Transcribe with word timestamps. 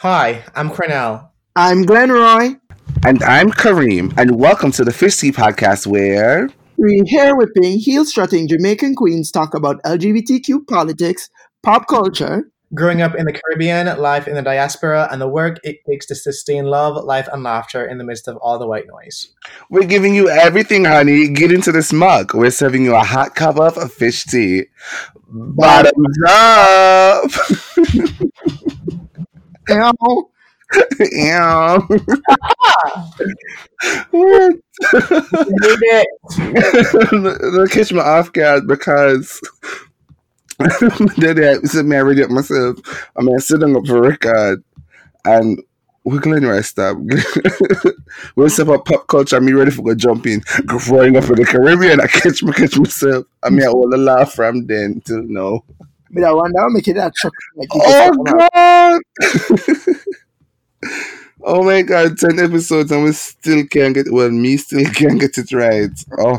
Hi, 0.00 0.44
I'm 0.54 0.68
Cornell. 0.68 1.32
I'm 1.56 1.86
Glenroy. 1.86 2.60
And 3.06 3.22
I'm 3.22 3.50
Kareem, 3.50 4.12
and 4.18 4.38
welcome 4.38 4.70
to 4.72 4.84
the 4.84 4.92
Fish 4.92 5.16
Tea 5.16 5.32
Podcast, 5.32 5.86
where 5.86 6.50
we 6.76 7.02
hair 7.10 7.34
whipping, 7.34 7.62
being 7.62 7.78
heel 7.78 8.04
strutting 8.04 8.46
Jamaican 8.46 8.94
queens 8.94 9.30
talk 9.30 9.54
about 9.54 9.82
LGBTQ 9.84 10.66
politics, 10.68 11.30
pop 11.62 11.88
culture, 11.88 12.44
growing 12.74 13.00
up 13.00 13.14
in 13.14 13.24
the 13.24 13.32
Caribbean, 13.32 13.86
life 13.98 14.28
in 14.28 14.34
the 14.34 14.42
diaspora, 14.42 15.08
and 15.10 15.18
the 15.18 15.28
work 15.28 15.56
it 15.64 15.78
takes 15.88 16.04
to 16.06 16.14
sustain 16.14 16.66
love, 16.66 17.02
life, 17.02 17.26
and 17.32 17.42
laughter 17.42 17.86
in 17.86 17.96
the 17.96 18.04
midst 18.04 18.28
of 18.28 18.36
all 18.36 18.58
the 18.58 18.66
white 18.66 18.86
noise. 18.86 19.32
We're 19.70 19.86
giving 19.86 20.14
you 20.14 20.28
everything, 20.28 20.84
honey. 20.84 21.28
Get 21.28 21.50
into 21.50 21.72
this 21.72 21.90
mug. 21.90 22.34
We're 22.34 22.50
serving 22.50 22.84
you 22.84 22.94
a 22.94 23.02
hot 23.02 23.34
cup 23.34 23.56
of 23.56 23.90
fish 23.94 24.24
tea. 24.24 24.64
Bottoms 25.26 26.18
up. 26.28 27.30
Ow. 29.70 30.30
Ew. 31.00 31.88
what? 34.10 34.56
They 36.36 37.66
catch 37.70 37.92
me 37.92 38.00
off 38.00 38.32
guard 38.32 38.66
because 38.66 39.40
then 40.58 41.44
I 41.44 41.66
said 41.66 41.86
me 41.86 41.96
already 41.96 42.24
up 42.24 42.30
myself. 42.30 42.78
I 43.16 43.22
mean 43.22 43.38
sitting 43.38 43.76
up 43.76 43.86
for 43.86 44.00
record 44.00 44.64
and 45.24 45.60
we're 46.06 46.20
going 46.20 46.40
to 46.40 46.62
stop. 46.62 46.96
we'll 48.36 48.48
step 48.48 48.68
up 48.68 48.84
pop 48.84 49.08
culture. 49.08 49.36
I'm 49.36 49.52
ready 49.56 49.72
for 49.72 49.82
go 49.82 49.94
jumping, 49.94 50.40
growing 50.64 51.16
up 51.16 51.24
in 51.24 51.34
the 51.34 51.44
Caribbean. 51.44 52.00
I 52.00 52.06
catch 52.06 52.44
me, 52.44 52.52
catch 52.52 52.78
myself. 52.78 53.26
I 53.42 53.50
mean, 53.50 53.66
I 53.66 53.70
will 53.70 53.88
laugh 53.98 54.32
from 54.34 54.66
then 54.66 55.02
till 55.04 55.22
now. 55.24 55.64
But 56.16 56.24
I 56.24 56.32
wonder 56.32 56.58
how 56.58 56.68
make 56.68 56.88
it 56.88 56.94
that 56.94 57.14
truck. 57.14 57.34
Like 57.54 57.68
oh 57.74 58.12
God! 58.24 59.02
oh 61.44 61.62
my 61.62 61.82
God! 61.82 62.16
Ten 62.16 62.38
episodes 62.38 62.90
and 62.90 63.04
we 63.04 63.12
still 63.12 63.66
can't 63.66 63.94
get. 63.94 64.10
Well, 64.10 64.30
me 64.30 64.56
still 64.56 64.88
can't 64.94 65.20
get 65.20 65.36
it 65.36 65.52
right. 65.52 65.90
Oh. 66.18 66.38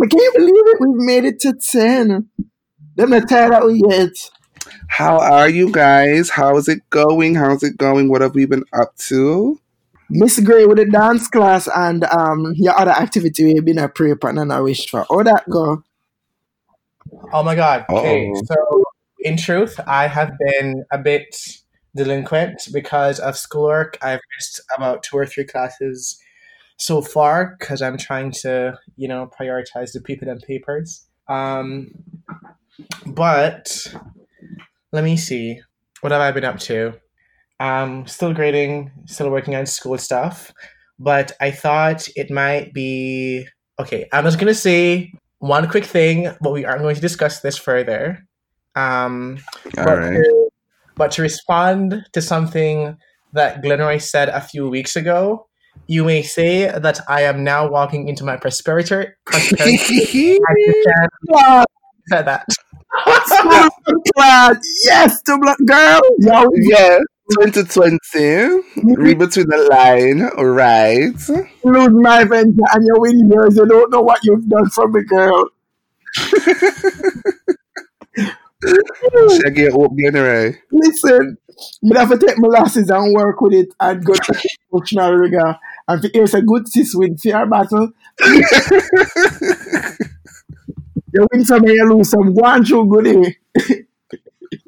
I 0.00 0.06
can 0.06 0.20
you 0.20 0.32
believe 0.34 0.54
it. 0.54 0.80
We've 0.80 1.04
made 1.04 1.24
it 1.26 1.40
to 1.40 1.52
ten. 1.52 2.30
Them 2.96 3.10
not 3.10 3.28
tired 3.28 3.52
out 3.52 3.68
yet. 3.68 4.30
How 4.88 5.18
are 5.18 5.50
you 5.50 5.70
guys? 5.70 6.30
How 6.30 6.56
is 6.56 6.66
it 6.66 6.88
going? 6.88 7.34
How's 7.34 7.62
it 7.62 7.76
going? 7.76 8.08
What 8.08 8.22
have 8.22 8.34
we 8.34 8.46
been 8.46 8.64
up 8.72 8.96
to? 9.08 9.60
Miss 10.08 10.40
Gray 10.40 10.64
with 10.64 10.78
the 10.78 10.86
dance 10.86 11.28
class 11.28 11.68
and 11.76 12.04
um 12.04 12.54
your 12.56 12.78
other 12.78 12.92
activity 12.92 13.44
we've 13.44 13.64
been 13.64 13.78
a 13.78 13.90
prayer 13.90 14.16
partner 14.16 14.42
and 14.42 14.52
a 14.52 14.62
wish 14.62 14.88
for. 14.88 15.04
How 15.10 15.22
that 15.24 15.44
go? 15.50 15.82
Oh 17.32 17.42
my 17.42 17.54
god. 17.54 17.84
Okay. 17.90 18.28
Uh-oh. 18.28 18.42
So 18.46 18.84
in 19.20 19.36
truth, 19.36 19.78
I 19.86 20.06
have 20.06 20.32
been 20.38 20.84
a 20.92 20.98
bit 20.98 21.36
delinquent 21.96 22.68
because 22.72 23.18
of 23.18 23.36
schoolwork. 23.36 23.98
I've 24.02 24.20
missed 24.36 24.60
about 24.76 25.02
two 25.02 25.16
or 25.16 25.26
three 25.26 25.44
classes 25.44 26.18
so 26.76 27.02
far 27.02 27.56
because 27.58 27.82
I'm 27.82 27.96
trying 27.96 28.30
to, 28.42 28.78
you 28.96 29.08
know, 29.08 29.30
prioritize 29.38 29.92
the 29.92 30.00
people 30.00 30.28
and 30.28 30.40
papers. 30.40 31.06
Um, 31.28 31.90
but 33.06 33.94
let 34.92 35.04
me 35.04 35.16
see. 35.16 35.60
What 36.00 36.12
have 36.12 36.20
I 36.20 36.30
been 36.30 36.44
up 36.44 36.58
to? 36.60 36.94
Um, 37.60 38.06
still 38.06 38.32
grading, 38.32 38.92
still 39.06 39.30
working 39.30 39.56
on 39.56 39.66
school 39.66 39.98
stuff. 39.98 40.52
But 40.98 41.32
I 41.40 41.50
thought 41.50 42.08
it 42.16 42.30
might 42.30 42.72
be 42.72 43.46
okay. 43.78 44.08
I'm 44.12 44.24
just 44.24 44.38
gonna 44.38 44.54
say 44.54 45.12
one 45.38 45.68
quick 45.68 45.84
thing, 45.84 46.30
but 46.40 46.52
we 46.52 46.64
aren't 46.64 46.82
going 46.82 46.94
to 46.94 47.00
discuss 47.00 47.40
this 47.40 47.56
further. 47.56 48.26
Um, 48.74 49.38
All 49.76 49.84
but, 49.84 49.98
right. 49.98 50.12
to, 50.14 50.50
but 50.96 51.10
to 51.12 51.22
respond 51.22 52.04
to 52.12 52.22
something 52.22 52.96
that 53.32 53.62
Glenroy 53.62 54.00
said 54.00 54.28
a 54.28 54.40
few 54.40 54.68
weeks 54.68 54.96
ago, 54.96 55.46
you 55.86 56.04
may 56.04 56.22
say 56.22 56.66
that 56.66 57.00
I 57.08 57.22
am 57.22 57.44
now 57.44 57.68
walking 57.68 58.08
into 58.08 58.24
my 58.24 58.36
prosperity. 58.36 59.08
prosperity 59.24 60.38
I 60.46 61.64
said 62.08 62.26
that. 62.26 62.44
yes, 64.84 65.22
black 65.40 65.58
girl. 65.64 66.00
Yeah, 66.18 66.46
yeah. 66.54 66.98
2020. 67.30 68.94
Read 68.96 69.18
between 69.18 69.46
the 69.48 69.68
line, 69.70 70.22
right? 70.44 71.12
Lose 71.64 71.90
my 71.90 72.24
venture 72.24 72.62
and 72.72 72.86
you 72.86 72.94
win 72.96 73.28
yours. 73.30 73.56
You 73.56 73.66
don't 73.66 73.90
know 73.90 74.00
what 74.00 74.20
you've 74.24 74.48
done 74.48 74.68
for 74.70 74.88
me, 74.88 75.02
girl. 75.04 75.50
Shaggy 79.40 79.68
up. 79.68 79.92
Listen, 80.72 81.38
you 81.82 81.96
have 81.96 82.10
to 82.10 82.18
take 82.18 82.38
my 82.38 82.48
losses 82.48 82.90
and 82.90 83.14
work 83.14 83.40
with 83.40 83.52
it 83.54 83.68
and 83.80 84.04
go 84.04 84.14
to 84.14 84.42
emotional 84.72 85.12
rigor. 85.12 85.56
And 85.86 86.04
if 86.04 86.10
it's 86.14 86.34
a 86.34 86.42
good 86.42 86.68
sis 86.68 86.94
win 86.94 87.16
fair 87.16 87.46
battle, 87.46 87.90
you 88.26 88.44
win 91.32 91.44
some 91.44 91.64
and 91.64 91.72
you 91.72 91.88
lose 91.88 92.10
some. 92.10 92.34
Go 92.34 92.44
on 92.44 92.64
through 92.64 92.88
good 92.88 93.06
eh? 93.06 93.74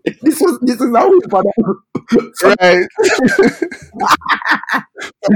this 0.22 0.40
was 0.40 0.58
this 0.62 0.80
is 0.80 0.96
how 0.96 1.10
we 1.10 1.20
put 1.28 1.44
Right. 2.42 2.86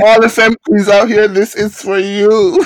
All 0.03 0.21
the 0.21 0.27
MPs 0.27 0.89
out 0.89 1.09
here, 1.09 1.29
this 1.29 1.55
is 1.55 1.81
for 1.81 1.99
you. 1.99 2.29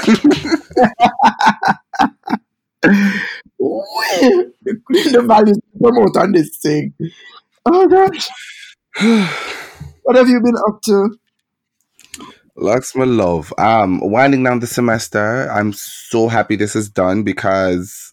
the, 2.83 4.53
the 5.13 5.25
values 5.27 5.59
promote 5.81 6.17
on 6.17 6.33
this 6.33 6.57
thing. 6.59 6.95
Oh 7.67 7.87
gosh. 7.87 8.29
what 10.03 10.17
have 10.17 10.29
you 10.29 10.41
been 10.41 10.57
up 10.69 10.81
to? 10.83 11.19
Lux, 12.57 12.95
my 12.97 13.05
love. 13.05 13.53
Um, 13.59 14.01
winding 14.01 14.43
down 14.43 14.61
the 14.61 14.67
semester. 14.67 15.49
I'm 15.51 15.73
so 15.73 16.29
happy 16.29 16.57
this 16.57 16.75
is 16.75 16.89
done 16.89 17.23
because 17.23 18.13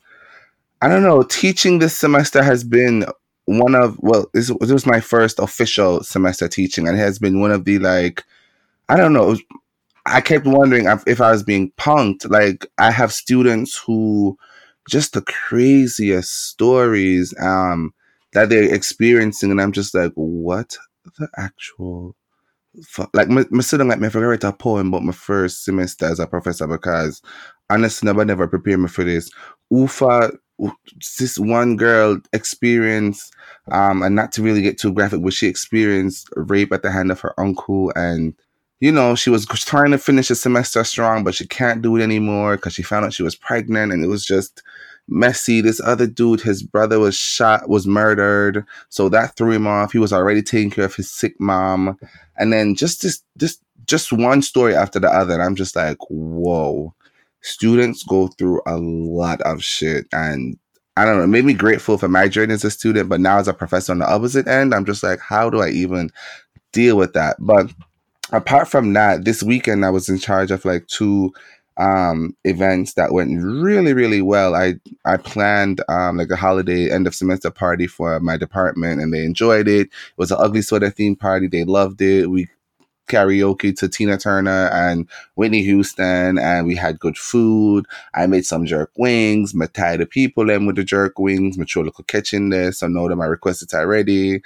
I 0.81 0.87
don't 0.87 1.03
know, 1.03 1.23
teaching 1.23 1.79
this 1.79 1.97
semester 1.97 2.43
has 2.43 2.63
been 2.63 3.05
one 3.45 3.75
of 3.75 3.97
well, 3.99 4.27
this, 4.33 4.51
this 4.59 4.71
was 4.71 4.85
my 4.85 4.99
first 4.99 5.39
official 5.39 6.03
semester 6.03 6.47
teaching, 6.47 6.87
and 6.87 6.97
it 6.97 7.01
has 7.01 7.19
been 7.19 7.39
one 7.39 7.51
of 7.51 7.65
the 7.65 7.79
like, 7.79 8.23
I 8.89 8.97
don't 8.97 9.13
know. 9.13 9.37
I 10.07 10.21
kept 10.21 10.45
wondering 10.45 10.85
if 11.07 11.21
I 11.21 11.31
was 11.31 11.43
being 11.43 11.71
punked. 11.77 12.29
Like 12.29 12.67
I 12.77 12.91
have 12.91 13.11
students 13.11 13.77
who 13.77 14.37
just 14.89 15.13
the 15.13 15.21
craziest 15.21 16.49
stories 16.49 17.33
um 17.39 17.93
that 18.33 18.49
they're 18.49 18.73
experiencing, 18.73 19.51
and 19.51 19.61
I'm 19.61 19.71
just 19.71 19.93
like, 19.95 20.11
what 20.15 20.77
the 21.17 21.29
actual? 21.37 22.15
Like, 23.13 23.29
my 23.29 23.45
student 23.61 23.89
like 23.89 23.99
me, 24.01 24.09
write 24.09 24.43
a 24.43 24.51
poem 24.51 24.89
about 24.89 25.03
my 25.03 25.13
first 25.13 25.63
semester 25.63 26.05
as 26.07 26.19
a 26.19 26.27
professor 26.27 26.67
because 26.67 27.21
honestly, 27.69 28.05
never 28.05 28.25
never 28.25 28.47
prepared 28.47 28.81
me 28.81 28.87
for 28.89 29.03
this. 29.03 29.29
Ufa 29.71 30.31
this 31.19 31.37
one 31.37 31.75
girl 31.75 32.19
experienced 32.33 33.33
um 33.71 34.01
and 34.01 34.15
not 34.15 34.31
to 34.31 34.41
really 34.41 34.61
get 34.61 34.77
too 34.77 34.93
graphic 34.93 35.21
but 35.21 35.33
she 35.33 35.47
experienced 35.47 36.29
rape 36.35 36.71
at 36.71 36.81
the 36.81 36.91
hand 36.91 37.11
of 37.11 37.19
her 37.19 37.37
uncle. 37.39 37.91
And 37.95 38.33
you 38.79 38.91
know 38.91 39.15
she 39.15 39.29
was 39.29 39.45
trying 39.45 39.91
to 39.91 39.97
finish 39.97 40.29
the 40.29 40.35
semester 40.35 40.83
strong 40.83 41.23
but 41.23 41.35
she 41.35 41.47
can't 41.47 41.81
do 41.81 41.95
it 41.97 42.03
anymore 42.03 42.55
because 42.55 42.73
she 42.73 42.83
found 42.83 43.05
out 43.05 43.13
she 43.13 43.23
was 43.23 43.35
pregnant 43.35 43.91
and 43.91 44.03
it 44.03 44.07
was 44.07 44.25
just 44.25 44.63
messy. 45.07 45.61
This 45.61 45.81
other 45.81 46.07
dude 46.07 46.41
his 46.41 46.63
brother 46.63 46.99
was 46.99 47.15
shot 47.15 47.69
was 47.69 47.85
murdered. 47.85 48.65
So 48.89 49.09
that 49.09 49.35
threw 49.35 49.51
him 49.51 49.67
off. 49.67 49.91
He 49.91 49.99
was 49.99 50.13
already 50.13 50.41
taking 50.41 50.71
care 50.71 50.85
of 50.85 50.95
his 50.95 51.11
sick 51.11 51.39
mom. 51.39 51.97
And 52.37 52.51
then 52.53 52.75
just 52.75 53.01
this 53.01 53.21
just 53.37 53.61
just 53.85 54.11
one 54.11 54.41
story 54.41 54.73
after 54.73 54.99
the 54.99 55.09
other. 55.09 55.33
And 55.33 55.43
i'm 55.43 55.55
just 55.55 55.75
like 55.75 55.97
whoa 56.09 56.94
students 57.45 58.03
go 58.03 58.27
through 58.27 58.59
a 58.65 58.77
lot 58.77 59.39
of 59.41 59.63
shit 59.63 60.07
and 60.11 60.57
I 60.97 61.05
don't 61.05 61.17
know, 61.17 61.23
it 61.23 61.27
made 61.27 61.45
me 61.45 61.53
grateful 61.53 61.97
for 61.97 62.07
my 62.07 62.27
journey 62.29 62.53
as 62.53 62.63
a 62.63 62.71
student, 62.71 63.09
but 63.09 63.19
now 63.19 63.37
as 63.37 63.49
a 63.49 63.53
professor 63.53 63.91
on 63.91 63.99
the 63.99 64.09
opposite 64.09 64.47
end, 64.47 64.73
I'm 64.73 64.85
just 64.85 65.03
like, 65.03 65.19
how 65.19 65.49
do 65.49 65.61
I 65.61 65.69
even 65.69 66.09
deal 66.71 66.95
with 66.97 67.13
that? 67.13 67.35
But 67.39 67.71
apart 68.31 68.67
from 68.69 68.93
that, 68.93 69.25
this 69.25 69.43
weekend 69.43 69.85
I 69.85 69.89
was 69.89 70.09
in 70.09 70.17
charge 70.19 70.51
of 70.51 70.65
like 70.65 70.87
two 70.87 71.33
um 71.77 72.33
events 72.45 72.93
that 72.93 73.11
went 73.11 73.37
really 73.43 73.93
really 73.93 74.21
well. 74.21 74.55
I 74.55 74.75
i 75.03 75.17
planned 75.17 75.81
um 75.89 76.15
like 76.15 76.29
a 76.31 76.37
holiday 76.37 76.89
end 76.89 77.05
of 77.05 77.13
semester 77.13 77.51
party 77.51 77.85
for 77.85 78.17
my 78.21 78.37
department 78.37 79.01
and 79.01 79.13
they 79.13 79.25
enjoyed 79.25 79.67
it. 79.67 79.87
It 79.87 79.91
was 80.15 80.31
an 80.31 80.37
ugly 80.39 80.61
sweater 80.61 80.89
theme 80.89 81.17
party. 81.17 81.47
They 81.47 81.65
loved 81.65 82.01
it. 82.01 82.27
We 82.29 82.47
karaoke 83.07 83.77
to 83.77 83.87
Tina 83.87 84.17
Turner 84.17 84.69
and 84.71 85.07
Whitney 85.35 85.63
Houston, 85.63 86.37
and 86.37 86.65
we 86.67 86.75
had 86.75 86.99
good 86.99 87.17
food. 87.17 87.85
I 88.13 88.27
made 88.27 88.45
some 88.45 88.65
jerk 88.65 88.91
wings. 88.97 89.53
I 89.59 89.65
tied 89.67 89.99
the 89.99 90.05
people 90.05 90.49
in 90.49 90.65
with 90.65 90.75
the 90.75 90.83
jerk 90.83 91.19
wings. 91.19 91.57
My 91.57 91.65
local 91.75 92.03
kitchen 92.03 92.49
there, 92.49 92.71
so 92.71 92.87
know 92.87 93.07
that 93.07 93.15
my 93.15 93.25
requested 93.25 93.73
already. 93.73 94.41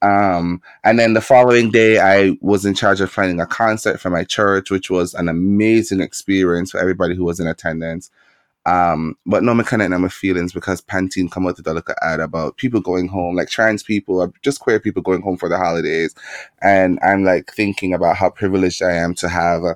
Um, 0.00 0.62
and 0.84 0.98
then 0.98 1.14
the 1.14 1.20
following 1.20 1.70
day, 1.70 1.98
I 1.98 2.36
was 2.40 2.64
in 2.64 2.74
charge 2.74 3.00
of 3.00 3.12
planning 3.12 3.40
a 3.40 3.46
concert 3.46 4.00
for 4.00 4.10
my 4.10 4.24
church, 4.24 4.70
which 4.70 4.90
was 4.90 5.14
an 5.14 5.28
amazing 5.28 6.00
experience 6.00 6.70
for 6.70 6.78
everybody 6.78 7.16
who 7.16 7.24
was 7.24 7.40
in 7.40 7.46
attendance. 7.46 8.10
Um, 8.68 9.16
but 9.24 9.42
no, 9.42 9.58
I 9.58 9.62
connect 9.62 9.90
my 9.90 10.08
feelings 10.08 10.52
because 10.52 10.82
Pantene 10.82 11.30
come 11.30 11.46
out 11.46 11.56
with 11.56 11.66
a 11.66 11.72
little 11.72 11.94
ad 12.02 12.20
about 12.20 12.58
people 12.58 12.80
going 12.80 13.08
home, 13.08 13.34
like 13.34 13.48
trans 13.48 13.82
people 13.82 14.20
or 14.20 14.30
just 14.42 14.60
queer 14.60 14.78
people 14.78 15.00
going 15.00 15.22
home 15.22 15.38
for 15.38 15.48
the 15.48 15.56
holidays. 15.56 16.14
And 16.60 16.98
I'm 17.02 17.24
like 17.24 17.50
thinking 17.50 17.94
about 17.94 18.16
how 18.16 18.28
privileged 18.28 18.82
I 18.82 18.92
am 18.92 19.14
to 19.16 19.28
have 19.28 19.64
uh, 19.64 19.74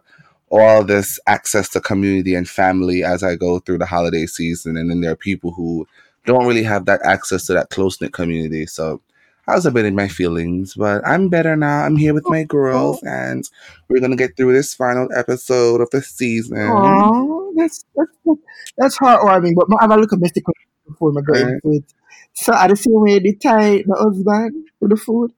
all 0.50 0.84
this 0.84 1.18
access 1.26 1.70
to 1.70 1.80
community 1.80 2.34
and 2.34 2.46
family 2.46 3.02
as 3.02 3.22
I 3.22 3.34
go 3.36 3.60
through 3.60 3.78
the 3.78 3.86
holiday 3.86 4.26
season. 4.26 4.76
And 4.76 4.90
then 4.90 5.00
there 5.00 5.12
are 5.12 5.16
people 5.16 5.52
who 5.52 5.88
don't 6.26 6.46
really 6.46 6.62
have 6.64 6.84
that 6.84 7.00
access 7.02 7.46
to 7.46 7.54
that 7.54 7.70
close 7.70 7.98
knit 7.98 8.12
community. 8.12 8.66
So 8.66 9.00
I 9.48 9.54
was 9.54 9.66
a 9.66 9.72
bit 9.72 9.84
in 9.84 9.96
my 9.96 10.06
feelings, 10.06 10.74
but 10.74 11.06
I'm 11.06 11.28
better 11.28 11.56
now. 11.56 11.84
I'm 11.84 11.96
here 11.96 12.14
with 12.14 12.28
my 12.28 12.42
oh, 12.42 12.46
girls, 12.46 13.00
oh. 13.02 13.08
and 13.08 13.48
we're 13.88 14.00
gonna 14.00 14.16
get 14.16 14.36
through 14.36 14.52
this 14.52 14.74
final 14.74 15.08
episode 15.16 15.80
of 15.80 15.90
the 15.90 16.00
season. 16.00 16.58
Oh, 16.70 17.52
that's 17.56 17.84
that's 17.96 18.12
that's 18.78 18.98
heartwarming. 18.98 19.54
But 19.56 19.66
I 19.80 19.84
have 19.84 19.90
a 19.90 19.96
look 19.96 20.12
at 20.12 20.20
Mystic 20.20 20.44
before 20.86 21.12
I 21.18 21.22
go 21.22 21.58
Right. 21.64 21.84
So 22.34 22.54
at 22.54 22.68
the 22.68 22.76
same 22.76 23.00
way 23.00 23.18
they 23.18 23.32
tie 23.32 23.82
the 23.84 23.96
husband 23.98 24.68
to 24.80 24.88
the 24.88 24.96
food. 24.96 25.32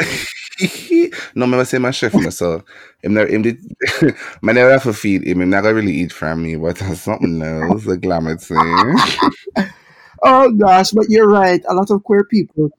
no, 1.34 1.44
remember 1.44 1.64
say 1.66 1.78
my 1.78 1.90
chef, 1.90 2.12
so 2.32 2.64
him 3.02 3.14
never 3.14 3.30
him 3.30 3.42
did 3.42 3.58
my 4.42 4.52
never 4.52 4.70
have 4.70 4.84
to 4.84 4.94
feed 4.94 5.24
him. 5.24 5.42
Him 5.42 5.50
not 5.50 5.62
gonna 5.62 5.74
really 5.74 5.92
eat 5.92 6.12
from 6.12 6.42
me, 6.42 6.56
but 6.56 6.76
that's 6.76 7.02
something 7.02 7.42
else, 7.42 7.86
a 7.86 7.98
glamour 7.98 8.38
thing. 8.38 8.96
Oh 10.22 10.52
gosh, 10.52 10.90
but 10.90 11.08
you're 11.08 11.28
right. 11.28 11.62
A 11.66 11.74
lot 11.74 11.90
of 11.90 12.04
queer 12.04 12.24
people 12.24 12.70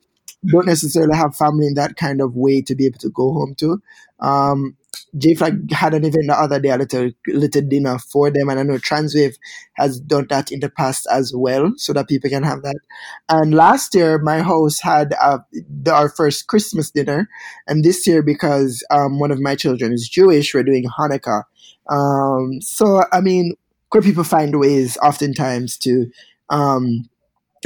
don't 0.46 0.66
necessarily 0.66 1.16
have 1.16 1.36
family 1.36 1.68
in 1.68 1.76
that 1.76 1.96
kind 1.96 2.22
of 2.22 2.36
way 2.36 2.62
to 2.62 2.76
be 2.76 2.86
able 2.86 3.00
to 3.00 3.10
go 3.10 3.34
home 3.34 3.56
to. 3.56 3.82
Um, 4.20 4.78
J 5.18 5.36
Flag 5.36 5.72
had 5.72 5.94
an 5.94 6.06
event 6.06 6.28
the 6.28 6.40
other 6.40 6.60
day, 6.60 6.70
a 6.70 6.78
little 6.78 7.12
little 7.28 7.62
dinner 7.62 8.00
for 8.00 8.30
them, 8.30 8.50
and 8.50 8.60
I 8.60 8.64
know 8.64 8.76
Transwave 8.76 9.36
has 9.74 10.00
done 10.00 10.28
that 10.30 10.52
in 10.52 10.62
the 10.62 10.70
past 10.70 11.06
as 11.12 11.34
well, 11.36 11.74
so 11.76 11.92
that 11.94 12.08
people 12.08 12.30
can 12.30 12.44
have 12.44 12.62
that. 12.62 12.80
And 13.28 13.54
last 13.54 13.94
year, 13.94 14.20
my 14.20 14.42
house 14.42 14.80
had 14.80 15.14
uh, 15.22 15.40
the, 15.52 15.94
our 15.94 16.10
first 16.10 16.48
Christmas 16.48 16.92
dinner, 16.92 17.30
and 17.68 17.84
this 17.84 18.08
year, 18.08 18.22
because 18.22 18.86
um, 18.90 19.20
one 19.20 19.32
of 19.32 19.40
my 19.40 19.56
children 19.56 19.92
is 19.92 20.08
Jewish, 20.08 20.54
we're 20.54 20.64
doing 20.64 20.86
Hanukkah. 20.86 21.44
Um, 21.90 22.62
so 22.62 23.04
I 23.12 23.20
mean, 23.20 23.56
queer 23.90 24.02
people 24.02 24.24
find 24.24 24.60
ways 24.60 24.98
oftentimes 25.02 25.78
to 25.80 26.10
um, 26.50 27.10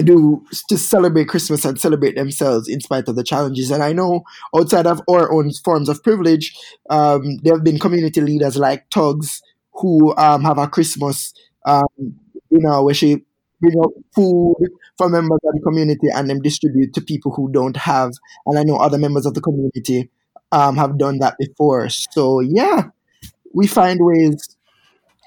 do 0.04 0.44
to 0.70 0.78
celebrate 0.78 1.28
Christmas 1.28 1.64
and 1.66 1.80
celebrate 1.80 2.16
themselves 2.16 2.68
in 2.68 2.82
spite 2.82 3.08
of 3.08 3.16
the 3.16 3.24
challenges. 3.24 3.72
And 3.72 3.82
I 3.84 3.94
know 3.94 4.24
outside 4.56 4.88
of 4.88 5.02
our 5.10 5.32
own 5.32 5.52
forms 5.64 5.90
of 5.90 6.04
privilege, 6.04 6.58
um, 6.90 7.38
there 7.44 7.54
have 7.56 7.64
been 7.64 7.80
community 7.80 8.22
leaders 8.22 8.58
like 8.58 8.90
Tugs 8.90 9.42
who 9.74 10.16
um, 10.18 10.44
have 10.44 10.58
a 10.58 10.68
Christmas, 10.68 11.34
um, 11.66 11.86
you 11.98 12.60
know, 12.60 12.84
where 12.84 12.94
she 12.94 13.24
bring 13.62 13.80
up 13.82 13.92
food 14.14 14.56
for 14.98 15.10
members 15.10 15.40
of 15.46 15.54
the 15.54 15.62
community 15.62 16.08
and 16.14 16.30
then 16.30 16.42
distribute 16.42 16.94
to 16.94 17.02
people 17.02 17.34
who 17.34 17.52
don't 17.52 17.78
have. 17.78 18.12
And 18.46 18.60
I 18.60 18.64
know 18.64 18.78
other 18.78 18.98
members 18.98 19.26
of 19.26 19.34
the 19.34 19.42
community 19.42 20.10
um, 20.52 20.76
have 20.78 20.98
done 20.98 21.20
that 21.20 21.36
before. 21.40 21.90
So 21.90 22.40
yeah, 22.40 22.84
we 23.54 23.68
find 23.68 24.00
ways. 24.02 24.55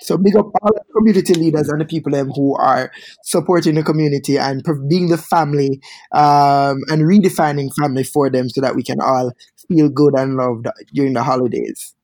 So 0.01 0.17
big 0.17 0.37
up 0.37 0.47
all 0.63 0.73
the 0.73 0.83
community 0.95 1.35
leaders 1.35 1.69
and 1.69 1.81
the 1.81 1.85
people 1.85 2.13
them 2.13 2.31
who 2.31 2.57
are 2.57 2.91
supporting 3.25 3.75
the 3.75 3.83
community 3.83 4.39
and 4.39 4.63
being 4.89 5.09
the 5.09 5.19
family 5.19 5.81
um, 6.13 6.79
and 6.89 7.03
redefining 7.03 7.71
family 7.81 8.05
for 8.05 8.31
them 8.31 8.49
so 8.49 8.61
that 8.61 8.77
we 8.77 8.83
can 8.83 9.01
all 9.01 9.33
feel 9.69 9.89
good 9.89 10.15
and 10.17 10.37
loved 10.37 10.67
during 10.95 11.15
the 11.15 11.23
holidays. 11.23 11.95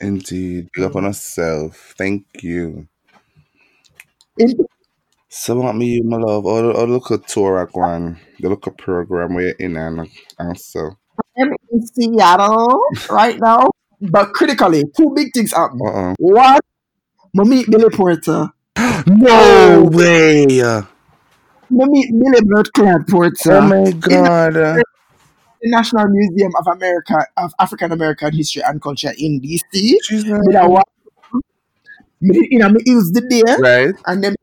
Indeed, 0.00 0.68
big 0.72 0.84
up 0.84 0.96
on 0.96 1.04
ourselves. 1.04 1.76
Thank 1.76 2.24
you. 2.42 2.88
So 5.28 5.60
what 5.60 5.76
me, 5.76 5.86
you, 5.86 6.02
my 6.02 6.16
love, 6.16 6.46
or, 6.46 6.64
or 6.72 6.86
look 6.88 7.10
at 7.10 7.28
tour 7.28 7.68
one, 7.72 8.18
the 8.40 8.48
look 8.48 8.66
at 8.66 8.78
program 8.78 9.34
we're 9.34 9.54
in 9.58 9.76
and 9.76 10.08
also. 10.38 10.98
I'm 11.38 11.52
in 11.70 11.86
Seattle 11.86 12.82
right 13.10 13.38
now, 13.38 13.70
but 14.00 14.32
critically, 14.32 14.84
two 14.96 15.12
big 15.14 15.28
things 15.34 15.52
happen. 15.52 15.80
Uh 15.86 16.14
One, 16.18 16.58
I 17.38 17.44
meet 17.44 17.70
Billy 17.70 17.90
Porter. 17.90 18.48
oh. 18.76 19.02
No 19.06 19.88
way! 19.92 20.62
I 20.62 20.82
meet 21.68 22.10
Billy 22.12 22.40
Bloodclad 22.42 23.08
Porter. 23.08 23.52
Oh 23.52 23.60
my 23.62 23.90
god. 23.92 24.54
the 24.54 24.84
National 25.64 26.08
Museum 26.08 26.52
of 26.58 26.66
America 26.66 27.14
of 27.36 27.52
African 27.60 27.92
American 27.92 28.32
History 28.34 28.62
and 28.62 28.80
Culture 28.82 29.12
in 29.16 29.40
DC. 29.40 29.94
Me 30.12 30.52
da 30.52 30.66
walk, 30.66 30.88
you 32.20 32.58
know, 32.58 32.68
me 32.70 32.80
use 32.84 33.12
the 33.12 33.20
day, 33.22 33.42
Right? 33.58 33.94
and 34.06 34.24
then 34.24 34.34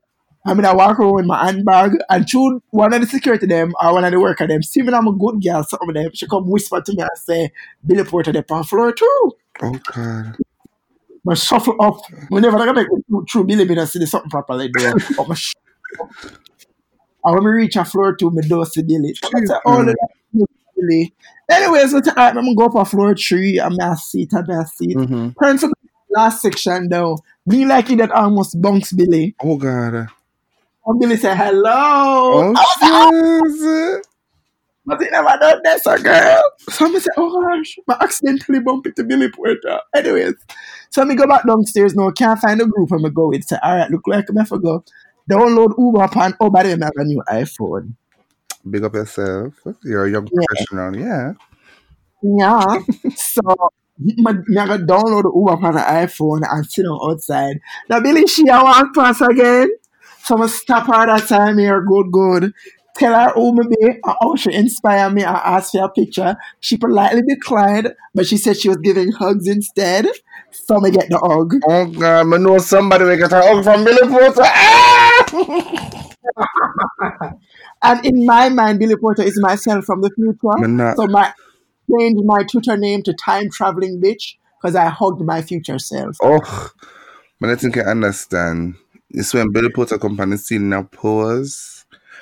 I 0.46 0.54
mean, 0.54 0.64
I 0.66 0.74
walk 0.74 0.98
around 1.00 1.16
with 1.16 1.26
my 1.26 1.46
handbag, 1.46 1.92
and 2.10 2.26
through 2.30 2.64
one 2.70 2.94
of 2.94 3.02
the 3.02 3.08
security 3.08 3.46
them 3.48 3.74
or 3.84 3.94
one 3.94 4.06
of 4.06 4.12
the 4.12 4.20
worker 4.20 4.48
them, 4.48 4.64
see 4.64 4.82
me 4.82 4.94
I'm 4.94 5.08
a 5.08 5.12
good 5.12 5.44
girl, 5.44 5.64
something 5.64 5.90
of 5.90 5.94
them, 5.96 6.12
she 6.14 6.26
come 6.28 6.50
whisper 6.50 6.80
to 6.82 6.94
me 6.94 7.02
and 7.02 7.10
say, 7.16 7.52
Billy 7.86 8.06
Porter, 8.06 8.32
they 8.32 8.44
on 8.50 8.64
floor 8.64 8.94
too. 8.94 9.32
Oh 9.62 9.78
god. 9.94 10.38
I 11.30 11.34
shuffle 11.36 11.76
up. 11.80 12.00
Whenever 12.30 12.58
I 12.58 12.74
through- 13.08 13.26
through 13.32 13.44
Billy, 13.46 13.66
me 13.66 13.76
not 13.76 13.88
see 13.90 14.06
something 14.06 14.30
properly 14.30 14.70
do. 14.70 14.94
But 15.18 15.28
my 15.28 15.36
sh- 15.36 15.54
and 17.24 17.36
when 17.36 17.44
we 17.44 17.52
reach 17.52 17.76
a 17.76 17.84
floor 17.86 18.16
two, 18.16 18.32
me 18.32 18.42
do 18.48 18.64
see 18.66 18.84
Billy. 18.84 19.14
Oh, 19.66 19.84
Mm. 19.84 19.94
Billy. 20.76 21.14
Anyways, 21.50 21.92
so 21.92 21.98
I'm 22.16 22.36
gonna 22.36 22.56
go 22.56 22.66
up 22.66 22.76
a 22.76 22.86
floor 22.86 23.16
three, 23.16 23.58
and 23.58 23.78
I 23.82 23.96
seat, 23.96 24.32
and 24.34 24.52
I 24.52 24.64
seat. 24.66 24.96
Mm-hmm. 24.96 25.30
Turn 25.44 25.58
to 25.58 25.68
the 25.68 25.74
last 26.12 26.42
section 26.42 26.90
though. 26.90 27.18
Me 27.46 27.66
like 27.66 27.90
it 27.90 27.98
that 27.98 28.12
almost 28.12 28.62
bunks 28.62 28.94
Billy. 28.94 29.36
Oh 29.42 29.58
god. 29.58 30.08
And 30.86 31.00
Billy 31.00 31.18
say 31.18 31.36
hello. 31.36 31.74
Oh 31.74 32.54
I 32.56 32.62
was 32.64 32.82
like, 32.82 33.44
Jesus. 33.52 34.06
But 34.88 35.02
he 35.02 35.10
never 35.10 35.38
done 35.40 35.62
this, 35.64 35.86
a 35.86 36.00
girl. 36.00 36.42
So 36.70 36.86
I 36.88 37.00
say, 37.00 37.10
oh 37.18 37.42
gosh, 37.42 37.78
I 37.90 37.98
accidentally 38.02 38.62
bumped 38.62 38.88
into 38.88 39.04
Billy 39.04 39.30
Porter. 39.30 39.82
Anyways, 39.94 40.36
so 40.90 41.04
me 41.06 41.16
go 41.16 41.28
back 41.28 41.46
downstairs 41.46 41.94
now, 41.94 42.10
can't 42.12 42.40
find 42.40 42.62
a 42.62 42.66
group 42.66 42.92
and 42.92 43.04
me 43.04 43.10
go 43.10 43.28
with. 43.28 43.44
Say, 43.44 43.58
all 43.62 43.76
right, 43.76 43.92
look 43.92 44.08
like 44.08 44.30
me 44.30 44.46
for 44.46 44.58
go. 44.58 44.84
Download 45.30 45.78
Uber 45.78 46.04
upon 46.04 46.34
oh, 46.40 46.50
by 46.50 46.64
then 46.64 46.82
I 46.82 46.86
have 46.86 46.94
a 46.96 47.04
new 47.04 47.22
iPhone. 47.30 47.96
Big 48.70 48.84
up 48.84 48.94
yourself. 48.96 49.54
You're 49.84 50.06
a 50.06 50.12
young 50.12 50.28
Yeah. 50.32 50.46
professional, 50.48 50.96
yeah. 50.98 51.34
Yeah. 52.24 52.80
so 53.16 53.42
my, 54.18 54.34
me 54.34 54.58
I 54.58 54.68
go 54.68 54.78
download 54.78 55.24
the 55.24 55.32
Uber 55.36 55.54
upon 55.54 55.74
the 55.74 55.82
iPhone 55.82 56.42
and 56.50 56.66
sit 56.66 56.86
on 56.86 57.12
outside. 57.12 57.60
Now 57.90 58.00
Billy 58.00 58.26
she 58.28 58.48
a 58.48 58.64
walk 58.64 58.96
past 58.96 59.22
again. 59.22 59.70
So 60.24 60.42
I 60.42 60.48
stop 60.48 60.88
her 60.88 61.06
that 61.06 61.28
time 61.28 61.58
here, 61.58 61.82
good, 61.82 62.12
good. 62.12 62.54
Tell 62.98 63.14
her 63.14 63.32
who 63.34 63.54
me 63.54 63.64
be 63.70 63.88
and 63.88 64.00
how 64.04 64.36
she 64.36 64.54
inspire 64.54 65.10
me 65.10 65.24
and 65.24 65.36
asked 65.36 65.72
for 65.72 65.84
a 65.84 65.90
picture. 65.90 66.36
She 66.60 66.78
politely 66.78 67.22
declined, 67.28 67.94
but 68.16 68.26
she 68.26 68.38
said 68.38 68.58
she 68.58 68.70
was 68.70 68.78
giving 68.78 69.12
hugs 69.12 69.48
instead. 69.48 70.08
So 70.52 70.80
me 70.80 70.92
get 70.92 71.10
the 71.10 71.20
hug. 71.20 71.54
Oh 71.68 71.86
god, 71.86 72.34
I 72.34 72.38
know 72.38 72.58
somebody 72.58 73.04
will 73.06 73.18
get 73.18 73.32
a 73.32 73.42
hug 73.42 73.64
from 73.64 73.84
Billy 73.84 74.08
Porter. 74.08 74.42
Ah! 74.44 76.04
And 77.84 78.06
in 78.06 78.26
my 78.26 78.50
mind, 78.50 78.80
Billy 78.80 78.96
Porter 78.96 79.22
is 79.22 79.40
myself 79.40 79.86
from 79.86 80.02
the 80.02 80.10
future. 80.10 80.96
So 80.98 81.08
my 81.08 81.34
changed 81.90 82.24
my 82.26 82.44
Twitter 82.44 82.76
name 82.76 83.04
to 83.04 83.14
Time 83.14 83.50
Traveling 83.50 84.02
Bitch 84.02 84.36
because 84.60 84.76
I 84.76 84.90
hugged 84.90 85.22
my 85.22 85.42
future 85.42 85.80
self. 85.80 86.18
Oh, 86.22 86.70
but 87.40 87.50
I 87.50 87.56
think 87.56 87.78
I 87.78 87.82
understand. 87.82 88.76
It's 89.10 89.34
when 89.34 89.52
Billy 89.52 89.70
Porter 89.70 89.98
company 89.98 90.38
still 90.38 90.62
now 90.62 90.84
pause. 90.84 91.77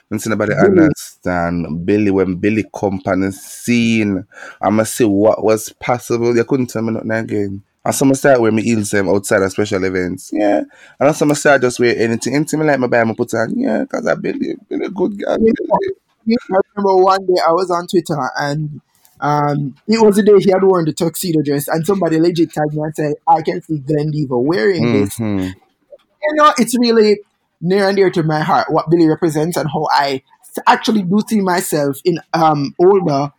When 0.07 0.19
somebody 0.19 0.53
Billy. 0.53 0.67
understand 0.67 1.85
Billy 1.85 2.11
when 2.11 2.35
Billy 2.35 2.65
company 2.73 3.31
scene, 3.31 4.25
I 4.61 4.69
must 4.69 4.95
say 4.95 5.05
what 5.05 5.43
was 5.43 5.69
possible. 5.79 6.35
You 6.35 6.43
couldn't 6.43 6.67
tell 6.67 6.83
me 6.83 6.93
nothing 6.93 7.11
again. 7.11 7.63
And 7.83 7.93
some 7.93 8.13
start 8.15 8.41
wear 8.41 8.51
me 8.51 8.63
heels 8.63 8.89
them 8.89 9.09
outside 9.09 9.41
of 9.41 9.51
special 9.51 9.83
events. 9.83 10.31
Yeah. 10.33 10.63
And 10.99 11.09
I 11.09 11.11
some 11.11 11.33
start 11.35 11.61
just 11.61 11.79
wear 11.79 11.95
anything. 11.97 12.33
Me 12.33 12.65
like 12.65 12.79
my 12.79 12.87
buy 12.87 13.03
my 13.03 13.13
put 13.13 13.33
on. 13.33 13.57
Yeah, 13.57 13.81
because 13.81 14.07
I 14.07 14.15
Billy, 14.15 14.55
Billy 14.69 14.89
good 14.89 15.19
guy. 15.19 15.33
I 15.33 16.59
remember 16.75 17.03
one 17.03 17.25
day 17.25 17.41
I 17.47 17.51
was 17.51 17.69
on 17.69 17.87
Twitter 17.87 18.17
and 18.37 18.81
um, 19.19 19.75
it 19.87 20.01
was 20.01 20.17
the 20.17 20.23
day 20.23 20.33
he 20.39 20.51
had 20.51 20.63
worn 20.63 20.85
the 20.85 20.93
tuxedo 20.93 21.41
dress, 21.41 21.67
and 21.67 21.85
somebody 21.85 22.19
legit 22.19 22.51
tagged 22.51 22.73
me 22.73 22.81
and 22.83 22.95
said, 22.95 23.13
"I 23.27 23.41
can 23.41 23.61
see 23.61 23.77
Glenn 23.77 24.11
Diva 24.11 24.37
wearing 24.37 24.91
this." 24.91 25.17
hmm 25.17 25.39
You 25.39 26.33
know, 26.35 26.51
it's 26.57 26.77
really 26.77 27.19
near 27.65 27.87
and 27.87 27.97
dear 27.97 28.09
to 28.11 28.23
my 28.23 28.39
heart 28.41 28.67
what 28.71 28.89
Billy 28.89 29.07
represents 29.07 29.57
and 29.57 29.69
how 29.69 29.87
I 29.91 30.21
actually 30.67 31.03
do 31.03 31.19
see 31.27 31.41
myself 31.41 31.97
in 32.05 32.19
um 32.33 32.73
older 32.79 33.31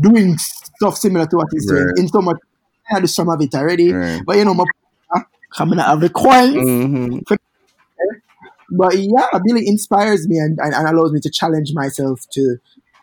doing 0.00 0.36
stuff 0.38 0.96
similar 0.96 1.26
to 1.26 1.36
what 1.36 1.48
he's 1.52 1.66
doing. 1.66 1.86
Right. 1.86 1.98
In 1.98 2.08
so 2.08 2.20
much, 2.20 2.36
I 2.92 3.00
do 3.00 3.06
some 3.06 3.28
of 3.28 3.40
it 3.40 3.54
already, 3.54 3.92
Right. 3.92 4.20
but 4.26 4.36
you 4.36 4.44
know, 4.44 4.54
my 4.54 4.64
coming 5.56 5.78
out 5.78 5.94
of 5.94 6.00
the 6.00 6.10
coins. 6.10 6.54
hmm 6.54 7.18
But 8.72 8.96
yeah, 8.98 9.26
Billy 9.44 9.66
inspires 9.66 10.28
me 10.28 10.38
and, 10.38 10.58
and, 10.60 10.74
and 10.74 10.88
allows 10.88 11.12
me 11.12 11.20
to 11.20 11.30
challenge 11.30 11.72
myself 11.74 12.20
to 12.32 12.56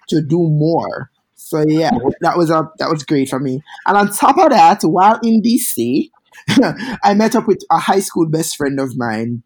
to 0.09 0.21
do 0.21 0.38
more. 0.38 1.12
So 1.36 1.63
yeah, 1.67 1.91
that 2.21 2.38
was 2.38 2.50
a 2.50 2.69
that 2.79 2.89
was 2.89 3.03
great 3.03 3.29
for 3.29 3.39
me. 3.39 3.62
And 3.86 3.97
on 3.97 4.12
top 4.12 4.38
of 4.38 4.50
that, 4.50 4.81
while 4.83 5.19
in 5.24 5.41
DC, 5.41 6.09
I 7.03 7.13
met 7.13 7.36
up 7.36 7.47
with 7.47 7.63
a 7.69 7.79
high 7.79 8.00
school 8.00 8.27
best 8.27 8.55
friend 8.55 8.79
of 8.79 8.97
mine 8.97 9.43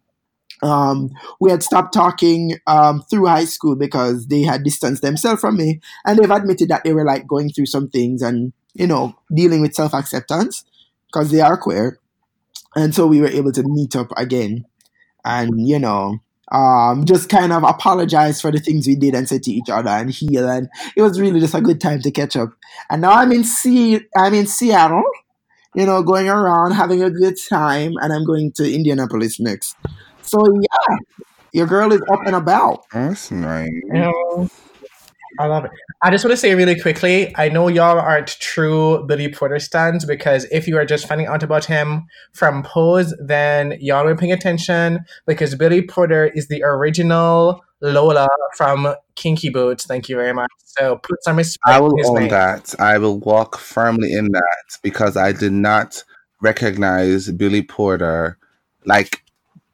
um, 0.62 1.10
we 1.40 1.50
had 1.50 1.64
stopped 1.64 1.94
talking 1.94 2.58
um, 2.68 3.02
through 3.10 3.26
high 3.26 3.46
school 3.46 3.76
because 3.76 4.28
they 4.28 4.44
had 4.44 4.64
distanced 4.64 5.02
themselves 5.02 5.42
from 5.42 5.58
me, 5.58 5.82
and 6.06 6.20
they've 6.20 6.30
admitted 6.30 6.70
that 6.70 6.84
they 6.84 6.94
were 6.94 7.06
like 7.06 7.28
going 7.28 7.50
through 7.50 7.66
some 7.66 7.90
things 7.90 8.22
and 8.22 8.54
you 8.74 8.88
know 8.88 9.16
dealing 9.34 9.62
with 9.62 9.74
self 9.74 9.94
acceptance 9.94 10.64
because 11.08 11.32
they 11.32 11.42
are 11.42 11.58
queer, 11.58 12.00
and 12.76 12.94
so 12.94 13.08
we 13.08 13.22
were 13.22 13.28
able 13.28 13.52
to 13.52 13.64
meet 13.64 13.96
up 13.96 14.12
again, 14.18 14.66
and 15.26 15.68
you 15.68 15.80
know. 15.80 16.20
Um, 16.54 17.06
just 17.06 17.30
kind 17.30 17.54
of 17.54 17.64
apologize 17.64 18.42
for 18.42 18.52
the 18.52 18.60
things 18.60 18.86
we 18.86 18.98
did 18.98 19.16
and 19.16 19.26
said 19.26 19.42
to 19.44 19.52
each 19.52 19.70
other 19.70 19.90
and 19.90 20.12
heal 20.12 20.50
and 20.50 20.68
it 20.98 21.02
was 21.02 21.18
really 21.18 21.40
just 21.40 21.56
a 21.56 21.62
good 21.62 21.80
time 21.80 22.02
to 22.02 22.12
catch 22.12 22.36
up. 22.36 22.50
And 22.90 23.04
now 23.04 23.12
I'm 23.12 23.32
in 23.32 23.46
C 23.46 24.02
I'm 24.18 24.34
in 24.34 24.48
Seattle, 24.48 25.10
you 25.76 25.86
know, 25.86 26.04
going 26.04 26.28
around 26.28 26.74
having 26.74 27.04
a 27.04 27.10
good 27.10 27.40
time 27.50 27.94
and 28.02 28.12
I'm 28.12 28.26
going 28.26 28.52
to 28.58 28.70
Indianapolis 28.70 29.40
next. 29.40 29.78
So 30.32 30.46
yeah, 30.48 30.98
your 31.52 31.68
girl 31.68 31.92
is 31.92 32.02
up 32.12 32.22
and 32.26 32.36
about. 32.36 32.86
That's 32.94 33.32
nice. 33.32 33.70
You 33.70 33.94
know, 33.94 34.50
I 35.40 35.48
love 35.48 35.66
it. 35.66 35.72
I 36.02 36.10
just 36.10 36.24
want 36.24 36.32
to 36.32 36.38
say 36.38 36.56
really 36.56 36.80
quickly, 36.80 37.36
I 37.36 37.50
know 37.50 37.68
y'all 37.68 38.00
aren't 38.00 38.40
true 38.40 39.06
Billy 39.08 39.28
Porter 39.30 39.60
stands 39.60 40.06
because 40.06 40.46
if 40.46 40.70
you 40.70 40.78
are 40.78 40.86
just 40.86 41.06
finding 41.06 41.28
out 41.28 41.44
about 41.44 41.66
him 41.66 42.06
from 42.32 42.64
Pose, 42.64 43.14
then 43.20 43.78
y'all 43.82 44.08
are 44.08 44.16
paying 44.16 44.32
attention 44.32 45.00
because 45.28 45.54
Billy 45.56 45.82
Porter 45.82 46.28
is 46.34 46.48
the 46.48 46.64
original 46.64 47.62
Lola 47.82 48.30
from 48.56 48.96
Kinky 49.16 49.50
Boots. 49.50 49.86
Thank 49.86 50.08
you 50.08 50.16
very 50.16 50.34
much. 50.34 50.52
So 50.64 50.98
put 51.04 51.22
some 51.26 51.36
respect. 51.36 51.68
I 51.68 51.82
will 51.82 51.92
in 51.92 51.98
his 51.98 52.10
own 52.10 52.16
name. 52.20 52.30
that. 52.30 52.74
I 52.80 52.98
will 53.00 53.20
walk 53.20 53.58
firmly 53.58 54.14
in 54.14 54.32
that 54.32 54.78
because 54.82 55.18
I 55.18 55.34
did 55.34 55.52
not 55.52 56.06
recognize 56.42 57.30
Billy 57.32 57.64
Porter 57.64 58.38
like 58.86 59.24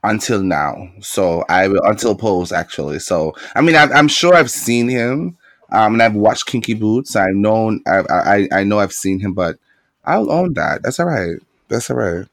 until 0.09 0.41
now. 0.43 0.89
So 1.01 1.43
I 1.49 1.67
will 1.67 1.81
until 1.83 2.15
Pose 2.15 2.51
actually. 2.51 2.99
So 2.99 3.33
I 3.55 3.61
mean, 3.61 3.75
I, 3.75 3.83
I'm 3.85 4.07
sure 4.07 4.33
I've 4.35 4.51
seen 4.51 4.89
him, 4.89 5.37
um, 5.71 5.93
and 5.93 6.03
I've 6.03 6.15
watched 6.15 6.45
Kinky 6.47 6.73
Boots. 6.73 7.15
I've 7.15 7.35
known, 7.35 7.81
I, 7.87 8.03
I, 8.09 8.47
I 8.59 8.63
know 8.63 8.79
I've 8.79 8.93
seen 8.93 9.19
him, 9.19 9.33
but 9.33 9.57
I'll 10.05 10.31
own 10.31 10.53
that. 10.55 10.83
That's 10.83 10.99
all 10.99 11.07
right. 11.07 11.37
That's 11.69 11.89
all 11.89 11.97
right. 11.97 12.25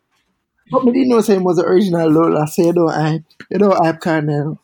But 0.70 0.84
me 0.84 0.92
didn't 0.92 1.08
know 1.08 1.20
him 1.22 1.44
was 1.44 1.56
the 1.56 1.64
original 1.66 2.10
Lola, 2.10 2.46
so 2.46 2.62
you 2.62 2.72
know 2.74 2.88
I 2.88 3.22
you 3.50 3.58
know 3.58 3.72
I 3.72 3.92
kind 3.92 4.30
of 4.30 4.58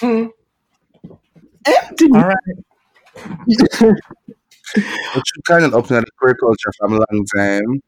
Hmm. 0.00 0.26
empty. 1.66 2.08
All 2.12 2.26
right. 2.26 2.58
But 5.12 5.22
you 5.34 5.42
kind 5.46 5.64
of 5.64 5.74
opened 5.74 5.98
up 5.98 6.04
the 6.04 6.10
queer 6.18 6.34
culture 6.34 6.72
from 6.78 6.94
a 6.94 6.96
long 7.10 7.24
time. 7.36 7.80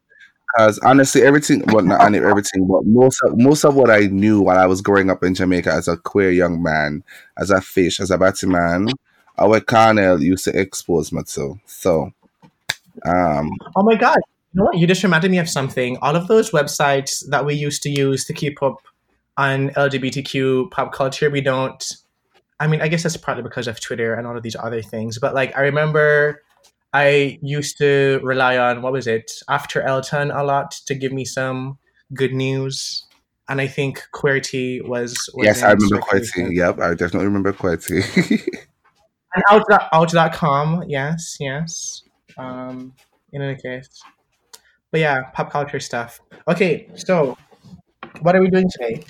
Because 0.57 0.79
honestly, 0.81 1.23
everything, 1.23 1.63
well, 1.69 1.85
not 1.85 2.15
everything, 2.15 2.67
but 2.67 2.85
most 2.85 3.21
of, 3.23 3.39
most 3.39 3.65
of 3.65 3.75
what 3.77 3.91
I 3.91 4.07
knew 4.07 4.41
while 4.43 4.59
I 4.59 4.67
was 4.67 4.81
growing 4.81 5.11
up 5.11 5.23
in 5.23 5.35
Jamaica 5.35 5.73
as 5.73 5.89
a 5.89 5.97
queer 5.97 6.31
young 6.31 6.63
man, 6.63 7.05
as 7.39 7.51
a 7.51 7.61
fish, 7.61 8.01
as 8.01 8.11
a 8.11 8.19
batty 8.19 8.47
man, 8.47 8.89
our 9.39 9.61
Cornell 9.61 10.23
used 10.23 10.45
to 10.45 10.59
expose 10.59 11.13
me 11.13 11.23
to. 11.23 11.59
So, 11.67 12.13
um, 13.05 13.51
Oh 13.77 13.83
my 13.83 13.95
god. 13.95 14.19
You 14.53 14.59
know 14.59 14.65
what? 14.65 14.79
You 14.79 14.87
just 14.87 15.03
reminded 15.03 15.31
me 15.31 15.39
of 15.39 15.49
something. 15.49 15.97
All 16.03 16.17
of 16.17 16.27
those 16.27 16.51
websites 16.51 17.25
that 17.29 17.47
we 17.47 17.55
used 17.55 17.83
to 17.85 17.91
use 17.91 18.25
to 18.25 18.33
keep 18.33 18.63
up 18.63 18.83
on 19.37 19.71
LGBTQ 19.71 20.71
pop 20.71 20.93
culture, 20.93 21.31
we 21.31 21.41
don't. 21.41 21.85
I 22.59 22.67
mean, 22.67 22.83
I 22.83 22.89
guess 22.89 23.05
that's 23.05 23.17
partly 23.17 23.43
because 23.43 23.69
of 23.69 23.81
Twitter 23.81 24.15
and 24.15 24.27
all 24.27 24.37
of 24.37 24.43
these 24.43 24.57
other 24.57 24.83
things. 24.83 25.19
But 25.19 25.35
like, 25.35 25.57
I 25.57 25.63
remember 25.63 26.43
I 26.93 27.39
used 27.43 27.79
to 27.79 28.21
rely 28.23 28.59
on 28.59 28.83
what 28.83 28.93
was 28.93 29.07
it 29.07 29.31
AfterElton 29.49 30.37
a 30.37 30.43
lot 30.43 30.73
to 30.87 30.95
give 30.95 31.13
me 31.13 31.25
some 31.25 31.79
good 32.15 32.33
news. 32.33 33.07
And 33.49 33.61
I 33.61 33.67
think 33.67 34.03
Queerty 34.13 34.87
was, 34.87 35.29
was 35.35 35.45
yes, 35.45 35.63
I 35.63 35.73
remember. 35.73 35.99
Queerty. 35.99 36.55
Yep, 36.55 36.79
I 36.81 36.95
definitely 36.95 37.27
remember 37.27 37.53
Queerty. 37.53 38.47
And 39.33 39.45
out, 39.49 39.63
out.com, 39.93 40.85
yes, 40.89 41.37
yes. 41.39 42.03
Um, 42.37 42.95
in 43.33 43.43
any 43.43 43.57
case. 43.61 43.89
But 44.91 45.01
yeah, 45.01 45.23
pop 45.33 45.53
culture 45.53 45.79
stuff. 45.79 46.21
Okay, 46.49 46.89
so 46.97 47.39
what 48.23 48.35
are 48.35 48.41
we 48.41 48.51
doing 48.51 48.69
today? 48.69 49.05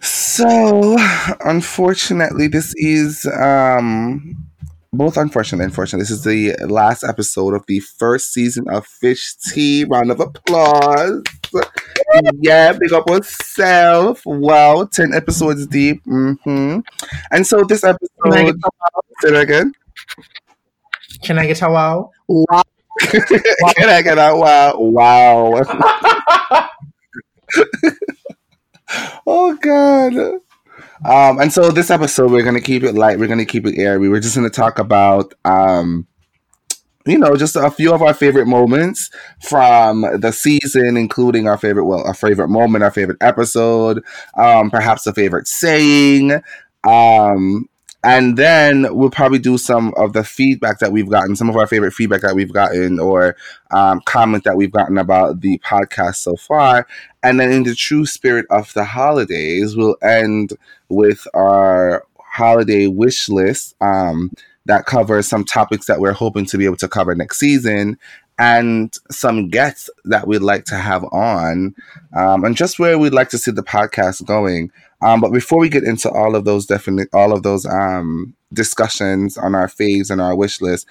so, 0.00 0.96
unfortunately, 1.44 2.48
this 2.48 2.74
is 2.76 3.24
um, 3.26 4.48
both 4.92 5.16
unfortunate 5.16 5.64
and 5.64 5.74
fortunate. 5.74 6.00
This 6.00 6.10
is 6.10 6.24
the 6.24 6.54
last 6.66 7.04
episode 7.04 7.54
of 7.54 7.64
the 7.66 7.80
first 7.80 8.32
season 8.32 8.68
of 8.68 8.86
Fish 8.86 9.34
Tea. 9.34 9.84
Round 9.84 10.10
of 10.10 10.20
applause. 10.20 11.22
Yeah, 12.40 12.72
big 12.72 12.92
up 12.92 13.08
yourself. 13.08 14.22
Wow, 14.24 14.88
10 14.90 15.12
episodes 15.14 15.66
deep. 15.66 16.02
hmm 16.04 16.80
And 17.30 17.46
so 17.46 17.64
this 17.64 17.82
Can 17.82 17.96
I 18.24 18.44
get 18.44 18.54
episode, 18.54 19.04
say 19.22 19.30
that 19.30 19.42
again. 19.42 19.72
Can 21.22 21.38
I 21.38 21.46
get 21.46 21.62
a 21.62 21.68
wow? 21.68 22.10
Wow. 22.26 22.62
Can 23.00 23.88
I 23.88 24.02
get 24.02 24.18
a 24.18 24.34
wow? 24.36 24.74
Wow. 24.78 25.62
oh 29.26 29.54
god. 29.60 30.40
Um, 31.04 31.40
and 31.40 31.52
so 31.52 31.70
this 31.70 31.90
episode 31.90 32.30
we're 32.30 32.44
gonna 32.44 32.60
keep 32.60 32.82
it 32.82 32.94
light, 32.94 33.18
we're 33.18 33.28
gonna 33.28 33.44
keep 33.44 33.66
it 33.66 33.78
airy. 33.78 34.08
We're 34.08 34.20
just 34.20 34.34
gonna 34.34 34.50
talk 34.50 34.78
about 34.78 35.34
um 35.44 36.06
you 37.08 37.18
know, 37.18 37.36
just 37.36 37.56
a 37.56 37.70
few 37.70 37.94
of 37.94 38.02
our 38.02 38.12
favorite 38.12 38.46
moments 38.46 39.10
from 39.40 40.02
the 40.20 40.30
season, 40.30 40.96
including 40.96 41.48
our 41.48 41.56
favorite, 41.56 41.86
well, 41.86 42.06
our 42.06 42.12
favorite 42.12 42.48
moment, 42.48 42.84
our 42.84 42.90
favorite 42.90 43.16
episode, 43.22 44.04
um, 44.36 44.70
perhaps 44.70 45.06
a 45.06 45.14
favorite 45.14 45.48
saying, 45.48 46.32
um, 46.84 47.66
and 48.08 48.38
then 48.38 48.96
we'll 48.96 49.10
probably 49.10 49.38
do 49.38 49.58
some 49.58 49.92
of 49.98 50.14
the 50.14 50.24
feedback 50.24 50.78
that 50.78 50.92
we've 50.92 51.10
gotten, 51.10 51.36
some 51.36 51.50
of 51.50 51.56
our 51.56 51.66
favorite 51.66 51.92
feedback 51.92 52.22
that 52.22 52.34
we've 52.34 52.52
gotten, 52.54 52.98
or 52.98 53.36
um, 53.70 54.00
comment 54.06 54.44
that 54.44 54.56
we've 54.56 54.72
gotten 54.72 54.96
about 54.96 55.42
the 55.42 55.58
podcast 55.58 56.16
so 56.16 56.34
far. 56.34 56.86
And 57.22 57.38
then, 57.38 57.52
in 57.52 57.64
the 57.64 57.74
true 57.74 58.06
spirit 58.06 58.46
of 58.48 58.72
the 58.72 58.84
holidays, 58.84 59.76
we'll 59.76 59.96
end 60.02 60.54
with 60.88 61.26
our 61.34 62.06
holiday 62.18 62.86
wish 62.86 63.28
list 63.28 63.74
um, 63.82 64.32
that 64.64 64.86
covers 64.86 65.28
some 65.28 65.44
topics 65.44 65.84
that 65.86 66.00
we're 66.00 66.12
hoping 66.12 66.46
to 66.46 66.56
be 66.56 66.64
able 66.64 66.76
to 66.76 66.88
cover 66.88 67.14
next 67.14 67.38
season 67.38 67.98
and 68.38 68.94
some 69.10 69.48
guests 69.48 69.90
that 70.04 70.26
we'd 70.28 70.42
like 70.42 70.64
to 70.66 70.76
have 70.76 71.04
on 71.12 71.74
um, 72.16 72.44
and 72.44 72.56
just 72.56 72.78
where 72.78 72.98
we'd 72.98 73.12
like 73.12 73.30
to 73.30 73.38
see 73.38 73.50
the 73.50 73.62
podcast 73.62 74.24
going. 74.24 74.70
Um, 75.02 75.20
but 75.20 75.32
before 75.32 75.58
we 75.58 75.68
get 75.68 75.84
into 75.84 76.10
all 76.10 76.34
of 76.34 76.44
those 76.44 76.66
definite, 76.66 77.08
all 77.12 77.32
of 77.32 77.42
those 77.42 77.66
um, 77.66 78.34
discussions 78.52 79.36
on 79.36 79.54
our 79.54 79.66
faves 79.66 80.10
and 80.10 80.20
our 80.20 80.34
wish 80.36 80.60
list, 80.60 80.86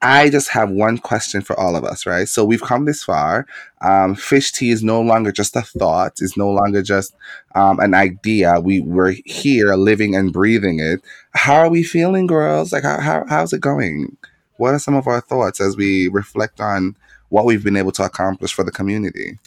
I 0.00 0.30
just 0.30 0.50
have 0.50 0.70
one 0.70 0.98
question 0.98 1.40
for 1.40 1.58
all 1.58 1.74
of 1.74 1.84
us, 1.84 2.06
right? 2.06 2.28
So 2.28 2.44
we've 2.44 2.62
come 2.62 2.84
this 2.84 3.02
far. 3.02 3.46
Um, 3.80 4.14
fish 4.14 4.52
tea 4.52 4.70
is 4.70 4.84
no 4.84 5.00
longer 5.00 5.32
just 5.32 5.56
a 5.56 5.62
thought; 5.62 6.12
it's 6.20 6.36
no 6.36 6.50
longer 6.50 6.82
just 6.82 7.14
um, 7.56 7.80
an 7.80 7.94
idea. 7.94 8.60
We 8.60 8.80
we're 8.80 9.16
here, 9.24 9.74
living 9.74 10.14
and 10.14 10.32
breathing 10.32 10.78
it. 10.78 11.00
How 11.32 11.54
are 11.56 11.68
we 11.68 11.82
feeling, 11.82 12.28
girls? 12.28 12.72
Like, 12.72 12.84
how, 12.84 13.00
how 13.00 13.24
how's 13.28 13.52
it 13.52 13.60
going? 13.60 14.16
What 14.58 14.74
are 14.74 14.78
some 14.78 14.94
of 14.94 15.06
our 15.06 15.20
thoughts 15.20 15.60
as 15.60 15.76
we 15.76 16.08
reflect 16.08 16.60
on 16.60 16.96
what 17.30 17.44
we've 17.44 17.64
been 17.64 17.76
able 17.76 17.92
to 17.92 18.04
accomplish 18.04 18.52
for 18.52 18.64
the 18.64 18.70
community? 18.70 19.38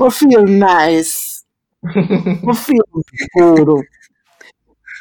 I 0.00 0.10
feel 0.10 0.46
nice. 0.46 1.44
I 1.84 2.54
feel 2.54 3.04
good. 3.36 3.84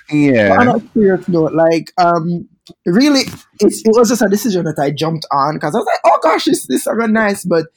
Yeah, 0.10 0.55
But 0.55 0.67
on 0.67 0.81
a 0.81 0.93
serious 0.93 1.27
note, 1.27 1.53
like, 1.53 1.91
um, 1.98 2.48
really, 2.86 3.24
it's, 3.60 3.81
it 3.86 3.91
was 3.93 4.10
just 4.10 4.22
a 4.22 4.29
decision 4.29 4.63
that 4.63 4.79
I 4.79 4.91
jumped 4.91 5.25
on 5.31 5.55
because 5.55 5.75
I 5.75 5.79
was 5.79 5.86
like, 5.86 6.00
oh 6.05 6.19
gosh, 6.24 6.46
this 6.46 6.65
this 6.67 6.88
are 6.88 7.07
nice, 7.07 7.43
but 7.43 7.67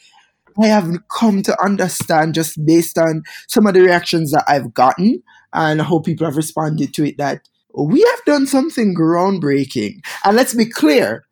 I 0.62 0.66
have 0.66 0.96
come 1.08 1.42
to 1.42 1.62
understand 1.62 2.34
just 2.34 2.64
based 2.64 2.98
on 2.98 3.22
some 3.48 3.66
of 3.66 3.74
the 3.74 3.80
reactions 3.80 4.32
that 4.32 4.44
I've 4.46 4.74
gotten 4.74 5.22
and 5.52 5.82
how 5.82 5.98
people 5.98 6.26
have 6.26 6.36
responded 6.36 6.94
to 6.94 7.08
it 7.08 7.18
that 7.18 7.48
we 7.76 8.00
have 8.00 8.24
done 8.26 8.46
something 8.46 8.94
groundbreaking. 8.94 10.00
And 10.24 10.36
let's 10.36 10.54
be 10.54 10.66
clear, 10.66 11.26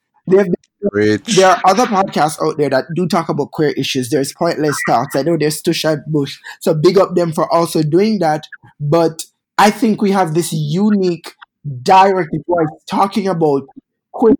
rich. 0.92 1.37
there 1.37 1.49
are 1.49 1.61
other 1.66 1.87
podcasts 1.87 2.42
out 2.42 2.56
there 2.58 2.70
that 2.70 2.87
do 2.94 3.06
talk 3.06 3.28
about 3.28 3.50
queer 3.52 3.70
issues. 3.70 4.11
There's 4.11 4.32
Pointless 4.32 4.76
Talks. 4.88 5.16
I 5.16 5.23
know 5.23 5.37
there's 5.38 5.61
Tush 5.62 5.85
and 5.85 6.02
Bush. 6.06 6.38
So 6.61 6.75
big 6.75 6.99
up 6.99 7.14
them 7.14 7.32
for 7.32 7.52
also 7.52 7.82
doing 7.82 8.18
that. 8.20 8.44
But 8.80 9.25
I 9.56 9.70
think 9.70 10.00
we 10.00 10.11
have 10.12 10.35
this 10.35 10.52
unique 10.52 11.35
direct 11.82 12.30
voice 12.47 12.85
talking 12.88 13.28
about 13.28 13.62
queer 14.12 14.35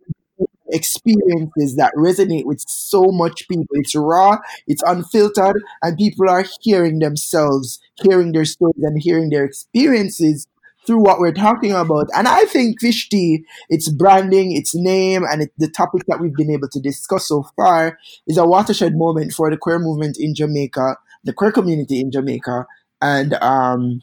experiences 0.71 1.75
that 1.75 1.93
resonate 1.95 2.45
with 2.45 2.61
so 2.67 3.05
much 3.05 3.47
people. 3.47 3.67
It's 3.71 3.95
raw, 3.95 4.37
it's 4.67 4.83
unfiltered, 4.83 5.61
and 5.81 5.97
people 5.97 6.29
are 6.29 6.45
hearing 6.61 6.99
themselves, 6.99 7.79
hearing 7.95 8.31
their 8.31 8.45
stories, 8.45 8.75
and 8.81 9.01
hearing 9.01 9.29
their 9.29 9.45
experiences 9.45 10.47
through 10.89 11.03
what 11.03 11.19
we're 11.19 11.31
talking 11.31 11.71
about. 11.71 12.07
And 12.15 12.27
I 12.27 12.45
think 12.45 12.81
Fish 12.81 13.09
Tea, 13.09 13.45
its 13.69 13.89
branding, 13.89 14.55
its 14.55 14.73
name, 14.73 15.23
and 15.23 15.43
it, 15.43 15.51
the 15.59 15.69
topic 15.69 16.01
that 16.07 16.19
we've 16.19 16.33
been 16.33 16.49
able 16.49 16.67
to 16.67 16.79
discuss 16.79 17.27
so 17.27 17.45
far 17.55 17.99
is 18.25 18.39
a 18.39 18.45
watershed 18.45 18.95
moment 18.95 19.33
for 19.33 19.51
the 19.51 19.57
queer 19.57 19.77
movement 19.77 20.17
in 20.19 20.33
Jamaica, 20.33 20.97
the 21.23 21.31
queer 21.31 21.51
community 21.51 21.99
in 21.99 22.09
Jamaica, 22.09 22.65
and 23.03 23.35
um, 23.35 24.01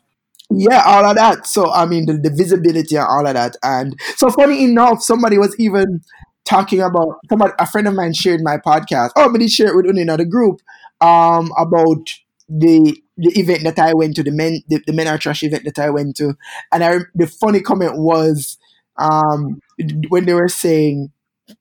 yeah, 0.49 0.85
all 0.87 1.05
of 1.05 1.17
that. 1.17 1.49
So 1.49 1.73
I 1.73 1.87
mean, 1.87 2.07
the, 2.07 2.13
the 2.13 2.31
visibility 2.31 2.95
and 2.95 3.05
all 3.05 3.27
of 3.27 3.35
that. 3.35 3.57
And 3.65 3.97
so 4.15 4.31
funny 4.31 4.63
enough, 4.63 5.03
somebody 5.03 5.39
was 5.39 5.57
even 5.59 6.03
talking 6.45 6.81
about 6.81 7.17
somebody. 7.29 7.53
A 7.59 7.67
friend 7.67 7.89
of 7.89 7.95
mine 7.95 8.15
shared 8.15 8.43
my 8.45 8.59
podcast. 8.59 9.11
Oh, 9.17 9.33
but 9.33 9.41
he 9.41 9.49
shared 9.49 9.71
it 9.71 9.77
with 9.77 9.87
another 9.87 10.25
group 10.25 10.61
um, 11.01 11.51
about 11.59 12.13
the 12.49 12.97
the 13.17 13.33
event 13.39 13.65
that 13.65 13.79
I 13.79 13.95
went 13.95 14.17
to, 14.17 14.23
the 14.23 14.31
men 14.31 14.63
the, 14.69 14.83
the 14.87 14.93
men 14.93 15.09
are 15.09 15.19
trash 15.19 15.43
event 15.43 15.65
that 15.65 15.79
I 15.79 15.91
went 15.91 16.17
to, 16.17 16.35
and 16.73 16.85
I 16.85 16.99
the 17.15 17.27
funny 17.27 17.61
comment 17.61 17.99
was 17.99 18.59
um, 18.99 19.61
when 20.09 20.27
they 20.27 20.35
were 20.35 20.49
saying 20.49 21.13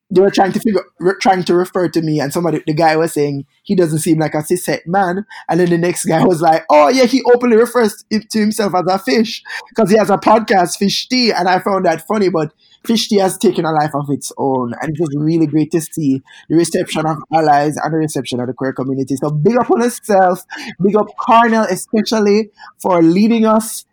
they 0.09 0.21
were 0.21 0.31
trying 0.31 0.51
to 0.51 0.59
figure, 0.59 0.83
re- 0.99 1.13
trying 1.19 1.43
to 1.43 1.55
refer 1.55 1.89
to 1.89 2.01
me, 2.01 2.19
and 2.19 2.31
somebody, 2.31 2.63
the 2.65 2.73
guy 2.73 2.95
was 2.95 3.13
saying 3.13 3.45
he 3.63 3.75
doesn't 3.75 3.99
seem 3.99 4.19
like 4.19 4.33
a 4.33 4.37
cishet 4.37 4.81
man, 4.85 5.25
and 5.49 5.59
then 5.59 5.69
the 5.69 5.77
next 5.77 6.05
guy 6.05 6.23
was 6.23 6.41
like, 6.41 6.63
"Oh 6.69 6.89
yeah, 6.89 7.05
he 7.05 7.21
openly 7.33 7.57
refers 7.57 8.03
to 8.11 8.39
himself 8.39 8.73
as 8.75 8.85
a 8.89 8.99
fish 8.99 9.43
because 9.69 9.89
he 9.89 9.97
has 9.97 10.09
a 10.09 10.17
podcast, 10.17 10.77
Fish 10.77 11.07
Tea," 11.07 11.31
and 11.31 11.47
I 11.47 11.59
found 11.59 11.85
that 11.85 12.07
funny, 12.07 12.29
but 12.29 12.53
Fish 12.85 13.07
Tea 13.07 13.17
has 13.17 13.37
taken 13.37 13.65
a 13.65 13.71
life 13.71 13.93
of 13.93 14.09
its 14.09 14.31
own, 14.37 14.73
and 14.81 14.91
it 14.91 14.99
was 14.99 15.09
really 15.17 15.47
great 15.47 15.71
to 15.71 15.81
see 15.81 16.21
the 16.49 16.55
reception 16.55 17.05
of 17.05 17.17
allies 17.33 17.77
and 17.77 17.93
the 17.93 17.97
reception 17.97 18.39
of 18.39 18.47
the 18.47 18.53
queer 18.53 18.73
community. 18.73 19.15
So 19.15 19.29
big 19.31 19.57
up 19.57 19.69
on 19.71 19.81
yourself, 19.81 20.43
big 20.81 20.95
up 20.95 21.07
Cornell 21.17 21.65
especially 21.69 22.49
for 22.81 23.01
leading 23.01 23.45
us 23.45 23.85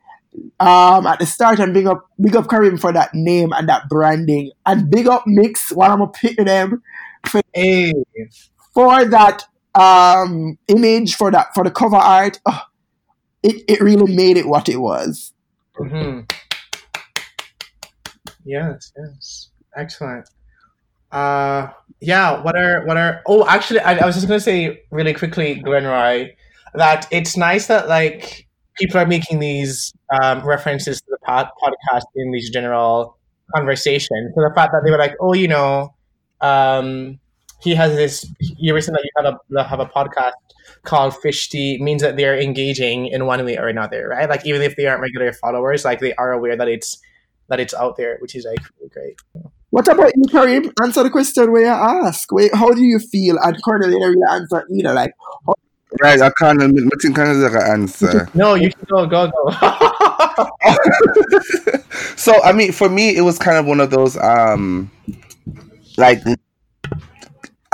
um, 0.61 1.07
at 1.07 1.19
the 1.19 1.27
start 1.27 1.59
and 1.59 1.75
big 1.75 1.87
up 1.87 2.07
big 2.21 2.37
up 2.37 2.47
Kareem 2.47 2.81
for 2.81 2.93
that 2.93 3.11
name 3.13 3.53
and 3.53 3.69
that 3.69 3.89
branding 3.89 4.51
and 4.65 4.91
big 4.91 5.07
up 5.07 5.25
Mix 5.27 5.71
while 5.73 5.93
I'm 5.93 6.03
up 6.03 6.15
picking 6.15 6.47
them 6.47 6.83
for, 7.27 7.43
hey. 7.53 7.93
for 8.73 9.05
that 9.05 9.45
um, 9.75 10.59
image 10.69 11.17
for 11.17 11.31
that 11.31 11.49
for 11.55 11.65
the 11.65 11.71
cover 11.71 11.97
art. 11.97 12.41
Oh, 12.47 12.63
it, 13.43 13.65
it 13.69 13.81
really 13.81 14.15
made 14.15 14.37
it 14.37 14.47
what 14.47 14.69
it 14.69 14.77
was. 14.77 15.33
Mm-hmm. 15.79 16.21
Yes, 18.45 18.93
yes, 18.97 19.51
excellent. 19.77 20.29
Uh, 21.13 21.69
yeah. 22.01 22.43
What 22.43 22.57
are 22.57 22.85
what 22.87 22.97
are? 22.97 23.23
Oh, 23.27 23.47
actually, 23.49 23.81
I, 23.81 23.99
I 23.99 24.07
was 24.07 24.17
just 24.17 24.29
gonna 24.29 24.41
say 24.41 24.83
really 24.91 25.15
quickly, 25.15 25.63
Glenroy, 25.63 26.31
that 26.75 27.09
it's 27.13 27.37
nice 27.37 27.69
that 27.69 27.89
like 27.89 28.49
people 28.77 28.99
are 29.01 29.07
making 29.07 29.41
these 29.41 29.93
um, 30.23 30.47
references 30.47 31.01
to 31.01 31.07
the 31.11 31.19
pod- 31.27 31.51
podcast 31.63 32.05
in 32.17 32.33
these 32.33 32.51
general 32.51 33.19
conversations. 33.55 34.33
So 34.35 34.43
the 34.43 34.53
fact 34.55 34.73
that 34.73 34.83
they 34.85 34.91
were 34.91 34.99
like, 34.99 35.15
oh, 35.21 35.35
you 35.35 35.49
know, 35.49 35.95
um, 36.41 37.21
he 37.63 37.75
has 37.75 37.95
this. 37.97 38.27
You 38.41 38.75
recently 38.75 39.03
you 39.05 39.25
have 39.25 39.35
a 39.57 39.65
have 39.65 39.81
a 39.81 39.87
podcast 39.87 40.33
called 40.85 41.17
Fish 41.19 41.49
Tea 41.49 41.79
means 41.83 42.03
that 42.03 42.17
they're 42.17 42.39
engaging 42.39 43.07
in 43.09 43.27
one 43.27 43.45
way 43.45 43.57
or 43.59 43.69
another, 43.69 44.09
right? 44.09 44.29
Like 44.29 44.47
even 44.47 44.63
if 44.63 44.77
they 44.77 44.87
aren't 44.87 45.01
regular 45.03 45.33
followers, 45.33 45.85
like 45.85 46.01
they 46.01 46.15
are 46.15 46.33
aware 46.33 46.57
that 46.57 46.69
it's 46.69 46.99
that 47.53 47.61
it's 47.61 47.75
out 47.75 47.99
there, 47.99 48.17
which 48.21 48.35
is 48.35 48.47
like 48.47 48.61
really 48.81 48.89
great. 48.89 49.21
What 49.69 49.87
about 49.87 50.11
you, 50.17 50.23
Kareem? 50.25 50.73
Answer 50.83 51.03
the 51.03 51.11
question 51.11 51.53
where 51.53 51.61
you 51.63 51.69
ask. 51.69 52.33
Wait, 52.33 52.55
how 52.55 52.71
do 52.71 52.83
you 52.83 52.99
feel? 52.99 53.37
And 53.43 53.63
Cornel 53.63 53.91
didn't 53.91 54.09
really 54.09 54.23
answer 54.31 54.67
either. 54.75 54.95
Like, 54.95 55.13
how- 55.47 55.55
Right, 56.01 56.23
I 56.23 56.31
can't. 56.31 56.59
Nothing 56.59 57.13
can 57.13 57.45
answer. 57.45 58.27
No, 58.33 58.55
you 58.55 58.71
can 58.71 58.87
go, 58.89 59.07
go, 59.07 59.31
go. 59.31 59.51
so 62.17 62.43
I 62.43 62.53
mean, 62.55 62.73
for 62.73 62.89
me, 62.89 63.15
it 63.15 63.21
was 63.21 63.39
kind 63.39 63.59
of 63.59 63.67
one 63.67 63.79
of 63.79 63.91
those 63.91 64.17
um, 64.17 64.91
like 65.99 66.23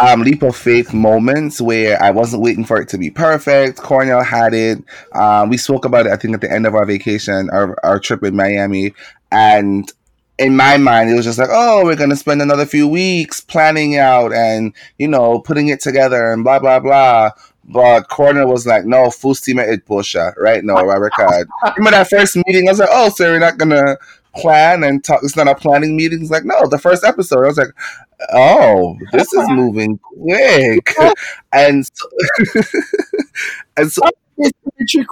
um, 0.01 0.23
leap 0.23 0.43
of 0.43 0.57
faith 0.57 0.95
moments 0.95 1.61
where 1.61 2.01
I 2.03 2.11
wasn't 2.11 2.43
waiting 2.43 2.65
for 2.65 2.81
it 2.81 2.89
to 2.91 2.99
be 2.99 3.11
perfect. 3.11 3.79
Cornell 3.79 4.23
had 4.23 4.55
it. 4.55 4.79
Um, 5.13 5.49
we 5.49 5.57
spoke 5.57 5.85
about 5.85 6.07
it, 6.07 6.13
I 6.13 6.17
think, 6.17 6.35
at 6.35 6.41
the 6.41 6.53
end 6.53 6.67
of 6.67 6.75
our 6.75 6.87
vacation, 6.87 7.51
our, 7.51 7.77
our 7.85 7.99
trip 7.99 8.23
in 8.23 8.37
Miami. 8.37 8.95
And 9.31 9.93
in 10.39 10.57
my 10.57 10.77
mind, 10.77 11.11
it 11.11 11.15
was 11.15 11.25
just 11.25 11.39
like, 11.39 11.49
oh, 11.51 11.85
we're 11.85 11.97
going 11.97 12.11
to 12.11 12.17
spend 12.17 12.41
another 12.41 12.65
few 12.65 12.87
weeks 12.87 13.41
planning 13.41 13.97
out 13.97 14.33
and, 14.33 14.73
you 14.99 15.09
know, 15.09 15.41
putting 15.41 15.69
it 15.69 15.81
together 15.81 16.33
and 16.33 16.45
blah, 16.45 16.59
blah, 16.59 16.79
blah. 16.81 17.31
But 17.65 18.09
Cornell 18.09 18.49
was 18.49 18.67
like, 18.67 18.87
no, 18.87 19.11
full 19.11 19.35
steam 19.35 19.59
ahead, 19.59 19.85
Portia, 19.85 20.33
right 20.39 20.65
now, 20.65 20.77
I 20.77 20.95
record. 20.95 21.49
Remember 21.77 21.99
that 21.99 22.09
first 22.09 22.37
meeting? 22.37 22.69
I 22.69 22.73
was 22.73 22.79
like, 22.79 22.89
oh, 22.91 23.11
so 23.11 23.31
we're 23.31 23.39
not 23.39 23.59
going 23.59 23.71
to 23.71 23.99
plan 24.37 24.85
and 24.85 25.05
talk. 25.05 25.21
It's 25.23 25.37
not 25.37 25.49
a 25.49 25.55
planning 25.55 25.97
meeting. 25.97 26.23
It's 26.23 26.31
like, 26.31 26.45
no, 26.45 26.67
the 26.69 26.79
first 26.79 27.05
episode. 27.05 27.45
I 27.45 27.49
was 27.49 27.59
like, 27.59 27.75
oh, 28.33 28.97
this 29.13 29.33
is 29.33 29.47
moving 29.51 29.99
quick. 29.99 30.95
and 31.53 31.85
so, 31.85 32.09
and 33.77 33.93
so, 33.93 34.03
trick 34.89 35.09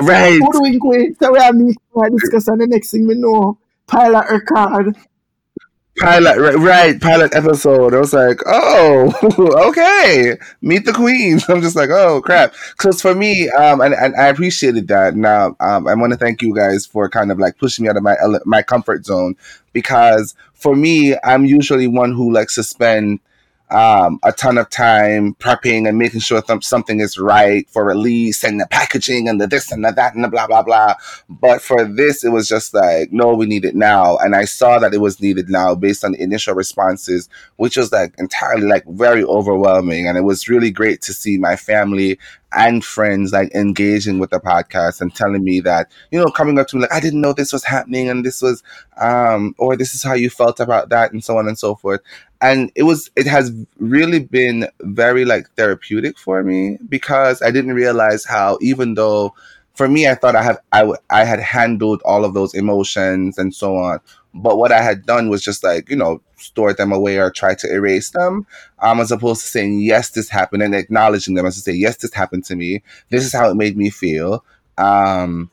way, 0.00 0.06
card, 0.06 0.08
right. 0.08 0.40
hoodwink 0.40 0.84
way. 0.84 1.14
So 1.20 1.32
we 1.32 1.38
are 1.38 1.52
meeting 1.52 1.76
and 1.94 2.18
discuss, 2.18 2.48
and 2.48 2.60
the 2.60 2.66
next 2.66 2.90
thing 2.90 3.06
we 3.06 3.14
know, 3.14 3.58
pilot 3.86 4.30
record. 4.30 4.96
Pilot, 5.98 6.36
right, 6.36 6.58
right, 6.58 7.00
pilot 7.00 7.34
episode. 7.34 7.94
I 7.94 7.98
was 7.98 8.12
like, 8.12 8.38
oh, 8.44 9.14
okay, 9.68 10.36
meet 10.60 10.84
the 10.84 10.92
queens. 10.92 11.44
I'm 11.48 11.62
just 11.62 11.74
like, 11.74 11.88
oh 11.88 12.20
crap. 12.20 12.52
Because 12.72 13.00
for 13.00 13.14
me, 13.14 13.48
um, 13.48 13.80
and, 13.80 13.94
and 13.94 14.14
I 14.14 14.26
appreciated 14.26 14.88
that. 14.88 15.16
Now, 15.16 15.56
um, 15.58 15.88
I 15.88 15.94
want 15.94 16.12
to 16.12 16.18
thank 16.18 16.42
you 16.42 16.54
guys 16.54 16.84
for 16.84 17.08
kind 17.08 17.32
of 17.32 17.38
like 17.38 17.56
pushing 17.56 17.84
me 17.84 17.88
out 17.88 17.96
of 17.96 18.02
my 18.02 18.16
my 18.44 18.62
comfort 18.62 19.06
zone 19.06 19.36
because 19.72 20.34
for 20.52 20.76
me, 20.76 21.16
I'm 21.24 21.46
usually 21.46 21.86
one 21.86 22.12
who 22.12 22.30
likes 22.30 22.56
to 22.56 22.62
spend 22.62 23.20
um, 23.70 24.18
a 24.22 24.32
ton 24.32 24.58
of 24.58 24.70
time 24.70 25.34
prepping 25.34 25.88
and 25.88 25.98
making 25.98 26.20
sure 26.20 26.40
th- 26.40 26.64
something 26.64 27.00
is 27.00 27.18
right 27.18 27.68
for 27.70 27.84
release 27.84 28.44
and 28.44 28.60
the 28.60 28.66
packaging 28.70 29.28
and 29.28 29.40
the 29.40 29.46
this 29.46 29.72
and 29.72 29.84
the 29.84 29.90
that 29.92 30.14
and 30.14 30.22
the 30.22 30.28
blah 30.28 30.46
blah 30.46 30.62
blah. 30.62 30.94
But 31.28 31.60
for 31.60 31.84
this, 31.84 32.24
it 32.24 32.30
was 32.30 32.48
just 32.48 32.74
like, 32.74 33.12
no, 33.12 33.34
we 33.34 33.46
need 33.46 33.64
it 33.64 33.74
now, 33.74 34.16
and 34.18 34.36
I 34.36 34.44
saw 34.44 34.78
that 34.78 34.94
it 34.94 35.00
was 35.00 35.20
needed 35.20 35.48
now 35.48 35.74
based 35.74 36.04
on 36.04 36.12
the 36.12 36.22
initial 36.22 36.54
responses, 36.54 37.28
which 37.56 37.76
was 37.76 37.92
like 37.92 38.14
entirely 38.18 38.66
like 38.66 38.84
very 38.86 39.24
overwhelming, 39.24 40.06
and 40.08 40.16
it 40.16 40.22
was 40.22 40.48
really 40.48 40.70
great 40.70 41.02
to 41.02 41.12
see 41.12 41.36
my 41.38 41.56
family 41.56 42.18
and 42.52 42.84
friends 42.84 43.32
like 43.32 43.52
engaging 43.54 44.18
with 44.18 44.30
the 44.30 44.38
podcast 44.40 45.00
and 45.00 45.14
telling 45.14 45.42
me 45.44 45.60
that 45.60 45.90
you 46.10 46.18
know 46.18 46.26
coming 46.30 46.58
up 46.58 46.68
to 46.68 46.76
me 46.76 46.82
like 46.82 46.92
I 46.92 47.00
didn't 47.00 47.20
know 47.20 47.32
this 47.32 47.52
was 47.52 47.64
happening 47.64 48.08
and 48.08 48.24
this 48.24 48.40
was 48.40 48.62
um 49.00 49.54
or 49.58 49.76
this 49.76 49.94
is 49.94 50.02
how 50.02 50.14
you 50.14 50.30
felt 50.30 50.60
about 50.60 50.88
that 50.90 51.12
and 51.12 51.22
so 51.24 51.38
on 51.38 51.48
and 51.48 51.58
so 51.58 51.74
forth. 51.74 52.00
And 52.40 52.70
it 52.74 52.84
was 52.84 53.10
it 53.16 53.26
has 53.26 53.52
really 53.78 54.20
been 54.20 54.68
very 54.80 55.24
like 55.24 55.50
therapeutic 55.56 56.18
for 56.18 56.42
me 56.42 56.78
because 56.88 57.42
I 57.42 57.50
didn't 57.50 57.74
realize 57.74 58.24
how 58.24 58.58
even 58.60 58.94
though 58.94 59.34
for 59.74 59.88
me 59.88 60.06
I 60.08 60.14
thought 60.14 60.36
I 60.36 60.42
have 60.42 60.58
I, 60.72 60.80
w- 60.80 60.98
I 61.10 61.24
had 61.24 61.40
handled 61.40 62.02
all 62.04 62.24
of 62.24 62.34
those 62.34 62.54
emotions 62.54 63.38
and 63.38 63.54
so 63.54 63.76
on 63.76 64.00
but 64.36 64.58
what 64.58 64.72
I 64.72 64.82
had 64.82 65.06
done 65.06 65.28
was 65.28 65.42
just 65.42 65.64
like 65.64 65.88
you 65.90 65.96
know 65.96 66.20
store 66.36 66.72
them 66.72 66.92
away 66.92 67.18
or 67.18 67.30
try 67.30 67.54
to 67.54 67.72
erase 67.72 68.10
them. 68.10 68.46
Um 68.80 69.00
as 69.00 69.10
opposed 69.10 69.42
to 69.42 69.48
saying 69.48 69.80
yes 69.80 70.10
this 70.10 70.28
happened 70.28 70.62
and 70.62 70.74
acknowledging 70.74 71.34
them 71.34 71.46
as 71.46 71.56
to 71.56 71.60
say 71.60 71.72
yes 71.72 71.96
this 71.98 72.14
happened 72.14 72.44
to 72.46 72.56
me. 72.56 72.82
This 73.10 73.24
is 73.24 73.32
how 73.32 73.50
it 73.50 73.54
made 73.54 73.76
me 73.76 73.90
feel. 73.90 74.44
Um 74.78 75.50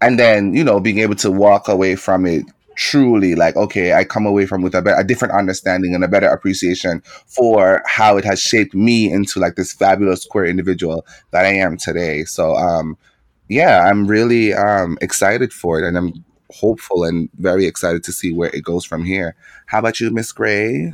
and 0.00 0.18
then 0.18 0.54
you 0.54 0.64
know 0.64 0.80
being 0.80 0.98
able 0.98 1.14
to 1.14 1.30
walk 1.30 1.68
away 1.68 1.96
from 1.96 2.26
it 2.26 2.44
truly 2.76 3.34
like 3.36 3.56
okay 3.56 3.92
i 3.94 4.02
come 4.04 4.26
away 4.26 4.46
from 4.46 4.60
with 4.60 4.74
a, 4.74 4.82
better, 4.82 5.00
a 5.00 5.04
different 5.04 5.32
understanding 5.32 5.94
and 5.94 6.02
a 6.02 6.08
better 6.08 6.26
appreciation 6.28 7.00
for 7.26 7.82
how 7.86 8.16
it 8.16 8.24
has 8.24 8.40
shaped 8.40 8.74
me 8.74 9.10
into 9.10 9.38
like 9.38 9.54
this 9.54 9.72
fabulous 9.72 10.24
queer 10.26 10.44
individual 10.44 11.06
that 11.30 11.44
i 11.44 11.52
am 11.52 11.76
today. 11.76 12.24
So 12.24 12.56
um 12.56 12.96
yeah 13.48 13.86
i'm 13.88 14.06
really 14.06 14.52
um 14.54 14.98
excited 15.00 15.52
for 15.52 15.78
it 15.78 15.86
and 15.86 15.96
i'm 15.96 16.24
hopeful 16.54 17.04
and 17.04 17.28
very 17.34 17.66
excited 17.66 18.04
to 18.04 18.12
see 18.12 18.32
where 18.32 18.50
it 18.50 18.64
goes 18.64 18.84
from 18.84 19.04
here. 19.04 19.34
How 19.66 19.80
about 19.80 20.00
you 20.00 20.10
miss 20.10 20.32
gray? 20.32 20.92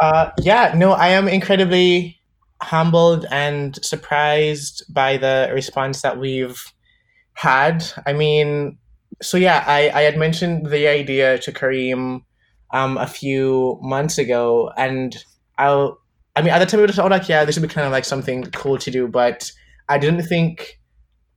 Uh 0.00 0.30
yeah 0.38 0.72
no 0.76 0.92
i 0.92 1.08
am 1.08 1.26
incredibly 1.26 2.20
humbled 2.62 3.26
and 3.32 3.84
surprised 3.84 4.84
by 4.92 5.16
the 5.16 5.50
response 5.52 6.02
that 6.02 6.18
we've 6.18 6.72
had. 7.34 7.84
I 8.06 8.12
mean 8.12 8.78
so 9.22 9.36
yeah, 9.36 9.64
I, 9.66 9.90
I 9.90 10.02
had 10.02 10.16
mentioned 10.16 10.66
the 10.66 10.86
idea 10.86 11.38
to 11.38 11.52
Kareem 11.52 12.22
um, 12.72 12.98
a 12.98 13.06
few 13.06 13.78
months 13.82 14.18
ago, 14.18 14.70
and 14.76 15.16
I'll, 15.56 15.98
I 16.36 16.42
mean 16.42 16.50
at 16.50 16.58
the 16.60 16.66
time 16.66 16.78
we 16.78 16.82
were 16.82 16.88
just 16.88 16.98
like 16.98 17.28
yeah, 17.28 17.44
this 17.44 17.58
would 17.58 17.68
be 17.68 17.72
kind 17.72 17.86
of 17.86 17.92
like 17.92 18.04
something 18.04 18.44
cool 18.52 18.78
to 18.78 18.90
do, 18.90 19.08
but 19.08 19.50
I 19.88 19.98
didn't 19.98 20.22
think 20.22 20.77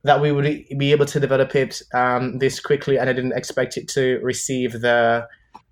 that 0.04 0.20
we 0.20 0.32
would 0.32 0.64
be 0.78 0.92
able 0.92 1.06
to 1.06 1.20
develop 1.20 1.54
it 1.54 1.80
um, 1.94 2.38
this 2.38 2.60
quickly, 2.60 2.98
and 2.98 3.08
I 3.08 3.12
didn't 3.12 3.32
expect 3.32 3.76
it 3.76 3.88
to 3.88 4.18
receive 4.22 4.80
the 4.80 5.26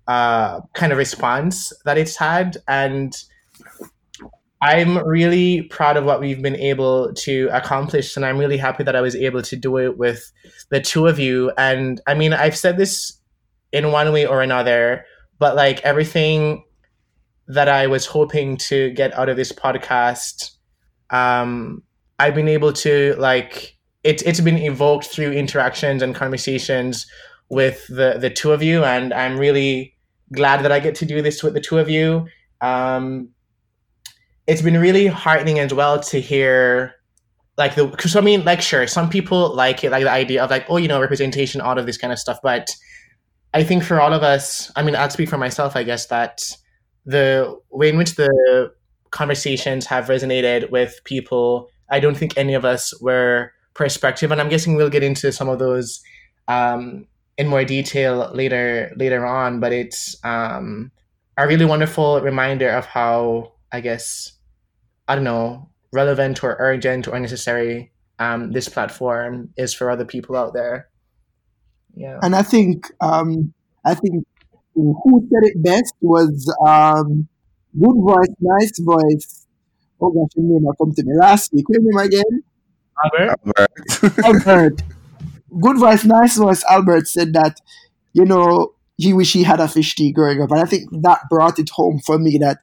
uh, 0.07 0.61
kind 0.73 0.91
of 0.91 0.97
response 0.97 1.73
that 1.85 1.97
it's 1.97 2.15
had, 2.15 2.57
and 2.67 3.13
I'm 4.61 4.97
really 4.99 5.63
proud 5.63 5.97
of 5.97 6.05
what 6.05 6.19
we've 6.19 6.41
been 6.41 6.55
able 6.55 7.13
to 7.13 7.49
accomplish, 7.51 8.15
and 8.15 8.25
I'm 8.25 8.37
really 8.37 8.57
happy 8.57 8.83
that 8.83 8.95
I 8.95 9.01
was 9.01 9.15
able 9.15 9.41
to 9.41 9.55
do 9.55 9.77
it 9.77 9.97
with 9.97 10.31
the 10.69 10.79
two 10.79 11.07
of 11.07 11.17
you. 11.17 11.51
And 11.57 11.99
I 12.05 12.13
mean, 12.13 12.31
I've 12.31 12.55
said 12.55 12.77
this 12.77 13.19
in 13.71 13.91
one 13.91 14.13
way 14.13 14.25
or 14.25 14.41
another, 14.41 15.05
but 15.39 15.55
like 15.55 15.81
everything 15.81 16.63
that 17.47 17.67
I 17.67 17.87
was 17.87 18.05
hoping 18.05 18.55
to 18.57 18.91
get 18.91 19.17
out 19.17 19.29
of 19.29 19.35
this 19.35 19.51
podcast, 19.51 20.51
um, 21.09 21.81
I've 22.19 22.35
been 22.35 22.47
able 22.47 22.71
to 22.73 23.15
like 23.17 23.75
it, 24.03 24.21
it's 24.25 24.39
been 24.39 24.57
evoked 24.57 25.05
through 25.05 25.31
interactions 25.31 26.01
and 26.01 26.15
conversations 26.15 27.05
with 27.49 27.85
the 27.87 28.17
the 28.19 28.29
two 28.29 28.51
of 28.51 28.63
you, 28.63 28.83
and 28.83 29.13
I'm 29.13 29.37
really 29.37 29.95
glad 30.33 30.63
that 30.63 30.71
I 30.71 30.79
get 30.79 30.95
to 30.95 31.05
do 31.05 31.21
this 31.21 31.43
with 31.43 31.53
the 31.53 31.61
two 31.61 31.77
of 31.77 31.89
you. 31.89 32.27
Um, 32.61 33.29
it's 34.47 34.61
been 34.61 34.77
really 34.77 35.07
heartening 35.07 35.59
as 35.59 35.73
well 35.73 35.99
to 35.99 36.19
hear 36.19 36.95
like 37.57 37.75
the 37.75 37.85
because 37.85 38.15
I 38.15 38.21
mean 38.21 38.43
like 38.43 38.61
sure 38.61 38.87
some 38.87 39.09
people 39.09 39.53
like 39.55 39.83
it 39.83 39.91
like 39.91 40.03
the 40.03 40.11
idea 40.11 40.43
of 40.43 40.49
like 40.49 40.65
oh 40.69 40.77
you 40.77 40.87
know 40.87 40.99
representation 40.99 41.61
all 41.61 41.77
of 41.77 41.85
this 41.85 41.97
kind 41.97 42.13
of 42.13 42.19
stuff 42.19 42.39
but 42.41 42.69
I 43.53 43.63
think 43.63 43.83
for 43.83 43.99
all 44.01 44.13
of 44.13 44.23
us 44.23 44.71
I 44.75 44.83
mean 44.83 44.95
I'll 44.95 45.09
speak 45.09 45.29
for 45.29 45.37
myself 45.37 45.75
I 45.75 45.83
guess 45.83 46.07
that 46.07 46.41
the 47.05 47.57
way 47.69 47.89
in 47.89 47.97
which 47.97 48.15
the 48.15 48.73
conversations 49.11 49.85
have 49.85 50.05
resonated 50.05 50.71
with 50.71 50.99
people 51.03 51.69
I 51.89 51.99
don't 51.99 52.15
think 52.15 52.37
any 52.37 52.53
of 52.53 52.65
us 52.65 52.99
were 53.01 53.51
perspective 53.73 54.31
and 54.31 54.41
I'm 54.41 54.49
guessing 54.49 54.75
we'll 54.75 54.89
get 54.89 55.03
into 55.03 55.31
some 55.31 55.49
of 55.49 55.59
those 55.59 56.01
um, 56.47 57.07
in 57.37 57.47
more 57.47 57.63
detail 57.63 58.29
later 58.33 58.91
later 58.95 59.25
on 59.25 59.59
but 59.59 59.71
it's 59.71 60.15
um, 60.23 60.91
a 61.37 61.47
really 61.47 61.65
wonderful 61.65 62.21
reminder 62.21 62.69
of 62.69 62.85
how 62.85 63.53
I 63.71 63.81
guess 63.81 64.33
I 65.07 65.15
don't 65.15 65.23
know 65.23 65.69
relevant 65.93 66.43
or 66.43 66.55
urgent 66.59 67.07
or 67.07 67.19
necessary 67.19 67.91
um, 68.21 68.51
this 68.51 68.69
platform 68.69 69.49
is 69.57 69.73
for 69.73 69.89
other 69.89 70.05
people 70.05 70.35
out 70.35 70.53
there. 70.53 70.89
Yeah. 71.95 72.19
And 72.21 72.35
I 72.35 72.43
think 72.43 72.91
um, 73.01 73.53
I 73.83 73.95
think 73.95 74.25
who 74.75 75.27
said 75.29 75.43
it 75.49 75.61
best 75.61 75.93
was 76.01 76.55
um, 76.65 77.27
good 77.73 77.95
voice, 77.99 78.35
nice 78.39 78.79
voice. 78.79 79.47
Oh 79.99 80.11
gosh, 80.11 80.31
name 80.37 80.65
come 80.77 80.93
to 80.93 81.03
me 81.03 81.13
last 81.19 81.51
week. 81.51 81.65
Name 81.69 81.97
again? 81.97 82.43
Albert. 83.03 83.39
Albert. 83.45 84.23
Albert. 84.25 84.81
good 85.59 85.77
voice, 85.77 86.05
nice 86.05 86.37
voice. 86.37 86.63
Albert 86.69 87.07
said 87.07 87.33
that 87.33 87.59
you 88.13 88.25
know 88.25 88.73
he 88.97 89.13
wish 89.13 89.33
he 89.33 89.43
had 89.43 89.59
a 89.59 89.67
fish 89.67 89.95
tea 89.95 90.11
growing 90.11 90.41
up, 90.41 90.51
and 90.51 90.61
I 90.61 90.65
think 90.65 90.89
that 91.01 91.21
brought 91.29 91.59
it 91.59 91.69
home 91.69 91.99
for 91.99 92.17
me 92.19 92.37
that 92.39 92.59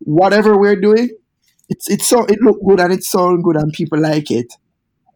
whatever 0.00 0.58
we're 0.58 0.80
doing, 0.80 1.10
it's 1.68 1.88
it's 1.90 2.08
so 2.08 2.24
it 2.24 2.40
look 2.40 2.58
good 2.66 2.80
and 2.80 2.92
it 2.92 3.04
sound 3.04 3.44
good 3.44 3.56
and 3.56 3.72
people 3.72 4.00
like 4.00 4.30
it. 4.30 4.52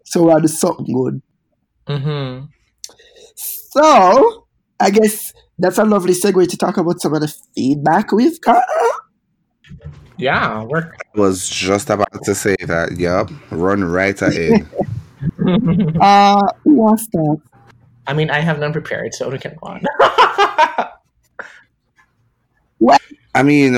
So 0.05 0.25
we're 0.25 0.38
doing 0.38 0.48
something 0.48 0.94
good. 0.94 1.22
Mm-hmm. 1.87 2.46
So 3.35 4.46
I 4.79 4.90
guess 4.90 5.33
that's 5.59 5.79
a 5.79 5.85
lovely 5.85 6.12
segue 6.12 6.48
to 6.48 6.57
talk 6.57 6.77
about 6.77 7.01
some 7.01 7.14
of 7.14 7.20
the 7.20 7.35
feedback 7.55 8.12
we've 8.12 8.40
got. 8.40 8.64
Yeah, 10.23 10.63
we're 10.63 10.93
was 11.17 11.49
just 11.49 11.91
about 11.91 12.23
to 12.23 12.33
say 12.33 12.55
that. 12.67 12.93
Yep, 12.97 13.31
run 13.51 13.83
right 13.83 14.21
ahead. 14.23 14.69
uh 16.01 16.41
who 16.63 16.75
wants 16.75 17.09
that? 17.09 17.41
I 18.07 18.13
mean 18.13 18.31
I 18.31 18.39
have 18.39 18.61
none 18.61 18.73
prepared, 18.73 19.15
so 19.15 19.29
we 19.29 19.39
can 19.39 19.57
go 19.61 19.67
on. 19.67 19.83
what? 22.79 23.01
I 23.35 23.43
mean, 23.43 23.75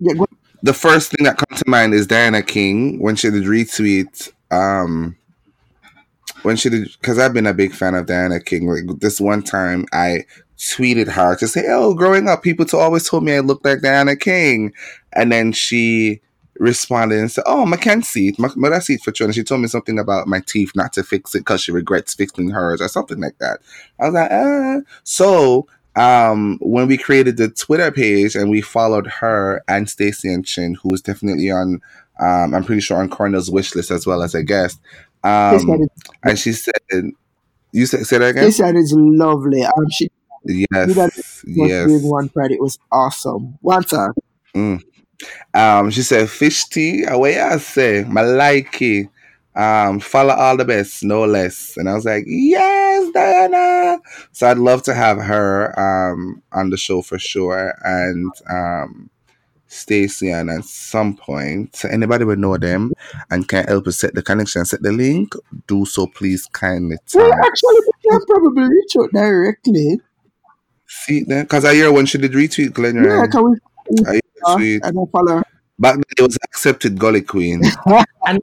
Yeah, 0.00 0.14
go- 0.14 0.26
the 0.62 0.74
first 0.74 1.12
thing 1.12 1.24
that 1.24 1.36
comes 1.38 1.62
to 1.62 1.70
mind 1.70 1.94
is 1.94 2.08
Diana 2.08 2.42
King 2.42 3.00
when 3.00 3.14
she 3.14 3.30
did 3.30 3.44
retweet. 3.44 4.32
Um, 4.50 5.16
when 6.42 6.56
she 6.56 6.68
did, 6.68 6.88
because 7.00 7.20
I've 7.20 7.32
been 7.32 7.46
a 7.46 7.54
big 7.54 7.72
fan 7.74 7.94
of 7.94 8.06
Diana 8.06 8.40
King. 8.40 8.66
Like 8.66 8.98
this 8.98 9.20
one 9.20 9.42
time, 9.42 9.86
I 9.92 10.24
tweeted 10.58 11.08
her 11.08 11.36
to 11.36 11.48
say, 11.48 11.64
"Oh, 11.68 11.94
growing 11.94 12.28
up, 12.28 12.42
people 12.42 12.66
to 12.66 12.76
always 12.76 13.08
told 13.08 13.24
me 13.24 13.34
I 13.34 13.40
looked 13.40 13.64
like 13.64 13.82
Diana 13.82 14.16
King," 14.16 14.72
and 15.12 15.30
then 15.30 15.52
she 15.52 16.20
responded 16.58 17.18
and 17.18 17.30
said, 17.30 17.44
"Oh, 17.46 17.70
I 17.70 17.76
can 17.76 18.02
see 18.02 18.28
it. 18.28 18.38
My, 18.38 18.48
I 18.68 18.78
see 18.78 18.94
it 18.94 19.02
for 19.02 19.14
sure." 19.14 19.26
And 19.26 19.34
she 19.34 19.42
told 19.42 19.60
me 19.60 19.68
something 19.68 19.98
about 19.98 20.26
my 20.26 20.40
teeth, 20.40 20.72
not 20.74 20.92
to 20.94 21.02
fix 21.02 21.34
it 21.34 21.40
because 21.40 21.62
she 21.62 21.72
regrets 21.72 22.14
fixing 22.14 22.50
hers 22.50 22.80
or 22.80 22.88
something 22.88 23.20
like 23.20 23.38
that. 23.38 23.60
I 24.00 24.06
was 24.06 24.14
like, 24.14 24.30
ah. 24.30 24.80
So 25.04 25.66
um, 25.96 26.58
when 26.60 26.86
we 26.88 26.98
created 26.98 27.36
the 27.36 27.48
Twitter 27.48 27.90
page 27.90 28.34
and 28.34 28.50
we 28.50 28.60
followed 28.60 29.06
her 29.06 29.62
and 29.66 29.86
Staceyann 29.86 30.44
Chin, 30.44 30.74
who 30.74 30.90
was 30.90 31.00
definitely 31.00 31.50
on, 31.50 31.80
um, 32.20 32.54
I'm 32.54 32.64
pretty 32.64 32.82
sure 32.82 32.98
on 32.98 33.08
Cornell's 33.08 33.50
wish 33.50 33.74
list 33.74 33.90
as 33.90 34.06
well 34.06 34.22
as 34.22 34.34
a 34.34 34.42
guest. 34.42 34.78
Um, 35.24 35.88
and 36.22 36.38
she 36.38 36.52
said, 36.52 36.74
"You 37.72 37.86
said 37.86 38.06
say 38.06 38.18
that 38.18 38.30
again." 38.30 38.44
again." 38.44 38.52
said 38.52 38.76
it's 38.76 38.92
lovely. 38.92 39.64
Um, 39.64 39.90
she 39.90 40.10
Yes, 40.46 41.44
yes. 41.46 41.86
doing 41.86 42.08
one 42.08 42.28
part. 42.28 42.52
It 42.52 42.60
was 42.60 42.78
awesome. 42.92 43.58
What's 43.60 43.92
up? 43.92 44.16
Mm. 44.54 44.82
Um, 45.54 45.90
she 45.90 46.02
said, 46.02 46.28
"Fish 46.28 46.66
tea, 46.66 47.04
away 47.04 47.40
I 47.40 47.58
say, 47.58 48.04
it. 48.06 49.08
Um, 49.54 50.00
follow 50.00 50.34
all 50.34 50.56
the 50.56 50.64
best, 50.64 51.02
no 51.02 51.24
less." 51.24 51.76
And 51.76 51.88
I 51.88 51.94
was 51.94 52.04
like, 52.04 52.24
"Yes, 52.26 53.10
Diana." 53.12 53.98
So 54.32 54.48
I'd 54.48 54.58
love 54.58 54.82
to 54.84 54.94
have 54.94 55.18
her 55.18 55.72
um 55.78 56.42
on 56.52 56.70
the 56.70 56.76
show 56.76 57.02
for 57.02 57.18
sure, 57.18 57.74
and 57.82 58.30
um, 58.50 59.10
Stacey 59.68 60.30
and 60.30 60.50
at 60.50 60.64
some 60.64 61.16
point, 61.16 61.84
anybody 61.90 62.24
would 62.24 62.38
know 62.38 62.56
them 62.56 62.92
and 63.30 63.48
can 63.48 63.64
help 63.64 63.86
us 63.86 63.98
set 63.98 64.14
the 64.14 64.22
connection, 64.22 64.64
set 64.64 64.82
the 64.82 64.92
link. 64.92 65.32
Do 65.66 65.84
so, 65.84 66.06
please, 66.06 66.46
kindly. 66.52 66.96
Well, 67.14 67.32
actually, 67.32 67.74
we 67.74 68.10
can 68.10 68.24
probably 68.26 68.68
reach 68.68 68.96
out 68.98 69.10
directly. 69.12 70.00
See 70.86 71.24
then, 71.24 71.44
because 71.44 71.64
I 71.64 71.74
hear 71.74 71.92
when 71.92 72.06
she 72.06 72.18
did 72.18 72.32
retweet 72.32 72.72
Glenn, 72.72 73.02
Yeah, 73.02 73.26
can 73.26 73.50
we? 73.50 73.56
I 74.06 74.12
hear 74.12 74.20
tweet. 74.56 74.84
and 74.84 74.96
then 74.96 75.06
follow. 75.08 75.42
Back 75.78 75.94
then, 75.96 76.04
it 76.16 76.22
was 76.22 76.38
accepted 76.44 76.98
Gully 76.98 77.20
Queen. 77.20 77.60
and 78.26 78.40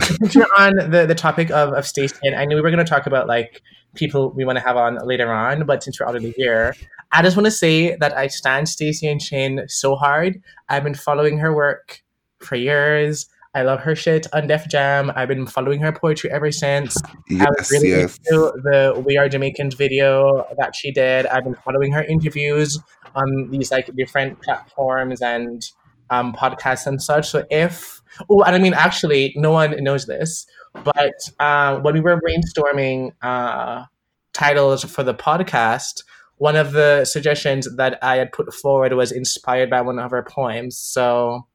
since 0.00 0.34
you're 0.34 0.48
on 0.58 0.90
the, 0.90 1.06
the 1.06 1.14
topic 1.14 1.50
of, 1.50 1.72
of 1.74 1.86
Stacey, 1.86 2.16
and 2.24 2.34
I 2.34 2.44
knew 2.44 2.56
we 2.56 2.60
were 2.62 2.70
going 2.70 2.84
to 2.84 2.90
talk 2.90 3.06
about 3.06 3.28
like 3.28 3.62
people 3.94 4.32
we 4.32 4.44
want 4.44 4.58
to 4.58 4.64
have 4.64 4.76
on 4.76 4.98
later 5.06 5.32
on, 5.32 5.64
but 5.64 5.82
since 5.84 6.00
we're 6.00 6.06
already 6.06 6.32
here, 6.36 6.74
I 7.12 7.22
just 7.22 7.36
want 7.36 7.44
to 7.44 7.52
say 7.52 7.94
that 7.96 8.16
I 8.16 8.26
stand 8.26 8.66
Staceyann 8.66 9.20
Chin 9.20 9.64
so 9.68 9.94
hard. 9.94 10.42
I've 10.68 10.82
been 10.82 10.94
following 10.94 11.38
her 11.38 11.54
work 11.54 12.02
for 12.40 12.56
years. 12.56 13.28
I 13.54 13.62
love 13.62 13.80
her 13.80 13.94
shit 13.94 14.26
on 14.32 14.46
Def 14.46 14.66
Jam. 14.66 15.12
I've 15.14 15.28
been 15.28 15.46
following 15.46 15.80
her 15.80 15.92
poetry 15.92 16.30
ever 16.30 16.50
since. 16.50 16.96
Yes, 17.28 17.46
I 17.46 17.50
was 17.58 17.70
really 17.70 17.90
yes. 17.90 18.18
into 18.18 18.52
the 18.62 19.02
We 19.06 19.18
Are 19.18 19.28
Jamaicans 19.28 19.74
video 19.74 20.46
that 20.58 20.74
she 20.74 20.90
did. 20.90 21.26
I've 21.26 21.44
been 21.44 21.56
following 21.56 21.92
her 21.92 22.02
interviews 22.02 22.78
on 23.14 23.50
these 23.50 23.70
like 23.70 23.94
different 23.94 24.40
platforms 24.40 25.20
and 25.20 25.62
um, 26.08 26.32
podcasts 26.32 26.86
and 26.86 27.02
such. 27.02 27.28
So 27.28 27.44
if 27.50 28.00
oh, 28.30 28.42
and 28.42 28.56
I 28.56 28.58
mean 28.58 28.74
actually, 28.74 29.34
no 29.36 29.50
one 29.50 29.82
knows 29.84 30.06
this, 30.06 30.46
but 30.82 31.14
uh, 31.38 31.78
when 31.80 31.94
we 31.94 32.00
were 32.00 32.18
brainstorming 32.20 33.12
uh, 33.20 33.84
titles 34.32 34.82
for 34.84 35.02
the 35.02 35.14
podcast, 35.14 36.04
one 36.38 36.56
of 36.56 36.72
the 36.72 37.04
suggestions 37.04 37.68
that 37.76 37.98
I 38.02 38.16
had 38.16 38.32
put 38.32 38.52
forward 38.54 38.94
was 38.94 39.12
inspired 39.12 39.68
by 39.68 39.82
one 39.82 39.98
of 39.98 40.10
her 40.10 40.22
poems. 40.22 40.78
So 40.78 41.46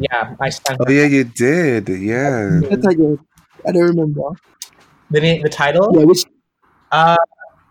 yeah, 0.00 0.34
I 0.40 0.48
stand. 0.50 0.80
Oh 0.86 0.90
yeah, 0.90 1.04
you 1.04 1.24
did. 1.24 1.88
Yeah. 1.88 2.60
That's 2.68 2.86
again. 2.86 3.18
I 3.66 3.72
don't 3.72 3.82
remember. 3.82 4.22
The 5.10 5.20
name, 5.20 5.42
the 5.42 5.48
title. 5.48 5.90
Yeah, 5.94 6.04
which 6.04 6.24
Uh, 6.92 7.16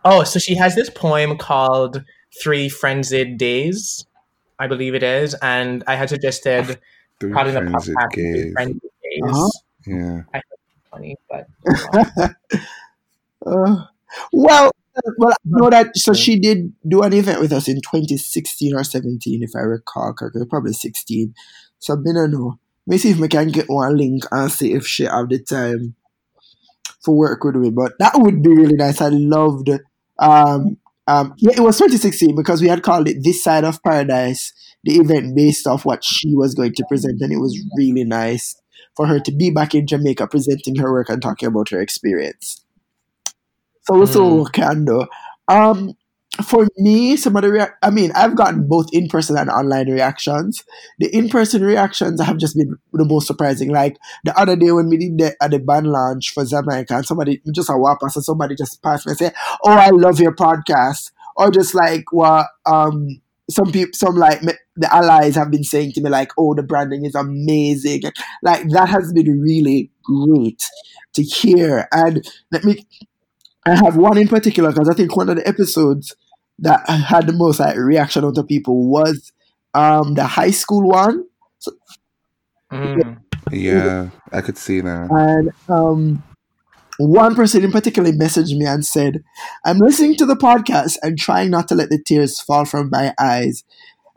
oh, 0.04 0.24
so 0.24 0.40
she 0.40 0.56
has 0.56 0.76
this 0.76 0.90
poem 0.90 1.38
called 1.38 2.04
Three 2.42 2.70
Frenzied 2.70 3.38
Days, 3.38 4.06
I 4.60 4.68
believe 4.68 4.96
it 4.96 5.04
is. 5.04 5.36
And 5.42 5.84
I 5.88 5.96
had 5.96 6.10
suggested 6.10 6.80
Three 7.20 7.32
calling 7.32 7.54
the 7.54 7.62
frenzied 7.62 7.96
podcast 7.96 8.14
Three. 8.14 8.52
Frenzied 8.54 8.82
Days. 8.82 9.22
Uh-huh. 9.24 9.50
Yeah. 9.86 10.22
Funny, 10.92 11.16
but 11.30 11.48
Uh, 13.46 13.86
well, 14.34 14.72
uh, 14.96 15.12
well, 15.18 15.32
I 15.32 15.36
know 15.46 15.70
that. 15.70 15.96
So 15.96 16.14
she 16.14 16.40
did 16.40 16.74
do 16.88 17.02
an 17.04 17.14
event 17.14 17.40
with 17.40 17.54
us 17.54 17.68
in 17.68 17.76
2016 17.78 18.76
or 18.76 18.84
17, 18.84 19.44
if 19.44 19.52
I 19.56 19.60
recall 19.60 20.14
correctly, 20.14 20.46
probably 20.50 20.74
16. 20.74 21.34
So 21.80 21.94
I 21.94 22.14
don't 22.14 22.32
know. 22.32 22.60
Let 22.86 22.94
me 22.94 22.98
see 22.98 23.12
if 23.12 23.20
we 23.20 23.28
can 23.28 23.50
get 23.50 23.70
one 23.70 23.98
link 23.98 24.24
and 24.32 24.52
see 24.52 24.74
if 24.74 24.88
she 24.88 25.04
have 25.04 25.30
the 25.30 25.40
time 25.40 25.96
for 27.04 27.16
work 27.16 27.44
with 27.44 27.56
me. 27.56 27.70
But 27.70 27.94
that 28.00 28.14
would 28.16 28.42
be 28.42 28.50
really 28.50 28.76
nice. 28.76 29.02
I 29.02 29.10
loved. 29.10 29.70
Um, 30.20 30.78
um, 31.08 31.34
yeah, 31.38 31.54
it 31.56 31.62
was 31.62 31.78
2016 31.78 32.36
because 32.36 32.62
we 32.62 32.68
had 32.68 32.84
called 32.84 33.08
it 33.08 33.24
"This 33.24 33.44
Side 33.44 33.64
of 33.64 33.82
Paradise," 33.84 34.54
the 34.84 34.96
event 34.96 35.36
based 35.36 35.68
off 35.68 35.86
what 35.86 36.04
she 36.04 36.34
was 36.36 36.56
going 36.56 36.74
to 36.74 36.86
present, 36.88 37.22
and 37.22 37.32
it 37.32 37.40
was 37.40 37.58
really 37.78 38.04
nice 38.04 38.56
for 38.96 39.06
her 39.08 39.20
to 39.20 39.32
be 39.32 39.50
back 39.50 39.76
in 39.76 39.88
Jamaica 39.88 40.28
presenting 40.28 40.76
her 40.78 40.92
work 40.92 41.10
and 41.10 41.22
talking 41.22 41.48
about 41.48 41.70
her 41.70 41.80
experience. 41.80 42.66
So 43.84 43.98
we'll 43.98 44.08
see 44.08 44.20
what 44.20 44.52
can 44.54 44.84
do. 44.84 45.06
Um, 45.48 45.94
for 46.44 46.68
me, 46.78 47.16
some 47.18 47.36
of 47.36 47.42
the 47.44 47.52
rea- 47.52 47.74
I 47.82 47.90
mean, 47.90 48.12
I've 48.16 48.36
gotten 48.36 48.68
both 48.68 48.88
in 48.92 49.08
person 49.08 49.38
and 49.38 49.50
online 49.50 49.90
reactions. 49.90 50.64
The 51.00 51.08
in 51.16 51.30
person 51.30 51.64
reactions 51.64 52.22
have 52.22 52.38
just 52.38 52.56
been 52.56 52.76
the 52.94 53.06
most 53.06 53.28
surprising. 53.28 53.70
Like 53.72 53.98
the 54.24 54.38
other 54.40 54.56
day 54.56 54.72
when 54.72 54.90
we 54.90 54.98
did 54.98 55.18
the, 55.18 55.36
at 55.42 55.52
the 55.52 55.60
band 55.60 55.88
launch 55.88 56.32
for 56.34 56.46
Jamaica, 56.46 56.96
and 56.96 57.06
somebody 57.06 57.42
just 57.54 57.70
a 57.70 57.78
whap 57.78 58.00
past, 58.02 58.18
and 58.18 58.26
somebody 58.26 58.56
just 58.56 58.82
passed 58.84 59.06
me 59.06 59.12
and 59.12 59.18
said, 59.20 59.34
"Oh, 59.64 59.72
I 59.72 59.90
love 59.90 60.20
your 60.20 60.36
podcast," 60.36 61.12
or 61.36 61.52
just 61.52 61.74
like 61.74 62.06
what 62.12 62.48
um 62.66 63.08
some 63.50 63.72
people, 63.72 63.92
some 63.94 64.16
like 64.16 64.42
the 64.42 64.94
allies 64.94 65.36
have 65.36 65.50
been 65.52 65.64
saying 65.64 65.94
to 65.94 66.02
me 66.02 66.10
like, 66.10 66.32
"Oh, 66.38 66.54
the 66.54 66.64
branding 66.64 67.06
is 67.06 67.16
amazing," 67.16 68.04
like 68.44 68.68
that 68.70 68.90
has 68.90 69.14
been 69.14 69.42
really 69.42 69.92
great 70.04 70.64
to 71.14 71.24
hear. 71.24 71.88
And 71.92 72.28
let 72.52 72.64
me, 72.64 72.86
I 73.66 73.76
have 73.76 73.98
one 73.98 74.18
in 74.18 74.28
particular 74.28 74.72
because 74.72 74.90
I 74.90 74.94
think 74.94 75.16
one 75.16 75.30
of 75.30 75.36
the 75.36 75.48
episodes 75.48 76.16
that 76.60 76.90
had 76.90 77.28
the 77.28 77.34
most 77.34 77.60
like 77.60 77.78
reaction 77.78 78.26
out 78.26 78.38
of 78.38 78.48
people 78.48 78.88
was 78.88 79.32
um 79.74 80.16
the 80.16 80.26
high 80.26 80.52
school 80.52 80.88
one. 80.88 81.26
So, 81.60 81.72
mm. 82.72 83.18
Yeah, 83.52 84.10
I 84.32 84.42
could 84.42 84.58
see 84.58 84.82
that. 84.82 85.10
And 85.10 85.52
um, 85.70 86.24
one 86.98 87.36
person 87.36 87.64
in 87.64 87.72
particular 87.72 88.12
messaged 88.12 88.58
me 88.58 88.66
and 88.66 88.86
said, 88.86 89.24
I'm 89.66 89.78
listening 89.78 90.16
to 90.18 90.26
the 90.26 90.36
podcast 90.36 90.98
and 91.02 91.18
trying 91.18 91.52
not 91.52 91.68
to 91.70 91.76
let 91.76 91.90
the 91.90 92.02
tears 92.04 92.40
fall 92.42 92.66
from 92.66 92.90
my 92.92 93.14
eyes 93.20 93.64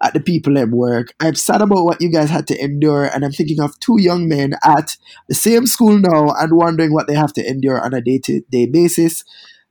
at 0.02 0.14
the 0.14 0.20
people 0.20 0.58
at 0.58 0.70
work. 0.70 1.12
I'm 1.20 1.34
sad 1.34 1.60
about 1.60 1.84
what 1.84 2.00
you 2.00 2.10
guys 2.10 2.30
had 2.30 2.46
to 2.48 2.62
endure, 2.62 3.04
and 3.04 3.24
I'm 3.24 3.32
thinking 3.32 3.60
of 3.60 3.78
two 3.80 4.00
young 4.00 4.28
men 4.28 4.54
at 4.64 4.96
the 5.28 5.34
same 5.34 5.66
school 5.66 5.98
now 5.98 6.32
and 6.38 6.56
wondering 6.56 6.92
what 6.92 7.06
they 7.06 7.14
have 7.14 7.34
to 7.34 7.46
endure 7.46 7.80
on 7.80 7.92
a 7.92 8.00
day 8.00 8.18
to 8.24 8.40
day 8.50 8.66
basis. 8.66 9.24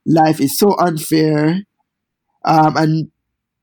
Life 0.06 0.40
is 0.40 0.56
so 0.56 0.78
unfair. 0.78 1.64
Um, 2.44 2.76
and 2.76 3.10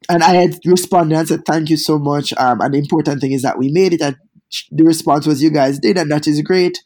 and 0.09 0.23
I 0.23 0.35
had 0.35 0.59
responded 0.65 1.17
and 1.17 1.27
said, 1.27 1.45
Thank 1.45 1.69
you 1.69 1.77
so 1.77 1.99
much. 1.99 2.33
Um, 2.37 2.61
and 2.61 2.73
the 2.73 2.79
important 2.79 3.21
thing 3.21 3.31
is 3.31 3.41
that 3.41 3.57
we 3.57 3.69
made 3.71 3.93
it 3.93 4.01
and 4.01 4.15
the 4.71 4.85
response 4.85 5.27
was 5.27 5.43
you 5.43 5.49
guys 5.49 5.77
did 5.77 5.97
and 5.97 6.09
that 6.09 6.25
is 6.27 6.41
great. 6.41 6.81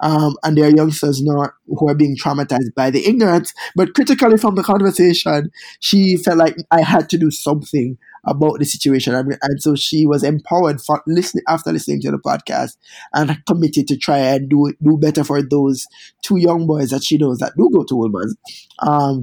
Um, 0.00 0.34
and 0.42 0.56
there 0.56 0.66
are 0.66 0.74
youngsters 0.74 1.20
now 1.22 1.50
who 1.66 1.88
are 1.88 1.94
being 1.94 2.16
traumatized 2.16 2.74
by 2.74 2.90
the 2.90 3.06
ignorance 3.06 3.52
but 3.76 3.94
critically 3.94 4.36
from 4.36 4.56
the 4.56 4.62
conversation 4.64 5.52
she 5.78 6.16
felt 6.16 6.38
like 6.38 6.56
i 6.72 6.80
had 6.80 7.08
to 7.10 7.18
do 7.18 7.30
something 7.30 7.96
about 8.24 8.58
the 8.58 8.64
situation. 8.64 9.14
And, 9.14 9.38
and 9.42 9.62
so 9.62 9.74
she 9.74 10.06
was 10.06 10.22
empowered 10.22 10.80
for 10.80 11.02
listening 11.06 11.44
after 11.48 11.72
listening 11.72 12.00
to 12.02 12.10
the 12.10 12.18
podcast 12.18 12.76
and 13.12 13.44
committed 13.46 13.88
to 13.88 13.96
try 13.96 14.18
and 14.18 14.48
do 14.48 14.72
do 14.82 14.96
better 14.96 15.24
for 15.24 15.42
those 15.42 15.86
two 16.22 16.38
young 16.38 16.66
boys 16.66 16.90
that 16.90 17.04
she 17.04 17.18
knows 17.18 17.38
that 17.38 17.52
do 17.56 17.68
go 17.72 17.84
to 17.84 17.96
Wolmer's 17.96 18.36
um, 18.80 19.20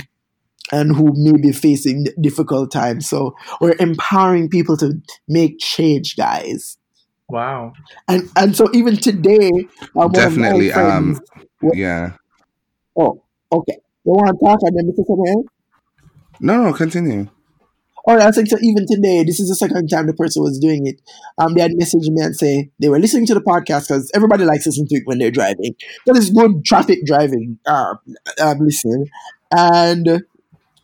and 0.71 0.95
who 0.95 1.13
may 1.15 1.37
be 1.39 1.51
facing 1.51 2.05
difficult 2.21 2.71
times 2.71 3.09
so 3.09 3.35
we're 3.61 3.75
empowering 3.79 4.49
people 4.49 4.77
to 4.77 4.93
make 5.27 5.59
change 5.59 6.15
guys 6.15 6.77
Wow. 7.29 7.73
And 8.07 8.29
and 8.35 8.55
so 8.55 8.67
even 8.73 8.97
today, 8.97 9.51
um, 9.95 10.11
definitely. 10.11 10.71
Friends, 10.71 11.19
um, 11.63 11.71
yeah. 11.73 12.13
Oh, 12.97 13.21
okay. 13.51 13.77
You 14.03 14.13
want 14.13 14.39
to 14.39 14.45
talk 14.45 14.59
and 14.63 14.75
then 14.75 14.91
Mr. 14.91 15.05
Samuel? 15.05 15.45
No, 16.39 16.63
no, 16.63 16.73
continue. 16.73 17.29
All 18.05 18.15
right, 18.15 18.25
I 18.25 18.31
think 18.31 18.47
so. 18.47 18.57
Even 18.61 18.85
today, 18.87 19.23
this 19.23 19.39
is 19.39 19.49
the 19.49 19.55
second 19.55 19.87
time 19.89 20.07
the 20.07 20.13
person 20.13 20.41
was 20.41 20.57
doing 20.57 20.87
it. 20.87 20.99
Um, 21.37 21.53
they 21.53 21.61
had 21.61 21.71
messaged 21.71 22.09
me 22.09 22.23
and 22.23 22.35
say 22.35 22.71
they 22.79 22.89
were 22.89 22.97
listening 22.97 23.27
to 23.27 23.35
the 23.35 23.41
podcast 23.41 23.87
because 23.87 24.09
everybody 24.15 24.45
likes 24.45 24.65
listening 24.65 24.87
to 24.87 24.95
it 24.95 25.03
when 25.05 25.19
they're 25.19 25.29
driving. 25.29 25.75
That 26.07 26.15
is 26.15 26.31
good 26.31 26.65
traffic 26.65 27.05
driving. 27.05 27.59
Uh, 27.67 27.95
um, 28.41 28.59
listening. 28.59 29.07
and 29.51 30.23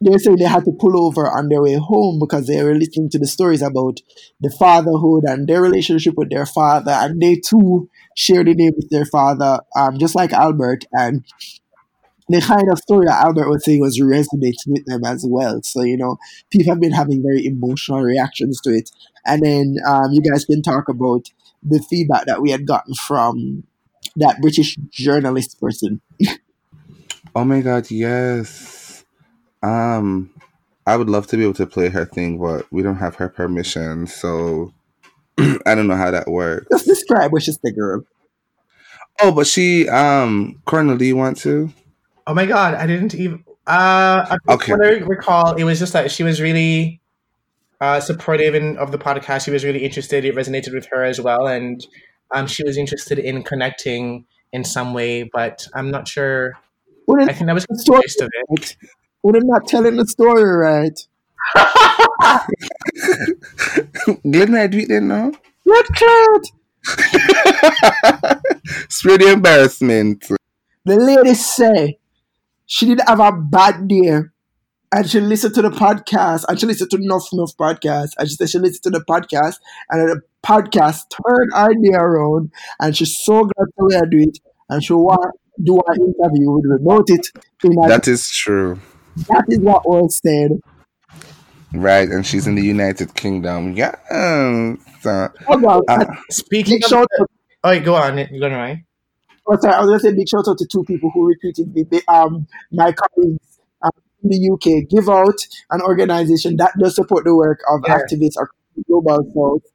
they 0.06 0.18
saying 0.18 0.38
they 0.38 0.46
had 0.46 0.65
to 0.65 0.72
pull 0.72 1.04
over 1.04 1.28
on 1.28 1.50
their 1.50 1.62
way 1.62 1.74
home 1.74 2.20
because 2.20 2.48
they 2.48 2.63
were 2.63 2.76
listening 2.76 3.10
to 3.10 3.20
the 3.20 3.28
stories 3.28 3.62
about 3.62 4.00
the 4.39 4.50
fatherhood 4.50 5.24
and 5.26 5.48
their 5.48 5.62
relationship 5.62 6.13
with 6.15 6.30
their 6.30 6.46
father, 6.46 6.91
and 6.91 7.22
they 7.22 7.36
too 7.36 7.89
shared 8.15 8.48
the 8.48 8.54
name 8.54 8.74
with 8.76 8.89
their 8.89 9.06
father, 9.06 9.60
um, 9.76 9.98
just 9.98 10.15
like 10.15 10.32
Albert. 10.32 10.86
And 10.91 11.26
the 12.30 12.41
kind 12.41 12.72
of 12.72 12.80
story 12.80 13.06
that 13.08 13.24
Albert 13.24 13.50
was 13.50 13.65
saying 13.65 13.82
was 13.82 14.00
resonating 14.00 14.74
with 14.74 14.86
them 14.86 15.04
as 15.06 15.26
well. 15.28 15.62
So 15.63 15.82
you 15.82 15.98
know, 15.98 16.18
people 16.52 16.72
have 16.72 16.82
been 16.82 16.94
having 16.94 17.24
very 17.24 17.46
emotional 17.46 18.02
reactions 18.02 18.62
to 18.62 18.72
it, 18.72 18.91
and 19.26 19.41
then 19.44 19.78
um, 19.88 20.12
you 20.12 20.22
guys 20.22 20.46
can 20.46 20.62
talk 20.62 20.88
about 20.88 21.32
the 21.63 21.80
feedback 21.80 22.26
that 22.26 22.41
we 22.41 22.52
had 22.52 22.68
gotten 22.68 22.94
from 22.94 23.63
that 24.18 24.39
British 24.39 24.76
journalist 24.91 25.60
person. 25.60 26.02
oh 27.36 27.44
my 27.44 27.62
god, 27.62 27.89
yes 27.89 28.85
um, 29.63 30.32
I 30.86 30.98
would 30.98 31.10
love 31.10 31.28
to 31.28 31.38
be 31.38 31.44
able 31.44 31.54
to 31.56 31.65
play 31.65 31.89
her 31.89 32.06
thing, 32.06 32.38
but 32.38 32.72
we 32.72 32.84
don't 32.84 32.98
have 32.98 33.15
her 33.15 33.30
permission, 33.30 34.08
so 34.08 34.74
I 35.38 35.76
don't 35.76 35.88
know 35.88 35.96
how 35.96 36.12
that 36.12 36.28
works. 36.28 36.68
Just 36.72 36.86
describe 36.86 37.32
what 37.32 37.44
she's 37.44 37.58
the 37.63 37.72
girl. 37.72 38.04
Oh, 39.22 39.32
but 39.32 39.48
she, 39.48 39.88
um, 39.89 40.62
Cornel, 40.65 40.98
do 40.98 41.06
you 41.06 41.15
want 41.15 41.38
to? 41.38 41.72
Oh 42.28 42.34
my 42.34 42.46
god, 42.46 42.76
I 42.76 42.86
didn't 42.86 43.15
even. 43.15 43.44
Uh, 43.65 44.38
okay. 44.48 44.74
What 44.74 44.86
I 44.86 44.89
recall, 45.00 45.56
it 45.56 45.63
was 45.63 45.80
just 45.80 45.94
that 45.94 46.12
she 46.12 46.24
was 46.24 46.39
really 46.39 47.02
uh, 47.82 48.00
supportive 48.00 48.54
in, 48.54 48.78
of 48.78 48.91
the 48.91 48.98
podcast. 48.98 49.46
She 49.46 49.52
was 49.52 49.63
really 49.63 49.84
interested. 49.84 50.26
It 50.26 50.36
resonated 50.36 50.74
with 50.74 50.86
her 50.91 51.04
as 51.04 51.20
well, 51.20 51.48
and 51.48 51.86
um, 52.34 52.48
she 52.48 52.63
was 52.63 52.78
interested 52.78 53.18
in 53.18 53.44
connecting 53.44 54.26
in 54.52 54.63
some 54.63 54.94
way. 54.94 55.24
But 55.24 55.68
I'm 55.74 55.89
not 55.89 56.08
sure. 56.08 56.54
I 57.10 57.34
think 57.34 57.46
that 57.48 57.54
was 57.54 57.65
the 57.65 58.02
gist 58.02 58.22
of 58.22 58.30
it. 58.34 58.76
Well, 59.26 59.34
they're 59.34 59.42
not 59.44 59.68
telling 59.68 59.96
the 59.96 60.06
story 60.06 60.44
right. 60.44 61.00
Glenn, 64.22 64.54
I 64.54 64.68
do 64.68 64.78
it 64.78 64.88
then 64.88 65.08
now. 65.08 65.32
What 65.64 65.88
cat? 65.96 66.44
Spread 68.88 69.22
the 69.22 69.32
embarrassment. 69.32 70.28
The 70.86 70.98
lady 70.98 71.34
say 71.34 71.98
she 72.68 72.86
did 72.86 73.02
have 73.08 73.20
a 73.20 73.32
bad 73.32 73.88
day 73.88 74.20
and 74.92 75.10
she 75.10 75.20
listened 75.20 75.56
to 75.56 75.64
the 75.64 75.72
podcast 75.72 76.46
and 76.48 76.60
she 76.60 76.68
listened 76.68 76.92
to 76.92 77.00
Nuff 77.00 77.28
Nuff 77.34 77.58
podcast 77.60 78.12
and 78.20 78.30
she 78.30 78.36
said 78.36 78.52
she 78.52 78.60
listened 78.60 78.84
to 78.84 78.92
the 78.92 79.04
podcast 79.10 79.56
and 79.90 80.08
the 80.08 80.22
podcast 80.46 81.06
turned 81.10 81.52
her 81.52 81.74
day 81.74 81.96
around 81.96 82.52
and 82.80 82.96
she's 82.96 83.18
so 83.26 83.42
glad 83.46 83.66
to 83.80 84.08
do 84.12 84.20
it 84.20 84.38
and 84.70 84.84
she 84.84 84.94
want 84.94 85.34
do 85.64 85.82
an 85.88 85.96
interview 86.00 86.52
with 86.52 86.80
about 86.84 87.10
it. 87.10 87.32
That 87.88 88.08
is 88.08 88.30
true. 88.30 88.80
That 89.15 89.45
is 89.47 89.60
what 89.60 89.88
was 89.88 90.19
said. 90.23 90.60
Right, 91.73 92.08
and 92.10 92.25
she's 92.25 92.47
in 92.47 92.56
the 92.56 92.63
United 92.63 93.15
Kingdom. 93.15 93.73
Yeah. 93.73 93.95
So, 95.01 95.30
oh, 95.47 95.84
uh, 95.88 96.06
speaking 96.30 96.84
of, 96.84 96.89
shout 96.89 97.08
oh, 97.63 97.80
go 97.80 97.95
on, 97.95 98.17
you're 98.17 98.39
going 98.39 98.54
right. 98.54 98.84
Oh, 99.47 99.58
sorry, 99.60 99.75
I 99.75 99.82
was 99.82 99.89
going 99.89 99.99
to 99.99 100.04
say 100.04 100.15
big 100.15 100.28
shout 100.28 100.47
out 100.47 100.58
to 100.58 100.65
two 100.65 100.84
people 100.84 101.12
who 101.13 101.34
retweeted 101.34 101.73
me. 101.73 102.01
Um, 102.08 102.47
my 102.71 102.91
colleagues 102.91 103.60
um, 103.84 103.91
in 104.23 104.30
the 104.30 104.49
UK, 104.54 104.89
Give 104.89 105.08
Out, 105.10 105.38
an 105.69 105.82
organization 105.82 106.58
that 106.58 106.71
does 106.80 106.95
support 106.95 107.25
the 107.25 107.36
work 107.36 107.60
of 107.69 107.82
yeah. 107.86 107.99
activists 107.99 108.41
across 108.41 108.58
the 108.75 108.84
global 108.88 109.23
south. 109.36 109.71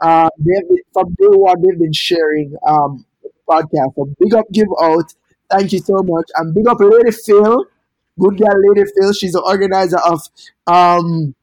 Uh, 0.00 0.28
they've 0.38 0.68
been, 0.68 0.78
from 0.92 1.10
day 1.10 1.26
one, 1.28 1.62
they've 1.62 1.78
been 1.78 1.92
sharing 1.92 2.56
um, 2.66 3.04
podcast. 3.48 3.94
So 3.94 4.12
big 4.18 4.34
up, 4.34 4.46
Give 4.52 4.68
Out. 4.82 5.14
Thank 5.50 5.72
you 5.72 5.78
so 5.78 6.02
much. 6.02 6.28
And 6.36 6.54
big 6.54 6.66
up, 6.66 6.78
Lady 6.80 7.10
Phyll 7.10 7.66
Good 8.18 8.38
Girl 8.38 8.60
Lady 8.68 8.90
Phyll. 8.90 9.14
She's 9.18 9.32
the 9.32 9.42
organizer 9.42 9.98
of 9.98 10.22
um, 10.66 11.34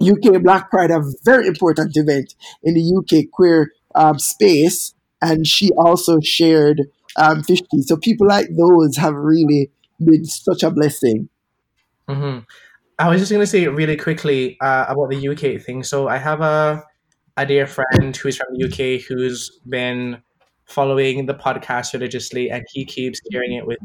UK 0.00 0.42
Black 0.42 0.70
Pride, 0.70 0.90
a 0.90 1.02
very 1.24 1.46
important 1.46 1.96
event 1.96 2.34
in 2.62 2.74
the 2.74 2.96
UK 2.96 3.30
queer 3.32 3.72
um, 3.94 4.18
space. 4.18 4.94
And 5.20 5.46
she 5.46 5.70
also 5.72 6.18
shared 6.20 6.82
um, 7.16 7.42
50. 7.42 7.82
So 7.82 7.96
people 7.96 8.26
like 8.26 8.48
those 8.56 8.96
have 8.96 9.14
really 9.14 9.70
been 10.04 10.24
such 10.24 10.62
a 10.62 10.70
blessing. 10.70 11.28
Mm-hmm. 12.08 12.40
I 12.98 13.08
was 13.08 13.20
just 13.20 13.32
going 13.32 13.40
to 13.40 13.46
say 13.46 13.66
really 13.68 13.96
quickly 13.96 14.58
uh, 14.60 14.86
about 14.88 15.10
the 15.10 15.28
UK 15.28 15.62
thing. 15.62 15.82
So 15.82 16.08
I 16.08 16.18
have 16.18 16.40
a, 16.40 16.82
a 17.36 17.46
dear 17.46 17.66
friend 17.66 18.16
who's 18.16 18.36
from 18.36 18.48
the 18.52 18.66
UK 18.66 19.02
who's 19.02 19.58
been 19.68 20.22
following 20.72 21.26
the 21.26 21.34
podcast 21.34 21.92
religiously, 21.92 22.50
and 22.50 22.64
he 22.72 22.84
keeps 22.84 23.20
sharing 23.30 23.52
it 23.52 23.66
with 23.66 23.78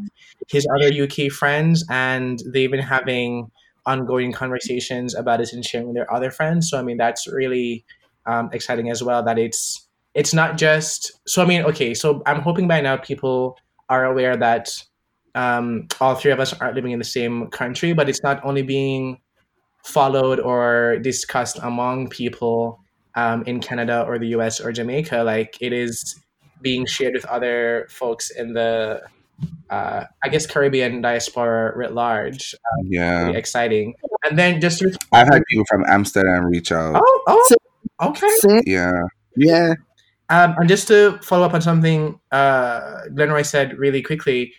his 0.48 0.68
other 0.76 0.90
UK 1.04 1.32
friends, 1.32 1.86
and 1.90 2.40
they've 2.54 2.72
been 2.72 2.80
having 2.80 3.52
ongoing 3.86 4.32
conversations 4.32 5.16
about 5.16 5.42
it 5.42 5.54
and 5.54 5.66
sharing 5.66 5.88
with 5.88 5.96
their 5.96 6.14
other 6.14 6.32
friends. 6.32 6.70
So 6.70 6.80
I 6.80 6.82
mean, 6.82 6.98
that's 6.98 7.28
really 7.28 7.86
um, 8.26 8.50
exciting 8.54 8.90
as 8.90 9.04
well. 9.04 9.24
That 9.24 9.38
it's 9.38 9.88
it's 10.14 10.34
not 10.34 10.58
just 10.58 11.12
so. 11.28 11.42
I 11.42 11.46
mean, 11.46 11.64
okay, 11.64 11.94
so 11.94 12.22
I'm 12.26 12.42
hoping 12.42 12.68
by 12.68 12.82
now 12.82 12.98
people 12.98 13.58
are 13.90 14.06
aware 14.06 14.36
that 14.38 14.70
um, 15.36 15.88
all 16.02 16.16
three 16.16 16.32
of 16.32 16.40
us 16.40 16.54
aren't 16.54 16.76
living 16.76 16.92
in 16.92 17.00
the 17.00 17.06
same 17.06 17.48
country, 17.48 17.94
but 17.94 18.10
it's 18.10 18.24
not 18.24 18.44
only 18.46 18.64
being 18.64 19.20
followed 19.84 20.40
or 20.40 20.98
discussed 21.00 21.60
among 21.62 22.10
people 22.10 22.80
um, 23.16 23.44
in 23.44 23.60
Canada 23.60 24.04
or 24.06 24.20
the 24.20 24.28
US 24.30 24.60
or 24.60 24.72
Jamaica. 24.72 25.24
Like 25.24 25.58
it 25.62 25.72
is 25.72 26.20
being 26.62 26.86
shared 26.86 27.14
with 27.14 27.26
other 27.26 27.88
folks 27.90 28.30
in 28.30 28.54
the 28.54 29.02
uh, 29.70 30.06
I 30.24 30.30
guess 30.30 30.48
Caribbean 30.48 31.02
diaspora 31.02 31.78
writ 31.78 31.94
large. 31.94 32.56
Um, 32.56 32.88
yeah, 32.90 33.26
really 33.26 33.38
exciting. 33.38 33.94
And 34.28 34.38
then 34.38 34.62
just 34.62 34.84
I've 35.12 35.28
had 35.28 35.44
people 35.50 35.66
from 35.70 35.84
Amsterdam 35.88 36.46
reach 36.46 36.72
out. 36.72 37.02
Oh, 37.04 37.24
oh, 37.28 37.56
okay. 38.02 38.62
Yeah, 38.66 39.02
yeah. 39.36 39.74
Um, 40.30 40.56
and 40.58 40.68
just 40.68 40.88
to 40.90 41.20
follow 41.22 41.46
up 41.46 41.54
on 41.54 41.62
something 41.62 42.20
uh, 42.32 43.02
Glenroy 43.12 43.46
said 43.46 43.78
really 43.78 44.02
quickly, 44.02 44.54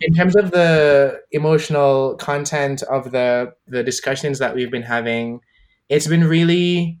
in 0.00 0.14
terms 0.14 0.34
of 0.36 0.50
the 0.50 1.20
emotional 1.32 2.16
content 2.16 2.82
of 2.84 3.12
the 3.12 3.52
the 3.66 3.82
discussions 3.82 4.38
that 4.38 4.54
we've 4.54 4.70
been 4.70 4.82
having, 4.82 5.40
it's 5.88 6.06
been 6.06 6.24
really 6.24 6.98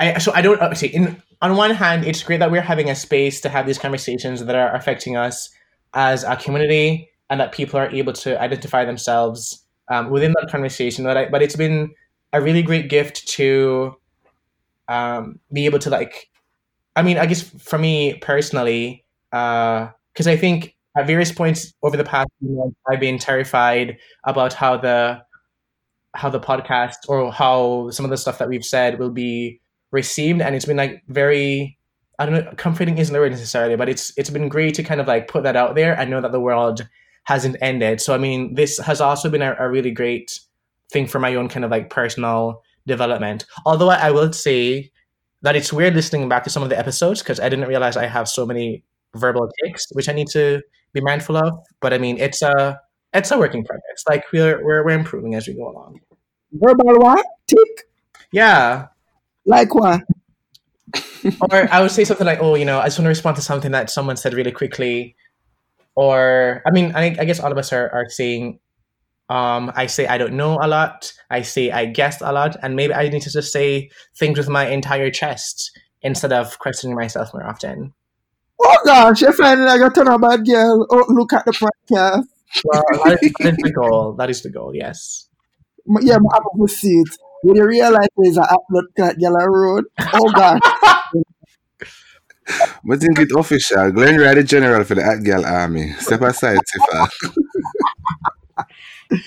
I 0.00 0.18
so 0.18 0.32
I 0.34 0.42
don't 0.42 0.76
see. 0.76 0.88
In 0.88 1.22
on 1.44 1.56
one 1.56 1.72
hand, 1.72 2.06
it's 2.06 2.22
great 2.22 2.38
that 2.38 2.50
we're 2.50 2.62
having 2.62 2.88
a 2.88 2.94
space 2.94 3.42
to 3.42 3.50
have 3.50 3.66
these 3.66 3.78
conversations 3.78 4.42
that 4.42 4.56
are 4.56 4.74
affecting 4.74 5.14
us 5.14 5.50
as 5.92 6.24
a 6.24 6.36
community, 6.36 7.10
and 7.28 7.38
that 7.38 7.52
people 7.52 7.78
are 7.78 7.90
able 7.90 8.14
to 8.14 8.40
identify 8.40 8.86
themselves 8.86 9.62
um, 9.90 10.08
within 10.08 10.32
that 10.32 10.48
conversation. 10.50 11.04
But 11.04 11.16
I, 11.18 11.28
but 11.28 11.42
it's 11.42 11.54
been 11.54 11.94
a 12.32 12.40
really 12.40 12.62
great 12.62 12.88
gift 12.88 13.28
to 13.36 13.94
um, 14.88 15.38
be 15.52 15.66
able 15.66 15.80
to 15.80 15.90
like. 15.90 16.30
I 16.96 17.02
mean, 17.02 17.18
I 17.18 17.26
guess 17.26 17.42
for 17.42 17.78
me 17.78 18.14
personally, 18.22 19.04
because 19.30 20.26
uh, 20.26 20.30
I 20.30 20.36
think 20.38 20.74
at 20.96 21.06
various 21.06 21.30
points 21.30 21.74
over 21.82 21.98
the 21.98 22.04
past 22.04 22.28
few 22.38 22.56
months, 22.56 22.76
I've 22.88 23.00
been 23.00 23.18
terrified 23.18 23.98
about 24.24 24.54
how 24.54 24.78
the 24.78 25.22
how 26.14 26.30
the 26.30 26.40
podcast 26.40 26.96
or 27.06 27.30
how 27.30 27.90
some 27.90 28.06
of 28.06 28.10
the 28.10 28.16
stuff 28.16 28.38
that 28.38 28.48
we've 28.48 28.64
said 28.64 28.98
will 28.98 29.10
be 29.10 29.60
received, 29.94 30.42
and 30.42 30.54
it's 30.54 30.66
been 30.66 30.76
like 30.76 31.02
very 31.08 31.78
I 32.18 32.26
don't 32.26 32.44
know, 32.44 32.52
comforting 32.56 32.98
isn't 32.98 33.12
the 33.12 33.18
word 33.18 33.32
necessarily, 33.32 33.76
but 33.76 33.88
it's 33.88 34.12
it's 34.16 34.30
been 34.30 34.48
great 34.48 34.74
to 34.74 34.82
kind 34.82 35.00
of 35.00 35.06
like 35.06 35.28
put 35.28 35.42
that 35.44 35.56
out 35.56 35.74
there 35.74 35.98
and 35.98 36.10
know 36.10 36.20
that 36.20 36.32
the 36.32 36.40
world 36.40 36.86
hasn't 37.24 37.56
ended. 37.60 38.00
So 38.00 38.14
I 38.14 38.18
mean, 38.18 38.54
this 38.54 38.78
has 38.78 39.00
also 39.00 39.30
been 39.30 39.42
a, 39.42 39.56
a 39.58 39.68
really 39.68 39.90
great 39.90 40.38
thing 40.92 41.06
for 41.06 41.18
my 41.18 41.34
own 41.34 41.48
kind 41.48 41.64
of 41.64 41.70
like 41.70 41.90
personal 41.90 42.62
development. 42.86 43.46
Although 43.66 43.88
I, 43.90 44.08
I 44.08 44.10
will 44.10 44.32
say 44.32 44.92
that 45.42 45.56
it's 45.56 45.72
weird 45.72 45.94
listening 45.94 46.28
back 46.28 46.44
to 46.44 46.50
some 46.50 46.62
of 46.62 46.68
the 46.68 46.78
episodes 46.78 47.22
because 47.22 47.40
I 47.40 47.48
didn't 47.48 47.68
realize 47.68 47.96
I 47.96 48.06
have 48.06 48.28
so 48.28 48.46
many 48.46 48.84
verbal 49.14 49.48
ticks, 49.62 49.86
which 49.92 50.08
I 50.08 50.12
need 50.12 50.28
to 50.28 50.62
be 50.92 51.00
mindful 51.00 51.36
of. 51.36 51.58
But 51.80 51.92
I 51.92 51.98
mean, 51.98 52.18
it's 52.18 52.42
a 52.42 52.78
it's 53.12 53.30
a 53.32 53.38
working 53.38 53.64
progress. 53.64 54.04
Like 54.08 54.24
we're 54.32 54.64
we're, 54.64 54.84
we're 54.84 54.98
improving 54.98 55.34
as 55.34 55.48
we 55.48 55.54
go 55.54 55.68
along. 55.68 56.00
Verbal 56.52 56.98
what? 57.00 57.26
Tick? 57.48 57.88
Yeah. 58.30 58.86
Like 59.46 59.74
what? 59.74 60.02
or 61.50 61.68
I 61.72 61.80
would 61.80 61.90
say 61.90 62.04
something 62.04 62.26
like, 62.26 62.40
"Oh, 62.40 62.54
you 62.54 62.64
know, 62.64 62.78
I 62.78 62.86
just 62.86 62.98
want 62.98 63.06
to 63.06 63.10
respond 63.10 63.36
to 63.36 63.42
something 63.42 63.72
that 63.72 63.90
someone 63.90 64.16
said 64.16 64.34
really 64.34 64.52
quickly," 64.52 65.16
or 65.94 66.62
I 66.66 66.70
mean, 66.70 66.92
I, 66.94 67.16
I 67.18 67.24
guess 67.24 67.40
all 67.40 67.52
of 67.52 67.58
us 67.58 67.72
are 67.72 67.90
are 67.90 68.08
saying, 68.08 68.60
um, 69.28 69.72
I 69.74 69.86
say 69.86 70.06
I 70.06 70.18
don't 70.18 70.34
know 70.34 70.58
a 70.60 70.68
lot. 70.68 71.12
I 71.30 71.42
say 71.42 71.70
I 71.70 71.86
guess 71.86 72.20
a 72.20 72.32
lot, 72.32 72.56
and 72.62 72.76
maybe 72.76 72.94
I 72.94 73.08
need 73.08 73.22
to 73.22 73.30
just 73.30 73.52
say 73.52 73.90
things 74.16 74.38
with 74.38 74.48
my 74.48 74.68
entire 74.68 75.10
chest 75.10 75.70
instead 76.02 76.32
of 76.32 76.58
questioning 76.58 76.96
myself 76.96 77.32
more 77.32 77.44
often. 77.44 77.92
Oh 78.60 78.78
gosh, 78.84 79.22
you're 79.22 79.32
finding 79.32 79.66
like 79.66 79.80
a 79.80 79.90
turn 79.90 80.08
a 80.08 80.18
bad 80.18 80.44
girl. 80.46 80.86
Oh, 80.90 81.04
look 81.08 81.32
at 81.32 81.44
the 81.44 81.52
podcast. 81.52 82.24
Well, 82.64 82.84
that 83.04 83.18
is, 83.22 83.32
that 83.40 83.52
is 83.54 83.58
the 83.62 83.72
goal. 83.76 84.12
That 84.14 84.30
is 84.30 84.42
the 84.42 84.50
goal. 84.50 84.72
Yes. 84.74 85.28
Yeah, 86.00 86.16
I'm 86.16 86.24
happy 86.32 86.44
to 86.60 86.68
see 86.68 86.94
it. 86.94 87.08
When 87.44 87.56
you 87.56 87.66
realize 87.66 88.08
there's 88.16 88.38
an 88.38 88.44
upload 88.44 88.84
cat 88.96 89.16
yellow 89.18 89.44
road, 89.44 89.84
oh 90.00 90.32
gosh. 90.32 90.60
I 92.48 92.96
think 92.96 93.18
it 93.18 93.28
official. 93.36 93.92
Glenn 93.92 94.18
Riley 94.18 94.44
General 94.44 94.82
for 94.84 94.94
the 94.94 95.04
At 95.04 95.22
Girl 95.22 95.44
Army. 95.44 95.92
Step 95.98 96.22
aside, 96.22 96.56
Tifa. 96.56 97.08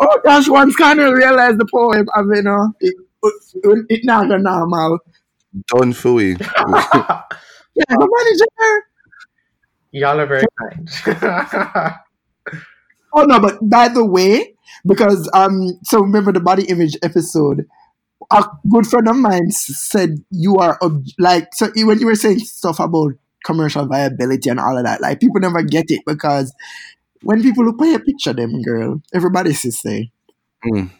oh 0.00 0.20
gosh, 0.24 0.48
once 0.48 0.74
kind 0.74 0.98
of 0.98 1.12
realize 1.14 1.56
the 1.56 1.64
poem, 1.72 2.08
I 2.12 2.22
mean, 2.22 2.48
uh, 2.48 2.66
it, 2.80 2.96
it, 3.22 3.86
it 3.88 4.00
not 4.02 4.26
the 4.26 4.38
normal. 4.38 4.98
Done 5.68 5.92
fooey. 5.92 6.40
yeah, 6.40 7.84
the 7.88 8.08
manager. 8.10 8.84
Y'all 9.92 10.18
are 10.18 10.26
very 10.26 10.46
kind. 10.58 10.90
oh 13.14 13.22
no, 13.22 13.38
but 13.38 13.58
by 13.62 13.86
the 13.86 14.04
way, 14.04 14.51
because 14.86 15.28
um, 15.34 15.78
so 15.84 16.00
remember 16.00 16.32
the 16.32 16.40
body 16.40 16.64
image 16.66 16.96
episode. 17.02 17.66
A 18.30 18.44
good 18.70 18.86
friend 18.86 19.08
of 19.08 19.16
mine 19.16 19.50
said 19.50 20.24
you 20.30 20.56
are 20.56 20.78
ob- 20.82 21.04
like 21.18 21.48
so 21.54 21.70
when 21.76 21.98
you 21.98 22.06
were 22.06 22.14
saying 22.14 22.38
stuff 22.40 22.80
about 22.80 23.12
commercial 23.44 23.86
viability 23.86 24.48
and 24.48 24.60
all 24.60 24.78
of 24.78 24.84
that, 24.84 25.00
like 25.00 25.20
people 25.20 25.40
never 25.40 25.62
get 25.62 25.86
it 25.88 26.02
because 26.06 26.54
when 27.22 27.42
people 27.42 27.64
look 27.64 27.80
at 27.82 28.00
a 28.00 28.04
picture, 28.04 28.32
them 28.32 28.62
girl, 28.62 29.02
everybody 29.14 29.52
says 29.52 29.80
say 29.80 30.10
Mm. 30.64 30.90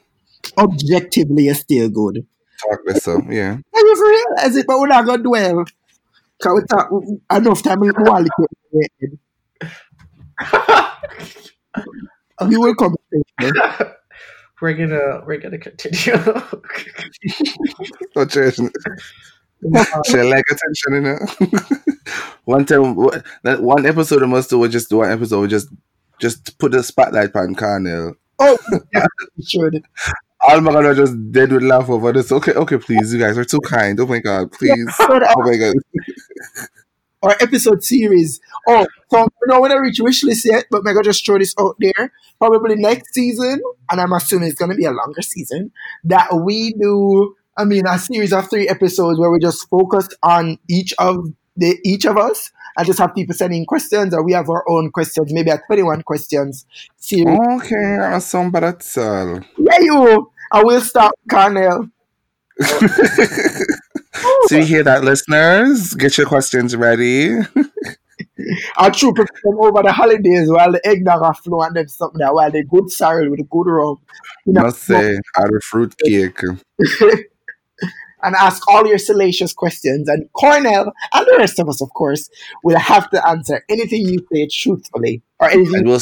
objectively 0.58 1.48
it's 1.48 1.60
still 1.60 1.88
good. 1.88 2.26
Talk 2.60 2.80
this 2.86 3.04
so, 3.04 3.20
yeah. 3.28 3.52
And 3.52 3.62
you 3.74 4.26
realize 4.36 4.56
it, 4.56 4.66
but 4.66 4.78
we're 4.80 4.88
not 4.88 5.06
gonna 5.06 5.22
dwell. 5.22 5.64
Cause 6.42 6.52
we 6.54 6.62
talk 6.68 6.90
enough 7.32 7.62
time 7.62 7.82
in 7.84 7.92
quality. 7.92 8.30
You 12.48 12.60
will 12.60 12.74
come. 12.76 12.96
we're 14.60 14.74
gonna 14.74 15.22
we're 15.26 15.38
gonna 15.38 15.58
continue. 15.58 16.14
Oh, 18.16 18.24
cheers. 18.26 18.56
She 20.06 20.16
like 20.22 20.44
attention, 20.50 20.92
you 20.94 21.00
know. 21.02 21.18
one 22.44 22.64
time, 22.66 22.96
that 23.44 23.62
one 23.62 23.86
episode 23.86 24.22
of 24.22 24.28
must 24.28 24.50
do 24.50 24.58
was 24.58 24.72
just 24.72 24.90
do 24.90 24.98
one 24.98 25.10
episode, 25.12 25.40
we 25.40 25.48
just 25.48 25.68
just 26.20 26.58
put 26.58 26.72
the 26.72 26.82
spotlight 26.82 27.34
on 27.36 27.54
Carnell. 27.54 28.14
Oh, 28.38 28.58
yeah, 28.92 29.06
you 29.36 29.44
should. 29.44 29.84
All 30.48 30.60
my 30.60 30.72
god, 30.72 30.86
I 30.86 30.94
just 30.94 31.30
dead 31.30 31.52
with 31.52 31.62
laugh 31.62 31.88
over 31.88 32.12
this. 32.12 32.32
Okay, 32.32 32.52
okay, 32.52 32.78
please, 32.78 33.12
you 33.14 33.20
guys 33.20 33.38
are 33.38 33.44
too 33.44 33.60
kind. 33.60 33.98
Oh 34.00 34.06
my 34.06 34.18
god, 34.18 34.50
please. 34.50 34.92
But, 34.98 35.22
uh, 35.22 35.34
Oh 35.36 35.42
my 35.48 35.56
god. 35.56 35.74
or 37.22 37.32
episode 37.40 37.82
series. 37.84 38.40
Oh, 38.66 38.86
so 39.10 39.28
know 39.46 39.60
when 39.60 39.72
I 39.72 39.76
reach 39.76 39.98
wish 40.00 40.22
list 40.24 40.44
yet, 40.44 40.66
but 40.70 40.78
I'm 40.78 40.84
gonna 40.84 41.02
just 41.02 41.24
throw 41.24 41.38
this 41.38 41.54
out 41.58 41.76
there. 41.78 42.12
Probably 42.38 42.76
next 42.76 43.14
season, 43.14 43.62
and 43.90 44.00
I'm 44.00 44.12
assuming 44.12 44.48
it's 44.48 44.58
gonna 44.58 44.74
be 44.74 44.84
a 44.84 44.90
longer 44.90 45.22
season. 45.22 45.72
That 46.04 46.34
we 46.44 46.72
do, 46.72 47.34
I 47.56 47.64
mean, 47.64 47.86
a 47.86 47.98
series 47.98 48.32
of 48.32 48.50
three 48.50 48.68
episodes 48.68 49.18
where 49.18 49.30
we 49.30 49.38
just 49.38 49.68
focus 49.68 50.08
on 50.22 50.58
each 50.68 50.92
of 50.98 51.26
the 51.56 51.78
each 51.84 52.04
of 52.06 52.16
us, 52.16 52.50
and 52.76 52.86
just 52.86 52.98
have 52.98 53.14
people 53.14 53.34
sending 53.34 53.64
questions, 53.66 54.14
or 54.14 54.24
we 54.24 54.32
have 54.32 54.48
our 54.48 54.68
own 54.68 54.90
questions, 54.90 55.32
maybe 55.32 55.50
a 55.50 55.60
21 55.66 56.02
questions 56.02 56.66
series. 56.96 57.38
Okay, 57.62 57.98
awesome, 58.00 58.50
but 58.50 58.60
that's 58.60 58.98
all. 58.98 59.40
Yeah, 59.58 59.78
you. 59.80 60.30
I 60.50 60.62
will 60.62 60.80
start, 60.80 61.14
Carnell. 61.30 61.90
Oh. 64.14 64.46
so 64.48 64.56
you 64.56 64.64
hear 64.64 64.82
that, 64.82 65.04
listeners? 65.04 65.94
Get 65.94 66.18
your 66.18 66.26
questions 66.26 66.76
ready. 66.76 67.36
Our 68.76 68.90
troop 68.90 69.16
them 69.16 69.26
over 69.44 69.82
the 69.82 69.92
holidays 69.92 70.50
while 70.50 70.72
the 70.72 70.86
eggnog 70.86 71.22
are 71.22 71.34
flow 71.34 71.62
and 71.62 71.90
something 71.90 72.18
that 72.18 72.34
while 72.34 72.50
they 72.50 72.62
good 72.62 72.90
sorrel 72.90 73.30
with 73.30 73.40
a 73.40 73.44
good 73.44 73.66
rum. 73.66 73.96
You 74.46 74.54
know, 74.54 74.62
Must 74.62 74.82
say, 74.82 75.18
out 75.36 75.54
of 75.54 75.62
fruit 75.62 75.94
cake. 76.04 76.40
and 78.22 78.34
ask 78.36 78.66
all 78.68 78.86
your 78.86 78.98
salacious 78.98 79.52
questions. 79.52 80.08
And 80.08 80.30
Cornell 80.32 80.92
and 81.12 81.26
the 81.26 81.36
rest 81.38 81.58
of 81.58 81.68
us, 81.68 81.82
of 81.82 81.92
course, 81.94 82.28
will 82.62 82.78
have 82.78 83.10
to 83.10 83.28
answer 83.28 83.64
anything 83.68 84.06
you 84.06 84.26
say 84.32 84.48
truthfully 84.50 85.22
or 85.40 85.50
anything. 85.50 85.80
And 85.80 85.88
we'll 85.88 86.00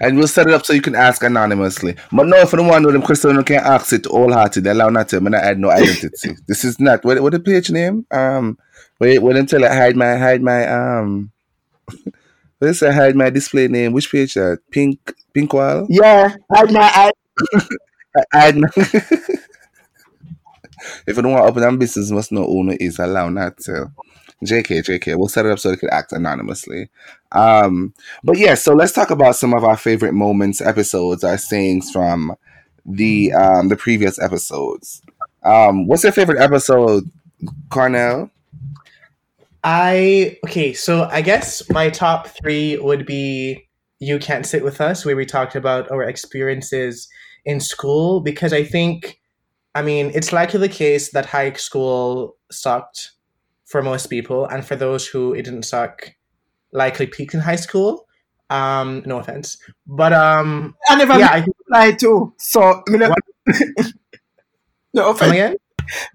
and 0.00 0.16
we'll 0.16 0.28
set 0.28 0.46
it 0.46 0.54
up 0.54 0.64
so 0.64 0.72
you 0.72 0.82
can 0.82 0.94
ask 0.94 1.22
anonymously. 1.22 1.96
But 2.12 2.26
no, 2.26 2.36
if 2.38 2.52
you 2.52 2.58
don't 2.58 2.68
want 2.68 2.82
to 2.82 2.88
know 2.88 2.92
them 2.92 3.02
questions, 3.02 3.34
you 3.34 3.42
can 3.42 3.64
ask 3.64 3.92
it 3.92 4.06
wholehearted. 4.06 4.66
Allow 4.66 4.90
not 4.90 5.08
to. 5.10 5.18
I'm 5.18 5.24
not 5.24 5.42
add 5.42 5.58
no 5.58 5.70
identity. 5.70 6.36
this 6.46 6.64
is 6.64 6.80
not 6.80 7.04
what 7.04 7.20
what 7.22 7.32
the 7.32 7.40
page 7.40 7.70
name? 7.70 8.06
Um, 8.10 8.58
wait, 8.98 9.18
wait 9.20 9.36
until 9.36 9.64
I 9.64 9.74
hide 9.74 9.96
my 9.96 10.16
hide 10.16 10.42
my 10.42 10.66
um. 10.66 11.32
Is 12.62 12.82
I 12.82 12.92
hide 12.92 13.16
my 13.16 13.30
display 13.30 13.68
name? 13.68 13.92
Which 13.92 14.12
page 14.12 14.34
that? 14.34 14.58
Pink 14.70 15.14
Pink 15.32 15.50
Wall? 15.54 15.86
Yeah, 15.88 16.34
I, 16.52 16.64
I, 16.68 17.12
I 18.14 18.38
hide 18.38 18.56
my. 18.58 18.68
if 21.06 21.16
you 21.16 21.22
don't 21.22 21.32
want 21.32 21.44
to 21.44 21.48
open 21.50 21.62
that 21.62 21.78
business, 21.78 22.10
must 22.10 22.32
know 22.32 22.46
owner 22.46 22.76
is 22.80 22.98
allow 22.98 23.28
not 23.28 23.58
to. 23.58 23.90
JK, 24.44 24.82
JK. 24.84 25.18
We'll 25.18 25.28
set 25.28 25.44
it 25.44 25.52
up 25.52 25.58
so 25.58 25.70
they 25.70 25.76
can 25.76 25.90
act 25.90 26.12
anonymously. 26.12 26.88
Um, 27.32 27.92
but 28.24 28.38
yeah, 28.38 28.54
so 28.54 28.72
let's 28.72 28.92
talk 28.92 29.10
about 29.10 29.36
some 29.36 29.52
of 29.52 29.64
our 29.64 29.76
favorite 29.76 30.14
moments, 30.14 30.62
episodes, 30.62 31.24
our 31.24 31.36
sayings 31.36 31.90
from 31.90 32.34
the 32.86 33.32
um 33.32 33.68
the 33.68 33.76
previous 33.76 34.18
episodes. 34.18 35.02
Um, 35.42 35.86
what's 35.86 36.02
your 36.02 36.12
favorite 36.12 36.40
episode, 36.40 37.04
Cornell? 37.70 38.30
I 39.62 40.38
okay, 40.44 40.72
so 40.72 41.04
I 41.04 41.20
guess 41.20 41.68
my 41.70 41.90
top 41.90 42.28
three 42.28 42.78
would 42.78 43.04
be 43.04 43.68
"You 43.98 44.18
Can't 44.18 44.46
Sit 44.46 44.64
with 44.64 44.80
Us," 44.80 45.04
where 45.04 45.16
we 45.16 45.26
talked 45.26 45.54
about 45.54 45.90
our 45.90 46.02
experiences 46.02 47.08
in 47.44 47.60
school, 47.60 48.20
because 48.20 48.52
I 48.52 48.64
think, 48.64 49.19
I 49.74 49.82
mean, 49.82 50.10
it's 50.14 50.32
likely 50.32 50.58
the 50.60 50.68
case 50.68 51.10
that 51.12 51.26
high 51.26 51.52
school 51.52 52.36
sucked 52.50 53.12
for 53.64 53.82
most 53.82 54.06
people, 54.06 54.46
and 54.46 54.64
for 54.64 54.76
those 54.76 55.06
who 55.06 55.32
it 55.32 55.42
didn't 55.42 55.62
suck, 55.62 56.12
likely 56.72 57.06
peaked 57.06 57.34
in 57.34 57.40
high 57.40 57.56
school. 57.56 58.06
Um, 58.50 59.04
no 59.06 59.18
offense, 59.18 59.58
but 59.86 60.12
um, 60.12 60.74
I 60.88 60.96
never 60.96 61.16
yeah, 61.18 61.28
I 61.30 61.46
apply 61.66 61.92
too. 61.92 62.34
So, 62.38 62.62
I 62.62 62.90
mean, 62.90 63.00
no 64.94 65.10
offense. 65.10 65.32
again. 65.32 65.56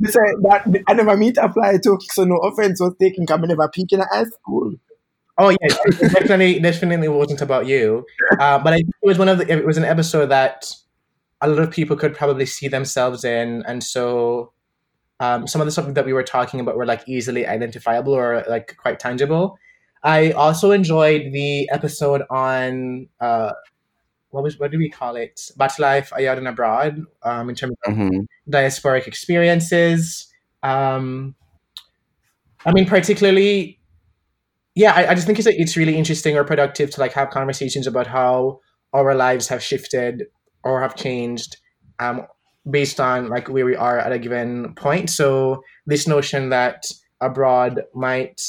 They 0.02 0.10
say 0.10 0.20
that 0.20 0.84
I 0.88 0.94
never 0.94 1.16
meet 1.16 1.38
apply 1.38 1.78
too. 1.82 1.98
So, 2.12 2.26
no 2.26 2.36
offense 2.38 2.82
was 2.82 2.94
taken 3.00 3.26
I 3.30 3.38
never 3.38 3.70
peak 3.70 3.94
in 3.94 4.02
high 4.02 4.26
school. 4.26 4.74
Oh 5.38 5.50
yeah, 5.50 5.68
definitely, 6.00 6.60
definitely 6.60 7.08
wasn't 7.08 7.42
about 7.42 7.68
you. 7.68 8.06
Uh, 8.40 8.60
but 8.60 8.74
I 8.74 8.78
it 8.78 8.86
was 9.02 9.18
one 9.18 9.30
of 9.30 9.38
the. 9.38 9.50
It 9.52 9.66
was 9.66 9.78
an 9.78 9.84
episode 9.84 10.28
that 10.28 10.66
a 11.46 11.48
lot 11.48 11.60
of 11.60 11.72
people 11.72 11.96
could 11.96 12.16
probably 12.16 12.46
see 12.46 12.68
themselves 12.68 13.24
in, 13.24 13.64
and 13.68 13.84
so 13.84 14.52
um, 15.20 15.48
some 15.48 15.62
of 15.62 15.66
the 15.68 15.72
stuff 15.72 15.94
that 15.94 16.06
we 16.06 16.14
were 16.14 16.24
talking 16.24 16.60
about 16.60 16.76
were 16.76 16.86
like 16.86 17.08
easily 17.08 17.48
identifiable 17.48 18.14
or 18.14 18.44
like 18.50 18.76
quite 18.78 19.00
tangible. 19.00 19.58
I 20.04 20.32
also 20.32 20.72
enjoyed 20.72 21.32
the 21.32 21.70
episode 21.72 22.24
on 22.30 23.08
uh, 23.20 23.54
what 24.30 24.44
was 24.44 24.60
what 24.60 24.72
do 24.72 24.78
we 24.78 24.90
call 24.90 25.16
it? 25.16 25.40
Battle 25.58 25.84
life 25.84 26.12
abroad 26.12 26.38
and 26.38 26.48
abroad, 26.48 27.02
um, 27.24 27.50
in 27.50 27.56
terms 27.56 27.76
of 27.86 27.94
mm-hmm. 27.94 28.20
diasporic 28.52 29.08
experiences. 29.08 30.28
Um, 30.62 31.36
I 32.66 32.74
mean, 32.74 32.86
particularly, 32.86 33.80
yeah, 34.76 34.94
I, 34.94 35.12
I 35.12 35.16
just 35.16 35.26
think 35.26 35.40
it's 35.40 35.48
it's 35.48 35.78
really 35.78 35.96
interesting 35.96 36.36
or 36.36 36.44
productive 36.44 36.90
to 36.92 37.00
like 37.00 37.14
have 37.14 37.30
conversations 37.30 37.88
about 37.88 38.08
how 38.08 38.60
our 38.94 39.16
lives 39.16 39.48
have 39.48 39.64
shifted 39.64 40.24
or 40.66 40.82
have 40.82 40.96
changed 40.96 41.58
um, 42.00 42.28
based 42.70 43.00
on 43.00 43.30
like 43.30 43.48
where 43.48 43.66
we 43.66 43.76
are 43.76 44.00
at 44.00 44.12
a 44.12 44.20
given 44.20 44.74
point. 44.76 45.10
So 45.10 45.64
this 45.86 46.08
notion 46.08 46.50
that 46.50 46.84
abroad 47.22 47.84
might 47.94 48.42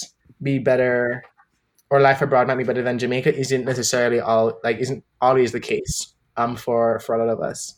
be 0.43 0.59
better 0.59 1.23
or 1.91 2.01
life 2.01 2.21
abroad 2.21 2.49
might 2.49 2.57
be 2.57 2.65
better 2.65 2.83
than 2.83 2.99
Jamaica 2.99 3.37
isn't 3.37 3.65
necessarily 3.65 4.19
all 4.19 4.59
like 4.65 4.79
isn't 4.79 5.05
always 5.21 5.53
the 5.53 5.61
case 5.61 6.15
um 6.37 6.57
for 6.57 6.99
for 7.01 7.15
a 7.15 7.19
lot 7.19 7.33
of 7.33 7.41
us. 7.41 7.77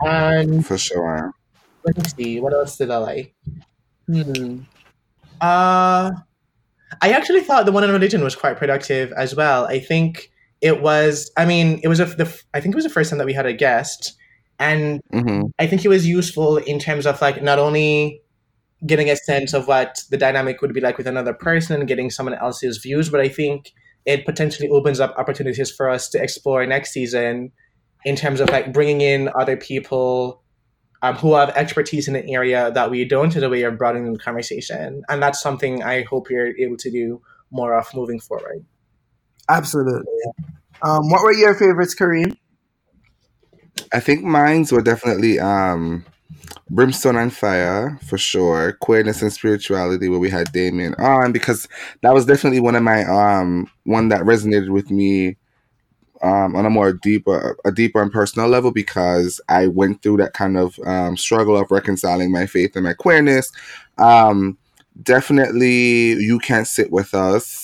And 0.00 0.64
for 0.66 0.78
sure. 0.78 1.32
Let 1.84 1.98
me 1.98 2.04
see. 2.04 2.40
What 2.40 2.54
else 2.54 2.78
did 2.78 2.90
I 2.90 2.98
like? 2.98 3.34
Hmm. 4.06 4.60
Uh 5.40 6.10
I 7.02 7.10
actually 7.10 7.40
thought 7.40 7.66
the 7.66 7.72
one 7.72 7.84
on 7.84 7.90
religion 7.90 8.22
was 8.22 8.36
quite 8.36 8.56
productive 8.56 9.12
as 9.12 9.34
well. 9.34 9.66
I 9.66 9.80
think 9.80 10.30
it 10.60 10.80
was. 10.80 11.30
I 11.36 11.44
mean, 11.44 11.80
it 11.82 11.88
was 11.88 12.00
a, 12.00 12.06
the. 12.06 12.42
I 12.52 12.60
think 12.60 12.74
it 12.74 12.76
was 12.76 12.84
the 12.84 12.90
first 12.90 13.10
time 13.10 13.18
that 13.18 13.26
we 13.26 13.32
had 13.32 13.46
a 13.46 13.52
guest, 13.52 14.14
and 14.58 15.00
mm-hmm. 15.12 15.46
I 15.58 15.66
think 15.66 15.84
it 15.84 15.88
was 15.88 16.06
useful 16.06 16.58
in 16.58 16.78
terms 16.78 17.06
of 17.06 17.20
like 17.20 17.42
not 17.42 17.58
only 17.58 18.20
getting 18.86 19.08
a 19.08 19.16
sense 19.16 19.54
of 19.54 19.66
what 19.66 20.02
the 20.10 20.16
dynamic 20.16 20.60
would 20.60 20.74
be 20.74 20.80
like 20.80 20.98
with 20.98 21.06
another 21.06 21.32
person 21.32 21.80
and 21.80 21.88
getting 21.88 22.10
someone 22.10 22.34
else's 22.34 22.78
views, 22.78 23.08
but 23.08 23.20
I 23.20 23.28
think 23.28 23.72
it 24.04 24.26
potentially 24.26 24.68
opens 24.68 25.00
up 25.00 25.14
opportunities 25.16 25.70
for 25.70 25.88
us 25.88 26.08
to 26.10 26.22
explore 26.22 26.66
next 26.66 26.92
season 26.92 27.52
in 28.04 28.16
terms 28.16 28.40
of 28.40 28.50
like 28.50 28.72
bringing 28.72 29.00
in 29.00 29.30
other 29.34 29.56
people 29.56 30.42
um, 31.02 31.16
who 31.16 31.34
have 31.34 31.50
expertise 31.50 32.08
in 32.08 32.16
an 32.16 32.28
area 32.28 32.70
that 32.72 32.90
we 32.90 33.04
don't 33.04 33.34
as 33.34 33.42
a 33.42 33.48
way 33.48 33.62
of 33.62 33.78
broadening 33.78 34.12
the 34.12 34.18
conversation. 34.18 35.02
And 35.08 35.22
that's 35.22 35.40
something 35.40 35.82
I 35.82 36.02
hope 36.02 36.30
you're 36.30 36.56
able 36.56 36.76
to 36.78 36.90
do 36.90 37.22
more 37.50 37.74
of 37.74 37.86
moving 37.94 38.20
forward. 38.20 38.64
Absolutely. 39.48 40.12
Um, 40.82 41.10
what 41.10 41.22
were 41.22 41.32
your 41.32 41.54
favorites, 41.54 41.94
Kareem? 41.94 42.36
I 43.92 44.00
think 44.00 44.22
mines 44.22 44.72
were 44.72 44.82
definitely 44.82 45.38
um, 45.38 46.04
Brimstone 46.70 47.16
and 47.16 47.32
Fire 47.32 47.98
for 48.06 48.18
sure. 48.18 48.72
Queerness 48.80 49.22
and 49.22 49.32
Spirituality, 49.32 50.08
where 50.08 50.18
we 50.18 50.30
had 50.30 50.52
Damien 50.52 50.94
on, 50.94 51.32
because 51.32 51.68
that 52.02 52.14
was 52.14 52.26
definitely 52.26 52.60
one 52.60 52.74
of 52.74 52.82
my 52.82 53.04
um 53.04 53.70
one 53.84 54.08
that 54.08 54.22
resonated 54.22 54.70
with 54.70 54.90
me 54.90 55.36
um 56.22 56.56
on 56.56 56.64
a 56.66 56.70
more 56.70 56.92
deeper 56.92 57.56
a 57.64 57.72
deeper 57.72 58.00
and 58.02 58.12
personal 58.12 58.48
level 58.48 58.70
because 58.70 59.40
I 59.48 59.66
went 59.66 60.02
through 60.02 60.18
that 60.18 60.32
kind 60.32 60.56
of 60.56 60.78
um, 60.86 61.16
struggle 61.16 61.56
of 61.56 61.70
reconciling 61.70 62.32
my 62.32 62.46
faith 62.46 62.76
and 62.76 62.84
my 62.84 62.94
queerness. 62.94 63.52
Um, 63.98 64.58
definitely, 65.02 66.12
you 66.12 66.38
can't 66.38 66.66
sit 66.66 66.90
with 66.90 67.14
us 67.14 67.63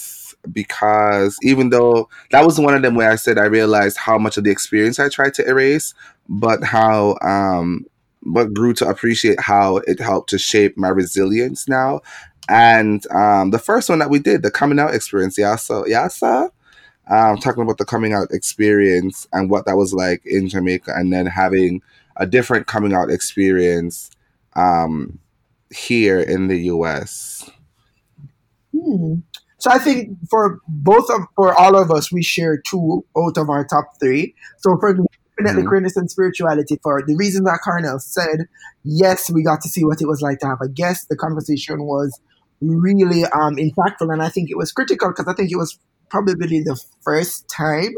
because 0.52 1.36
even 1.42 1.70
though 1.70 2.08
that 2.30 2.44
was 2.44 2.58
one 2.58 2.74
of 2.74 2.82
them 2.82 2.94
where 2.94 3.10
I 3.10 3.16
said 3.16 3.38
I 3.38 3.44
realized 3.44 3.96
how 3.96 4.18
much 4.18 4.36
of 4.36 4.44
the 4.44 4.50
experience 4.50 4.98
I 4.98 5.08
tried 5.08 5.34
to 5.34 5.48
erase, 5.48 5.94
but 6.28 6.62
how 6.64 7.16
um 7.22 7.86
but 8.22 8.52
grew 8.52 8.74
to 8.74 8.88
appreciate 8.88 9.40
how 9.40 9.78
it 9.78 10.00
helped 10.00 10.30
to 10.30 10.38
shape 10.38 10.76
my 10.76 10.88
resilience 10.88 11.68
now. 11.68 12.00
And 12.48 13.06
um, 13.12 13.50
the 13.50 13.58
first 13.58 13.88
one 13.88 14.00
that 14.00 14.10
we 14.10 14.18
did, 14.18 14.42
the 14.42 14.50
coming 14.50 14.78
out 14.78 14.94
experience, 14.94 15.38
Yasa, 15.38 15.86
Yasa, 15.86 16.50
um, 17.08 17.38
talking 17.38 17.62
about 17.62 17.78
the 17.78 17.84
coming 17.84 18.12
out 18.12 18.28
experience 18.32 19.26
and 19.32 19.50
what 19.50 19.66
that 19.66 19.76
was 19.76 19.92
like 19.92 20.24
in 20.26 20.48
Jamaica, 20.48 20.92
and 20.94 21.12
then 21.12 21.26
having 21.26 21.82
a 22.16 22.26
different 22.26 22.66
coming 22.66 22.92
out 22.92 23.10
experience 23.10 24.10
um, 24.54 25.18
here 25.74 26.20
in 26.20 26.48
the 26.48 26.58
U.S. 26.62 27.48
Hmm. 28.72 29.16
So 29.60 29.70
I 29.70 29.78
think 29.78 30.16
for 30.28 30.60
both 30.68 31.08
of 31.10 31.22
for 31.36 31.54
all 31.54 31.76
of 31.76 31.90
us, 31.90 32.10
we 32.10 32.22
share 32.22 32.60
two 32.66 33.04
out 33.16 33.36
of 33.36 33.50
our 33.50 33.64
top 33.64 33.92
three. 34.00 34.34
So 34.58 34.76
for 34.78 34.96
definitely 35.40 35.62
mm-hmm. 35.62 35.68
queerness 35.68 35.96
and 35.96 36.10
spirituality 36.10 36.78
for 36.82 37.02
the 37.06 37.16
reasons 37.16 37.44
that 37.46 37.60
Carnell 37.64 38.00
said. 38.00 38.46
Yes, 38.84 39.30
we 39.30 39.42
got 39.42 39.60
to 39.62 39.68
see 39.68 39.84
what 39.84 40.00
it 40.00 40.06
was 40.06 40.22
like 40.22 40.38
to 40.40 40.46
have 40.46 40.60
a 40.62 40.68
guest. 40.68 41.08
The 41.08 41.16
conversation 41.16 41.84
was 41.84 42.18
really 42.60 43.24
um, 43.24 43.56
impactful, 43.56 44.12
and 44.12 44.22
I 44.22 44.28
think 44.28 44.50
it 44.50 44.56
was 44.56 44.72
critical 44.72 45.08
because 45.08 45.28
I 45.28 45.34
think 45.34 45.50
it 45.50 45.56
was 45.56 45.78
probably 46.10 46.60
the 46.60 46.80
first 47.02 47.48
time 47.48 47.94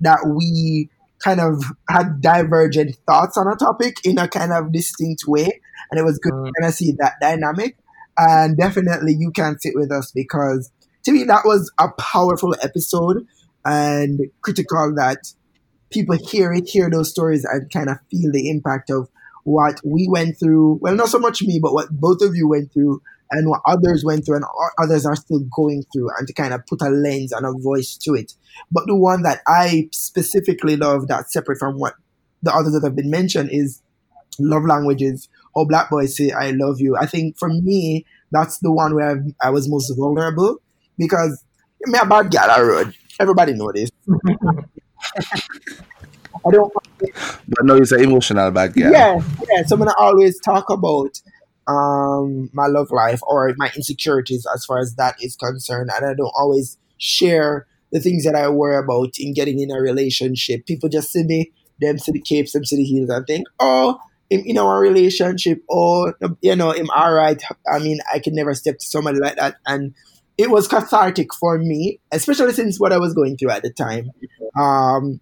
that 0.00 0.20
we 0.26 0.90
kind 1.22 1.40
of 1.40 1.64
had 1.88 2.20
divergent 2.20 2.96
thoughts 3.06 3.36
on 3.36 3.48
a 3.48 3.56
topic 3.56 3.96
in 4.04 4.18
a 4.18 4.28
kind 4.28 4.52
of 4.52 4.72
distinct 4.72 5.24
way, 5.26 5.60
and 5.90 5.98
it 5.98 6.04
was 6.04 6.18
good 6.18 6.32
mm. 6.32 6.46
to 6.46 6.52
kind 6.60 6.68
of 6.68 6.74
see 6.74 6.92
that 6.98 7.14
dynamic. 7.20 7.76
And 8.16 8.56
definitely, 8.56 9.16
you 9.18 9.32
can 9.32 9.58
sit 9.58 9.72
with 9.74 9.90
us 9.90 10.12
because 10.12 10.70
to 11.04 11.12
me 11.12 11.24
that 11.24 11.42
was 11.44 11.72
a 11.78 11.88
powerful 11.98 12.54
episode 12.62 13.26
and 13.64 14.20
critical 14.42 14.94
that 14.96 15.18
people 15.90 16.16
hear 16.28 16.52
it, 16.52 16.68
hear 16.68 16.90
those 16.90 17.10
stories, 17.10 17.44
and 17.44 17.70
kind 17.72 17.88
of 17.88 17.98
feel 18.10 18.32
the 18.32 18.50
impact 18.50 18.90
of 18.90 19.08
what 19.44 19.80
we 19.84 20.08
went 20.10 20.38
through. 20.38 20.78
Well, 20.80 20.94
not 20.94 21.08
so 21.08 21.18
much 21.18 21.42
me, 21.42 21.60
but 21.62 21.72
what 21.72 21.88
both 21.90 22.22
of 22.22 22.34
you 22.34 22.48
went 22.48 22.72
through 22.72 23.00
and 23.30 23.48
what 23.48 23.60
others 23.66 24.04
went 24.04 24.24
through 24.24 24.36
and 24.36 24.44
others 24.78 25.06
are 25.06 25.16
still 25.16 25.40
going 25.54 25.84
through 25.92 26.10
and 26.18 26.26
to 26.26 26.32
kind 26.34 26.52
of 26.52 26.66
put 26.66 26.82
a 26.82 26.88
lens 26.88 27.32
and 27.32 27.46
a 27.46 27.52
voice 27.52 27.96
to 27.96 28.14
it. 28.14 28.32
But 28.70 28.84
the 28.86 28.96
one 28.96 29.22
that 29.22 29.40
I 29.46 29.88
specifically 29.92 30.76
love 30.76 31.08
that's 31.08 31.32
separate 31.32 31.58
from 31.58 31.78
what 31.78 31.94
the 32.42 32.54
others 32.54 32.72
that 32.74 32.84
have 32.84 32.96
been 32.96 33.10
mentioned 33.10 33.50
is 33.52 33.82
love 34.38 34.64
languages 34.64 35.28
or 35.54 35.66
black 35.66 35.90
boys 35.90 36.16
say 36.16 36.30
I 36.30 36.50
love 36.50 36.80
you. 36.80 36.96
I 36.96 37.06
think 37.06 37.38
for 37.38 37.48
me, 37.48 38.04
that's 38.30 38.58
the 38.58 38.72
one 38.72 38.94
where 38.94 39.24
I 39.42 39.50
was 39.50 39.68
most 39.68 39.92
vulnerable 39.96 40.60
because 40.98 41.44
me 41.86 41.98
a 42.00 42.06
bad 42.06 42.30
girl 42.30 42.50
I 42.50 42.60
road. 42.60 42.94
Everybody 43.20 43.54
know 43.54 43.72
this. 43.72 43.90
I 46.46 46.50
don't. 46.50 46.72
But 47.48 47.64
no, 47.64 47.76
it's 47.76 47.92
an 47.92 48.02
emotional 48.02 48.50
bad 48.50 48.74
guy. 48.74 48.90
Yeah, 48.90 49.20
yeah. 49.50 49.64
So 49.64 49.74
I'm 49.74 49.80
gonna 49.80 49.94
always 49.98 50.38
talk 50.40 50.70
about 50.70 51.20
um 51.66 52.50
my 52.52 52.66
love 52.66 52.90
life 52.90 53.20
or 53.22 53.54
my 53.56 53.70
insecurities 53.74 54.46
as 54.54 54.64
far 54.64 54.78
as 54.78 54.94
that 54.96 55.16
is 55.20 55.36
concerned, 55.36 55.90
and 55.94 56.04
I 56.04 56.14
don't 56.14 56.32
always 56.36 56.78
share 56.98 57.66
the 57.92 58.00
things 58.00 58.24
that 58.24 58.34
I 58.34 58.48
worry 58.48 58.76
about 58.76 59.14
in 59.18 59.34
getting 59.34 59.60
in 59.60 59.70
a 59.70 59.80
relationship. 59.80 60.66
People 60.66 60.88
just 60.88 61.12
see 61.12 61.22
me, 61.22 61.52
them 61.80 61.98
see 61.98 62.12
the 62.12 62.20
capes, 62.20 62.52
them 62.52 62.64
see 62.64 62.76
the 62.76 62.84
heels, 62.84 63.10
and 63.10 63.26
think, 63.26 63.46
oh. 63.60 63.98
In, 64.30 64.40
in 64.46 64.56
our 64.58 64.80
relationship, 64.80 65.62
or 65.68 66.16
you 66.40 66.56
know, 66.56 66.72
I'm 66.72 66.88
all 66.90 67.12
right. 67.12 67.40
I 67.70 67.78
mean, 67.78 67.98
I 68.12 68.18
can 68.18 68.34
never 68.34 68.54
step 68.54 68.78
to 68.78 68.86
somebody 68.86 69.18
like 69.18 69.36
that, 69.36 69.56
and 69.66 69.94
it 70.36 70.50
was 70.50 70.68
cathartic 70.68 71.32
for 71.34 71.58
me, 71.58 72.00
especially 72.12 72.52
since 72.52 72.80
what 72.80 72.92
I 72.92 72.98
was 72.98 73.14
going 73.14 73.36
through 73.36 73.50
at 73.50 73.62
the 73.62 73.70
time. 73.70 74.10
Um, 74.58 75.20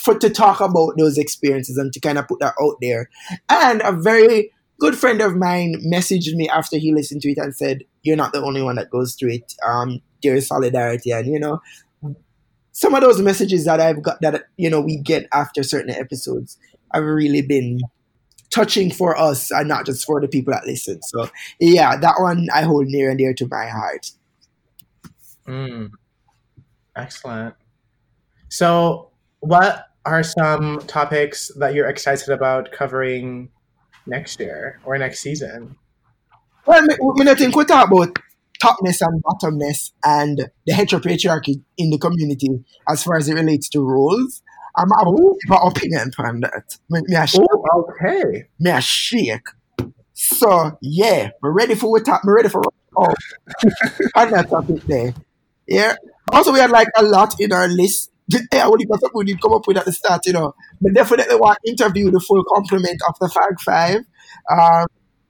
for 0.00 0.18
to 0.18 0.28
talk 0.28 0.60
about 0.60 0.94
those 0.98 1.16
experiences 1.16 1.78
and 1.78 1.92
to 1.92 2.00
kind 2.00 2.18
of 2.18 2.28
put 2.28 2.38
that 2.40 2.54
out 2.60 2.76
there. 2.82 3.08
And 3.48 3.80
a 3.82 3.92
very 3.92 4.52
good 4.78 4.96
friend 4.96 5.22
of 5.22 5.34
mine 5.34 5.76
messaged 5.86 6.34
me 6.34 6.48
after 6.48 6.76
he 6.76 6.92
listened 6.92 7.22
to 7.22 7.30
it 7.30 7.38
and 7.38 7.56
said, 7.56 7.84
"You're 8.02 8.16
not 8.16 8.32
the 8.32 8.42
only 8.42 8.62
one 8.62 8.76
that 8.76 8.90
goes 8.90 9.14
through 9.14 9.32
it. 9.32 9.54
Um, 9.66 10.00
there 10.22 10.34
is 10.34 10.46
solidarity." 10.46 11.10
And 11.10 11.26
you 11.26 11.40
know, 11.40 11.60
some 12.72 12.94
of 12.94 13.00
those 13.00 13.20
messages 13.20 13.64
that 13.64 13.80
I've 13.80 14.02
got 14.02 14.20
that 14.20 14.44
you 14.56 14.68
know 14.68 14.80
we 14.80 14.98
get 14.98 15.26
after 15.32 15.62
certain 15.62 15.94
episodes 15.94 16.58
have 16.92 17.04
really 17.04 17.42
been 17.42 17.80
touching 18.50 18.90
for 18.90 19.18
us 19.18 19.50
and 19.50 19.68
not 19.68 19.86
just 19.86 20.04
for 20.04 20.20
the 20.20 20.28
people 20.28 20.52
that 20.52 20.66
listen. 20.66 21.00
So 21.02 21.28
yeah, 21.58 21.96
that 21.96 22.16
one 22.20 22.48
I 22.52 22.62
hold 22.62 22.86
near 22.86 23.08
and 23.08 23.18
dear 23.18 23.34
to 23.34 23.48
my 23.50 23.66
heart. 23.66 24.10
Mm. 25.46 25.90
Excellent. 26.96 27.54
So, 28.48 29.10
what 29.40 29.86
are 30.04 30.22
some 30.22 30.80
topics 30.86 31.50
that 31.58 31.74
you're 31.74 31.88
excited 31.88 32.28
about 32.28 32.72
covering 32.72 33.50
next 34.06 34.40
year 34.40 34.80
or 34.84 34.96
next 34.98 35.20
season? 35.20 35.76
Well, 36.66 36.86
we 37.16 37.28
I 37.28 37.34
think 37.34 37.56
we 37.56 37.64
talk 37.64 37.90
about 37.90 38.18
topness 38.62 39.00
and 39.00 39.22
bottomness 39.22 39.92
and 40.04 40.48
the 40.66 40.72
heteropatriarchy 40.72 41.62
in 41.76 41.90
the 41.90 41.98
community 41.98 42.64
as 42.88 43.02
far 43.02 43.16
as 43.16 43.28
it 43.28 43.34
relates 43.34 43.68
to 43.70 43.80
roles. 43.80 44.42
I'm 44.76 44.88
have 44.90 45.06
my 45.48 45.58
opinion 45.62 46.10
on 46.18 46.40
that. 46.40 46.78
Me, 46.90 47.00
me 47.06 47.16
oh, 47.16 47.86
okay. 47.90 48.48
Me 48.58 48.70
a 48.70 48.80
shake. 48.80 49.46
So 50.14 50.78
yeah, 50.80 51.30
we're 51.42 51.52
ready 51.52 51.74
for 51.74 51.90
what 51.90 52.08
we're 52.24 52.36
ready 52.36 52.48
for 52.48 52.62
oh 52.96 53.04
on 54.16 54.30
that 54.30 54.48
topic 54.48 54.82
there. 54.84 55.14
Yeah. 55.66 55.96
Also, 56.32 56.52
we 56.52 56.58
had 56.58 56.70
like 56.70 56.88
a 56.96 57.02
lot 57.02 57.34
in 57.40 57.52
our 57.52 57.68
list. 57.68 58.10
Yeah, 58.52 58.66
only 58.66 58.86
something 58.88 59.10
we 59.14 59.24
did 59.26 59.40
come 59.40 59.52
up 59.52 59.66
with 59.66 59.76
at 59.76 59.84
the 59.84 59.92
start, 59.92 60.24
you 60.26 60.32
know. 60.32 60.54
But 60.80 60.94
definitely 60.94 61.36
want 61.36 61.58
to 61.64 61.70
interview 61.70 62.10
the 62.10 62.20
full 62.20 62.42
complement 62.44 63.00
of 63.06 63.16
the 63.20 63.26
Fag 63.26 63.60
Five. 63.60 63.98
Um, 64.50 64.86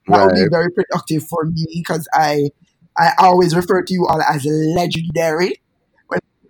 That 0.07 0.17
right. 0.17 0.25
would 0.25 0.35
be 0.35 0.47
very 0.49 0.71
productive 0.71 1.27
for 1.27 1.45
me 1.45 1.65
because 1.73 2.07
I 2.13 2.51
I 2.97 3.11
always 3.19 3.55
refer 3.55 3.81
to 3.83 3.93
you 3.93 4.05
all 4.07 4.21
as 4.21 4.45
legendary. 4.45 5.61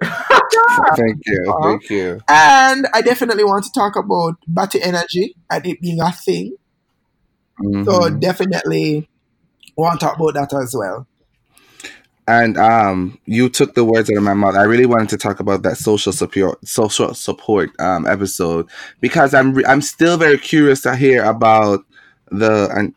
thank 0.01 1.19
you, 1.25 1.45
uh, 1.47 1.61
thank 1.63 1.89
you. 1.89 2.19
And 2.27 2.87
I 2.93 3.01
definitely 3.01 3.43
want 3.43 3.63
to 3.65 3.71
talk 3.71 3.95
about 3.95 4.35
battery 4.47 4.83
energy 4.83 5.35
and 5.49 5.65
it 5.65 5.81
being 5.81 5.99
a 6.01 6.11
thing. 6.11 6.57
Mm-hmm. 7.63 7.83
So 7.85 8.09
definitely 8.09 9.09
want 9.77 9.99
to 9.99 10.05
talk 10.05 10.19
about 10.19 10.33
that 10.35 10.53
as 10.61 10.75
well. 10.77 11.07
And 12.27 12.57
um, 12.57 13.19
you 13.25 13.49
took 13.49 13.75
the 13.75 13.85
words 13.85 14.09
out 14.09 14.17
of 14.17 14.23
my 14.23 14.33
mouth. 14.33 14.55
I 14.55 14.63
really 14.63 14.87
wanted 14.87 15.09
to 15.09 15.17
talk 15.17 15.39
about 15.39 15.61
that 15.61 15.77
social 15.77 16.11
support, 16.11 16.65
social 16.67 17.13
support 17.13 17.69
um, 17.79 18.07
episode 18.07 18.67
because 18.99 19.35
I'm 19.35 19.53
re- 19.53 19.65
I'm 19.67 19.81
still 19.81 20.17
very 20.17 20.39
curious 20.39 20.81
to 20.81 20.95
hear 20.95 21.23
about 21.23 21.85
the 22.31 22.67
and 22.75 22.95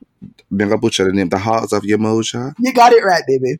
I'm 0.50 0.56
gonna 0.56 0.78
butcher 0.78 1.04
the 1.04 1.12
name, 1.12 1.28
the 1.28 1.38
Hearts 1.38 1.72
of 1.72 1.82
Umoja. 1.82 2.54
You 2.58 2.72
got 2.72 2.92
it 2.92 3.04
right, 3.04 3.22
baby. 3.26 3.58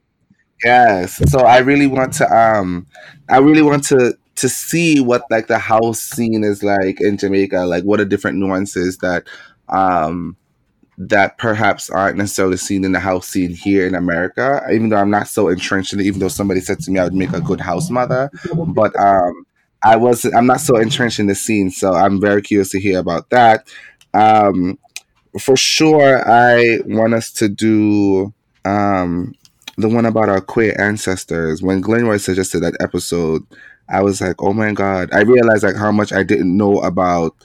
Yes. 0.64 1.21
So 1.31 1.41
I 1.41 1.59
really 1.59 1.87
want 1.87 2.14
to 2.14 2.35
um, 2.35 2.87
I 3.29 3.39
really 3.39 3.62
want 3.62 3.85
to 3.89 4.16
to 4.37 4.49
see 4.49 5.01
what 5.01 5.23
like 5.31 5.49
the 5.49 5.59
house 5.59 6.01
scene 6.01 6.45
is 6.45 6.62
like 6.62 7.01
in 7.01 7.19
Jamaica. 7.19 7.61
Like 7.66 7.85
what 7.85 8.01
are 8.01 8.05
different 8.05 8.39
nuances 8.39 8.99
that 8.99 9.25
um 9.69 10.37
that 11.01 11.39
perhaps 11.39 11.89
aren't 11.89 12.19
necessarily 12.19 12.57
seen 12.57 12.85
in 12.85 12.91
the 12.91 12.99
house 12.99 13.29
scene 13.29 13.55
here 13.55 13.87
in 13.87 13.95
America. 13.95 14.61
Even 14.73 14.89
though 14.89 14.97
I'm 14.97 15.11
not 15.11 15.29
so 15.29 15.49
entrenched 15.49 15.93
in 15.93 16.01
it, 16.01 16.07
even 16.07 16.19
though 16.19 16.29
somebody 16.29 16.61
said 16.61 16.81
to 16.81 16.91
me 16.91 16.99
I 16.99 17.05
would 17.05 17.15
make 17.15 17.33
a 17.33 17.41
good 17.41 17.61
house 17.61 17.89
mother, 17.89 18.31
but 18.53 18.99
um, 18.99 19.47
I 19.85 19.97
was 19.97 20.25
I'm 20.25 20.47
not 20.47 20.61
so 20.61 20.77
entrenched 20.77 21.21
in 21.21 21.29
the 21.29 21.37
scene, 21.37 21.71
so 21.71 21.95
I'm 21.95 22.21
very 22.21 22.43
curious 22.43 22.71
to 22.71 22.81
hear 22.81 22.99
about 22.99 23.31
that. 23.31 23.69
Um, 24.13 24.79
for 25.39 25.57
sure, 25.57 26.29
I 26.29 26.81
want 26.87 27.15
us 27.15 27.31
to 27.35 27.49
do 27.49 28.35
um, 28.65 29.35
the 29.77 29.89
one 29.89 30.05
about 30.05 30.29
our 30.29 30.41
queer 30.41 30.75
ancestors. 30.81 31.63
When 31.63 31.81
Glenroy 31.81 32.21
suggested 32.21 32.61
that 32.61 32.77
episode, 32.81 33.47
I 33.89 34.03
was 34.03 34.21
like, 34.21 34.43
oh 34.43 34.53
my 34.53 34.73
god! 34.73 35.11
I 35.13 35.21
realized 35.21 35.63
like 35.63 35.77
how 35.77 35.93
much 35.93 36.13
I 36.13 36.25
didn't 36.25 36.57
know 36.57 36.81
about 36.81 37.37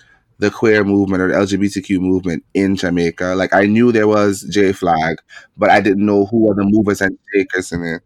the 0.43 0.51
queer 0.51 0.83
movement 0.83 1.23
or 1.23 1.29
the 1.29 1.35
LGBTQ 1.35 1.99
movement 1.99 2.43
in 2.53 2.75
Jamaica. 2.75 3.33
Like 3.35 3.53
I 3.53 3.65
knew 3.65 3.91
there 3.91 4.07
was 4.07 4.41
J-FLAG, 4.51 5.17
but 5.57 5.69
I 5.69 5.79
didn't 5.79 6.05
know 6.05 6.25
who 6.25 6.47
were 6.47 6.55
the 6.55 6.65
movers 6.65 7.01
and 7.01 7.17
shakers 7.33 7.71
in 7.71 7.83
it. 7.83 8.01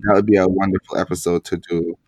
That 0.00 0.14
would 0.14 0.26
be 0.26 0.36
a 0.36 0.48
wonderful 0.48 0.96
episode 0.96 1.44
to 1.44 1.58
do. 1.58 1.98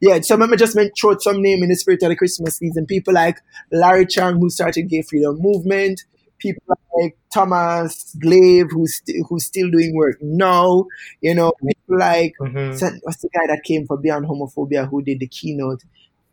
Yeah, 0.00 0.20
so 0.20 0.34
remember 0.34 0.56
just 0.56 0.76
meant 0.76 0.92
throw 0.98 1.16
some 1.18 1.42
name 1.42 1.62
in 1.62 1.68
the 1.68 1.76
spirit 1.76 2.02
of 2.02 2.08
the 2.08 2.16
Christmas 2.16 2.56
season. 2.56 2.86
People 2.86 3.14
like 3.14 3.38
Larry 3.70 4.06
Chang 4.06 4.38
who 4.38 4.48
started 4.50 4.88
gay 4.88 5.02
freedom 5.02 5.38
movement, 5.40 6.04
people 6.38 6.62
like 6.98 7.18
Thomas 7.32 8.16
Glave 8.18 8.66
who's 8.70 8.96
st- 8.96 9.26
who's 9.28 9.44
still 9.44 9.70
doing 9.70 9.94
work 9.94 10.16
now. 10.22 10.86
You 11.20 11.34
know, 11.34 11.52
people 11.66 11.98
like 11.98 12.32
mm-hmm. 12.40 12.96
what's 13.02 13.20
the 13.20 13.28
guy 13.34 13.46
that 13.48 13.62
came 13.64 13.86
for 13.86 13.98
Beyond 13.98 14.26
Homophobia 14.26 14.88
who 14.88 15.02
did 15.02 15.20
the 15.20 15.28
keynote? 15.28 15.82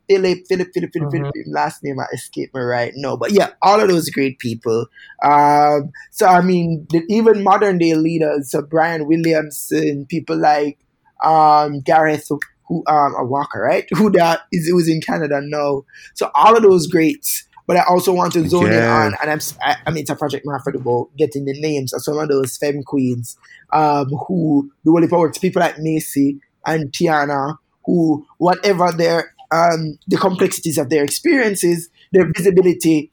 Philip, 0.09 0.39
Philip, 0.47 0.69
Philip, 0.73 0.91
Philip, 0.93 1.09
mm-hmm. 1.09 1.29
Philip. 1.33 1.47
Last 1.47 1.83
name 1.83 1.99
I 1.99 2.05
escape 2.13 2.53
me 2.53 2.61
right 2.61 2.93
now, 2.95 3.15
but 3.15 3.31
yeah, 3.31 3.51
all 3.61 3.79
of 3.79 3.87
those 3.87 4.09
great 4.09 4.39
people. 4.39 4.87
Um, 5.23 5.91
so 6.11 6.27
I 6.27 6.41
mean, 6.41 6.87
the, 6.89 7.03
even 7.09 7.43
modern 7.43 7.77
day 7.77 7.95
leaders, 7.95 8.51
so 8.51 8.61
Brian 8.61 9.07
Williamson, 9.07 10.05
people 10.07 10.37
like 10.37 10.77
um, 11.23 11.79
Gareth, 11.81 12.27
who 12.67 12.83
um, 12.87 13.15
a 13.17 13.25
Walker, 13.25 13.61
right? 13.61 13.85
Who 13.91 14.09
that 14.11 14.41
is 14.51 14.67
who's 14.67 14.89
in 14.89 15.01
Canada 15.01 15.41
now. 15.41 15.83
So 16.13 16.29
all 16.35 16.55
of 16.55 16.63
those 16.63 16.87
greats. 16.87 17.47
But 17.65 17.77
I 17.77 17.83
also 17.87 18.11
want 18.11 18.33
to 18.33 18.47
zone 18.49 18.65
yeah. 18.65 19.07
in 19.07 19.13
on, 19.13 19.17
and 19.21 19.31
I'm, 19.31 19.39
I, 19.61 19.77
I 19.87 19.91
mean, 19.91 20.01
it's 20.01 20.09
a 20.09 20.17
project 20.17 20.45
marketable 20.45 21.09
getting 21.17 21.45
the 21.45 21.57
names 21.61 21.93
of 21.93 22.03
some 22.03 22.17
of 22.17 22.27
those 22.27 22.57
femme 22.57 22.83
queens 22.83 23.37
um, 23.71 24.09
who 24.27 24.69
do 24.83 24.93
only 24.93 25.07
works. 25.07 25.37
People 25.37 25.61
like 25.61 25.79
Macy 25.79 26.41
and 26.65 26.91
Tiana, 26.91 27.57
who 27.85 28.25
whatever 28.37 28.91
their 28.91 29.32
um, 29.53 29.99
the 30.07 30.17
complexities 30.17 30.77
of 30.77 30.89
their 30.89 31.03
experiences, 31.03 31.89
their 32.11 32.31
visibility 32.35 33.11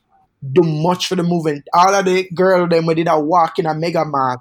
do 0.53 0.63
much 0.63 1.07
for 1.07 1.17
the 1.17 1.23
movement. 1.23 1.69
All 1.75 1.95
of 1.95 2.05
the 2.07 2.29
girl 2.31 2.67
them 2.67 2.87
we 2.87 2.95
did 2.95 3.09
a 3.09 3.21
walk 3.21 3.59
in 3.59 3.67
a 3.67 3.75
mega 3.75 4.05
mart 4.05 4.41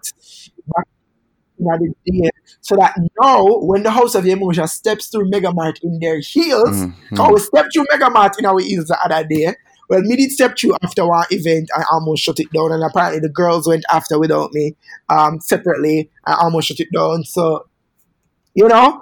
so 2.62 2.76
that 2.76 2.96
now 3.22 3.44
when 3.60 3.84
the 3.84 3.92
House 3.92 4.16
of 4.16 4.26
Emotion 4.26 4.68
steps 4.68 5.08
through 5.08 5.30
Mega 5.30 5.52
Mart 5.52 5.80
in 5.84 6.00
their 6.00 6.20
heels, 6.20 6.70
mm-hmm. 6.70 7.22
I 7.22 7.32
we 7.32 7.40
stepped 7.40 7.74
through 7.74 7.86
Mega 7.92 8.10
Mart 8.10 8.40
in 8.40 8.46
our 8.46 8.60
heels 8.60 8.86
the 8.86 8.98
other 9.04 9.28
day. 9.28 9.56
Well, 9.90 10.02
me 10.02 10.16
did 10.16 10.32
step 10.32 10.58
through 10.58 10.76
after 10.84 11.06
one 11.06 11.26
event, 11.32 11.70
I 11.76 11.84
almost 11.92 12.24
shut 12.24 12.40
it 12.40 12.52
down, 12.54 12.72
and 12.72 12.84
apparently 12.84 13.20
the 13.20 13.30
girls 13.30 13.68
went 13.68 13.84
after 13.92 14.20
without 14.20 14.54
me, 14.54 14.76
um, 15.10 15.42
separately. 15.42 16.12
I 16.26 16.36
almost 16.36 16.68
shut 16.68 16.80
it 16.80 16.90
down. 16.94 17.24
So, 17.24 17.68
you 18.54 18.68
know, 18.68 19.02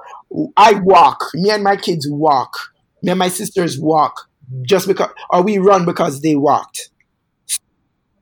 I 0.55 0.79
walk. 0.79 1.25
Me 1.35 1.51
and 1.51 1.63
my 1.63 1.75
kids 1.75 2.07
walk 2.09 2.57
me 3.01 3.11
and 3.11 3.19
my 3.19 3.29
sisters 3.29 3.79
walk 3.79 4.29
just 4.63 4.87
because, 4.87 5.09
or 5.29 5.43
we 5.43 5.57
run 5.57 5.85
because 5.85 6.21
they 6.21 6.35
walked. 6.35 6.89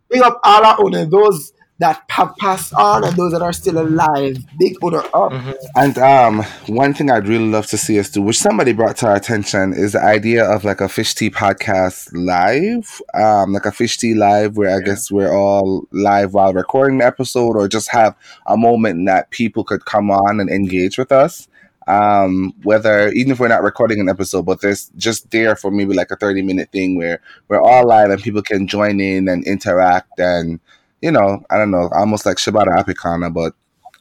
Big 0.10 0.22
up 0.22 0.40
all 0.44 0.66
our 0.66 0.82
owners, 0.82 1.10
those 1.10 1.54
that 1.78 2.04
have 2.10 2.34
passed 2.38 2.74
on 2.74 3.04
and 3.04 3.16
those 3.18 3.34
that 3.34 3.42
are 3.42 3.52
still 3.52 3.78
alive. 3.78 4.38
Big 4.58 4.76
order 4.82 5.00
up. 5.00 5.32
Mm-hmm. 5.32 5.52
And 5.76 5.98
um, 5.98 6.44
one 6.68 6.94
thing 6.94 7.12
I'd 7.12 7.28
really 7.28 7.50
love 7.50 7.68
to 7.68 7.78
see 7.78 8.00
us 8.00 8.10
do, 8.10 8.22
which 8.22 8.40
somebody 8.40 8.72
brought 8.72 8.98
to 8.98 9.08
our 9.08 9.16
attention, 9.16 9.74
is 9.74 9.92
the 9.92 10.02
idea 10.02 10.46
of 10.46 10.64
like 10.64 10.80
a 10.80 10.88
fish 10.88 11.14
tea 11.16 11.30
podcast 11.30 12.10
live, 12.14 13.02
um, 13.14 13.52
like 13.52 13.66
a 13.66 13.72
fish 13.72 13.98
tea 13.98 14.14
live, 14.14 14.56
where 14.56 14.76
I 14.76 14.80
guess 14.80 15.12
we're 15.12 15.34
all 15.34 15.86
live 15.92 16.34
while 16.34 16.54
recording 16.54 17.00
the 17.00 17.06
episode, 17.06 17.58
or 17.58 17.68
just 17.68 17.90
have 17.92 18.16
a 18.46 18.56
moment 18.56 19.06
that 19.08 19.32
people 19.32 19.64
could 19.64 19.86
come 19.86 20.10
on 20.12 20.40
and 20.40 20.50
engage 20.50 20.98
with 20.98 21.12
us 21.12 21.48
um, 21.88 22.54
whether 22.64 23.10
even 23.10 23.32
if 23.32 23.40
we're 23.40 23.48
not 23.48 23.64
recording 23.64 24.00
an 24.00 24.10
episode, 24.10 24.46
but 24.46 24.62
there's 24.62 24.90
just 24.98 25.32
there 25.32 25.56
for 25.56 25.72
maybe 25.72 25.94
like 25.94 26.12
a 26.12 26.16
30 26.16 26.42
minute 26.42 26.72
thing 26.72 26.98
where 26.98 27.22
we're 27.48 27.62
all 27.62 27.88
live 27.88 28.10
and 28.10 28.22
people 28.22 28.42
can 28.42 28.68
join 28.68 29.00
in 29.00 29.28
and 29.28 29.46
interact 29.46 30.20
and 30.20 30.60
you 31.02 31.12
know, 31.12 31.44
I 31.52 31.58
don't 31.58 31.72
know, 31.72 31.90
almost 31.94 32.26
like 32.26 32.38
Shabbat 32.38 32.66
Apicana, 32.66 33.32
but 33.32 33.54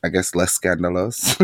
I 0.02 0.08
guess 0.08 0.34
less 0.34 0.52
scandalous. 0.52 1.36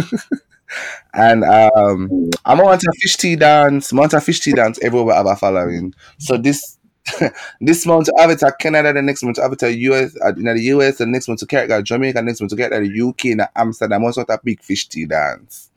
and 1.15 1.45
um, 1.45 2.31
I'm 2.45 2.61
on 2.61 2.75
a 2.75 2.93
fish 3.01 3.17
tea 3.17 3.37
dance, 3.37 3.93
on 3.93 3.99
a 3.99 4.21
fish 4.21 4.41
tea 4.41 4.53
dance 4.53 4.79
everywhere 4.83 5.17
I'm 5.17 5.37
following. 5.37 5.95
So 6.19 6.37
this 6.37 6.79
this 7.61 7.87
month 7.87 8.07
to 8.07 8.47
at 8.47 8.59
Canada, 8.59 8.93
the 8.93 9.03
next 9.03 9.23
month 9.23 9.37
to 9.37 9.43
at 9.43 9.75
US, 9.75 10.17
uh, 10.25 10.33
in 10.35 10.45
the 10.45 10.63
US, 10.75 10.99
the 10.99 11.07
next 11.07 11.29
month 11.29 11.41
to 11.41 11.47
Canada, 11.47 11.83
Jamaica, 11.83 12.23
next 12.23 12.41
month 12.41 12.57
to 12.57 12.63
at 12.63 12.71
the 12.71 13.09
UK, 13.09 13.25
and 13.27 13.49
Amsterdam. 13.57 14.05
Also, 14.05 14.25
a 14.29 14.39
big 14.43 14.63
fish 14.63 14.89
tea 14.89 15.07
dance. 15.07 15.70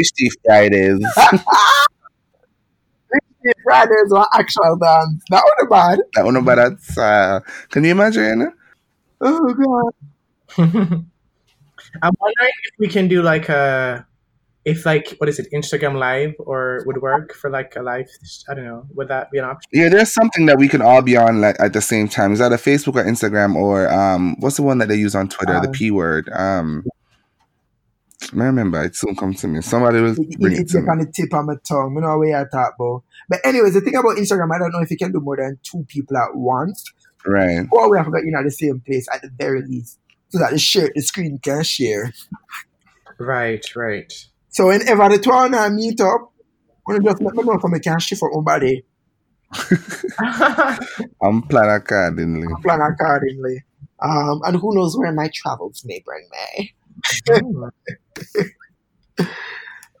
Fishy 0.00 0.30
Fridays. 0.44 0.98
Fishy 3.12 3.54
Fridays 3.64 4.10
were 4.10 4.26
actual 4.34 4.76
dance. 4.76 5.22
That 5.30 5.42
one 5.58 5.68
bad. 5.68 5.98
That 6.14 6.24
one 6.24 6.44
bad. 6.44 6.58
That's, 6.58 6.98
uh, 6.98 7.40
can 7.70 7.84
you 7.84 7.90
imagine? 7.90 8.52
Oh 9.20 9.54
god. 9.54 9.92
I'm 12.02 12.14
wondering 12.20 12.52
if 12.64 12.74
we 12.78 12.88
can 12.88 13.08
do 13.08 13.22
like 13.22 13.48
a 13.48 14.06
if 14.66 14.84
like 14.84 15.14
what 15.18 15.28
is 15.28 15.38
it 15.38 15.46
instagram 15.54 15.98
live 15.98 16.34
or 16.38 16.82
would 16.84 17.00
work 17.00 17.32
for 17.32 17.48
like 17.48 17.74
a 17.76 17.82
live 17.82 18.06
i 18.50 18.54
don't 18.54 18.66
know 18.66 18.84
would 18.94 19.08
that 19.08 19.30
be 19.30 19.38
an 19.38 19.44
option 19.46 19.66
yeah 19.72 19.88
there's 19.88 20.12
something 20.12 20.44
that 20.44 20.58
we 20.58 20.68
can 20.68 20.82
all 20.82 21.00
be 21.00 21.16
on 21.16 21.40
like 21.40 21.58
at 21.60 21.72
the 21.72 21.80
same 21.80 22.06
time 22.06 22.30
is 22.30 22.40
that 22.40 22.52
a 22.52 22.56
facebook 22.56 22.94
or 22.94 23.04
instagram 23.04 23.54
or 23.54 23.90
um 23.90 24.36
what's 24.40 24.56
the 24.56 24.62
one 24.62 24.76
that 24.76 24.88
they 24.88 24.96
use 24.96 25.14
on 25.14 25.28
twitter 25.28 25.58
the 25.62 25.68
p 25.68 25.90
word 25.90 26.28
um 26.34 26.84
I 28.22 28.44
remember 28.44 28.84
it 28.84 28.96
soon 28.96 29.16
come 29.16 29.34
to 29.34 29.48
me. 29.48 29.60
Somebody 29.62 30.00
will 30.00 30.14
bring 30.14 30.52
it, 30.52 30.60
it, 30.60 30.68
to 30.68 30.80
me. 30.80 30.88
on 30.88 30.98
the 30.98 31.06
tip 31.06 31.32
of 31.32 31.44
my 31.46 31.54
tongue. 31.66 31.94
You 31.94 32.02
know 32.02 32.18
where 32.18 32.40
I 32.40 32.44
talk 32.44 32.74
about. 32.78 33.02
But 33.28 33.40
anyways, 33.44 33.74
the 33.74 33.80
thing 33.80 33.96
about 33.96 34.16
Instagram, 34.16 34.54
I 34.54 34.58
don't 34.58 34.72
know 34.72 34.80
if 34.80 34.90
you 34.90 34.96
can 34.96 35.12
do 35.12 35.20
more 35.20 35.36
than 35.36 35.58
two 35.62 35.84
people 35.88 36.16
at 36.16 36.34
once. 36.34 36.84
Right. 37.26 37.66
Or 37.72 37.90
we 37.90 37.98
have 37.98 38.06
to 38.06 38.12
get 38.12 38.24
in 38.24 38.34
at 38.34 38.44
the 38.44 38.50
same 38.50 38.80
place 38.80 39.06
at 39.12 39.22
the 39.22 39.30
very 39.36 39.62
least. 39.62 39.98
So 40.28 40.38
that 40.38 40.52
the 40.52 40.58
share 40.58 40.90
the 40.94 41.02
screen 41.02 41.38
can 41.42 41.62
share. 41.64 42.12
Right, 43.18 43.64
right. 43.74 44.12
So 44.50 44.68
whenever 44.68 45.08
the 45.08 45.18
two 45.18 45.32
and 45.32 45.54
I 45.54 45.68
meet 45.68 46.00
up, 46.00 46.32
when 46.84 47.02
just 47.04 47.20
let 47.20 47.34
me 47.34 47.42
know 47.42 47.52
if 47.52 47.64
I 47.64 47.78
can 47.78 47.98
shift 47.98 48.22
up 48.22 48.30
my 48.32 48.40
body. 48.40 48.84
I'm 51.22 51.42
planning 51.42 51.76
accordingly. 51.76 52.46
I'm 52.46 52.62
plan 52.62 52.80
accordingly. 52.80 53.64
Um, 54.02 54.40
and 54.44 54.56
who 54.56 54.74
knows 54.74 54.96
where 54.96 55.12
my 55.12 55.30
travels 55.34 55.82
may 55.84 56.02
bring 56.04 56.26
me. 56.30 56.74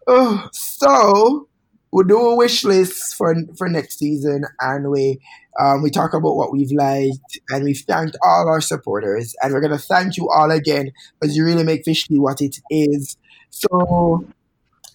oh, 0.06 0.48
so 0.52 1.48
we 1.92 2.04
do 2.04 2.18
a 2.18 2.36
wish 2.36 2.64
list 2.64 3.16
for 3.16 3.34
for 3.56 3.68
next 3.68 3.98
season, 3.98 4.44
and 4.60 4.90
we 4.90 5.20
um, 5.58 5.82
we 5.82 5.90
talk 5.90 6.14
about 6.14 6.36
what 6.36 6.52
we've 6.52 6.72
liked, 6.72 7.40
and 7.48 7.64
we've 7.64 7.80
thanked 7.80 8.16
all 8.24 8.48
our 8.48 8.60
supporters, 8.60 9.34
and 9.42 9.52
we're 9.52 9.60
gonna 9.60 9.78
thank 9.78 10.16
you 10.16 10.28
all 10.28 10.50
again 10.50 10.92
because 11.20 11.36
you 11.36 11.44
really 11.44 11.64
make 11.64 11.84
Fish 11.84 12.06
Tea 12.06 12.18
what 12.18 12.40
it 12.40 12.58
is. 12.70 13.16
So, 13.50 14.24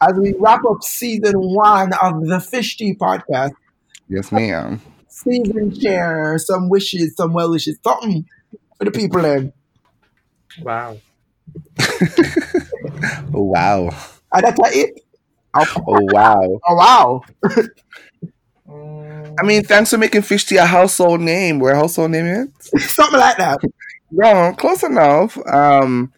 as 0.01 0.14
we 0.18 0.34
wrap 0.39 0.64
up 0.66 0.84
season 0.84 1.34
one 1.36 1.91
of 2.01 2.26
the 2.26 2.39
Fish 2.39 2.78
Tea 2.78 2.95
podcast, 2.95 3.51
yes, 4.08 4.32
ma'am. 4.32 4.82
Season 5.08 5.78
share 5.80 6.38
some 6.38 6.70
wishes, 6.70 7.16
some 7.16 7.34
well 7.34 7.51
wishes, 7.51 7.78
something 7.84 8.26
for 8.78 8.86
the 8.86 8.91
people 8.91 9.22
then. 9.22 9.53
Wow. 10.62 10.97
wow. 13.32 13.89
And 14.34 14.43
that's 14.43 14.60
it. 14.76 15.02
Oh 15.54 15.66
wow. 16.12 16.60
Oh 16.68 16.76
wow. 16.76 17.22
I 19.39 19.43
mean, 19.43 19.64
thanks 19.64 19.89
for 19.91 19.98
making 19.98 20.22
Fish 20.24 20.46
Tea 20.46 20.58
a 20.58 20.66
household 20.66 21.22
name. 21.22 21.60
Where 21.60 21.76
household 21.76 22.12
name 22.12 22.26
is? 22.26 22.84
Something 22.84 23.20
like 23.20 23.38
that. 23.38 23.60
No, 24.12 24.54
close 24.58 24.84
enough. 24.84 25.38
Um, 25.48 26.12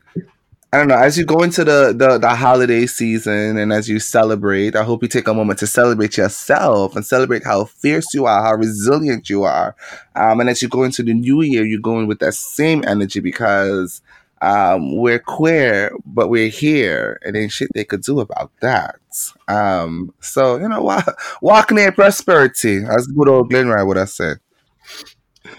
I 0.71 0.79
don't 0.79 0.89
know. 0.89 0.97
As 0.97 1.17
you 1.17 1.25
go 1.25 1.43
into 1.43 1.63
the, 1.63 1.93
the 1.97 2.17
the 2.17 2.29
holiday 2.29 2.85
season 2.87 3.57
and 3.57 3.71
as 3.71 3.89
you 3.89 3.99
celebrate, 3.99 4.75
I 4.75 4.83
hope 4.83 5.01
you 5.01 5.07
take 5.07 5.27
a 5.27 5.33
moment 5.33 5.59
to 5.59 5.67
celebrate 5.67 6.17
yourself 6.17 6.95
and 6.95 7.05
celebrate 7.05 7.43
how 7.45 7.65
fierce 7.65 8.13
you 8.13 8.25
are, 8.25 8.43
how 8.43 8.55
resilient 8.55 9.29
you 9.29 9.43
are. 9.43 9.75
Um, 10.15 10.41
and 10.41 10.49
as 10.49 10.61
you 10.61 10.67
go 10.67 10.83
into 10.83 11.03
the 11.03 11.13
new 11.13 11.41
year, 11.41 11.65
you're 11.65 11.79
going 11.79 12.07
with 12.07 12.19
that 12.19 12.33
same 12.33 12.83
energy 12.85 13.21
because 13.21 14.01
um, 14.41 14.95
we're 14.95 15.19
queer, 15.19 15.91
but 16.05 16.29
we're 16.29 16.49
here, 16.49 17.19
and 17.23 17.35
ain't 17.35 17.51
shit 17.51 17.69
they 17.73 17.83
could 17.83 18.03
do 18.03 18.19
about 18.19 18.51
that. 18.61 18.99
Um, 19.47 20.13
so 20.19 20.57
you 20.57 20.67
know, 20.67 20.81
walk, 20.81 21.19
walking 21.41 21.77
in 21.77 21.91
prosperity, 21.93 22.83
as 22.85 23.07
good 23.07 23.27
old 23.27 23.51
Glenroy 23.51 23.85
would 23.85 23.97
have 23.97 24.09
said. 24.09 24.37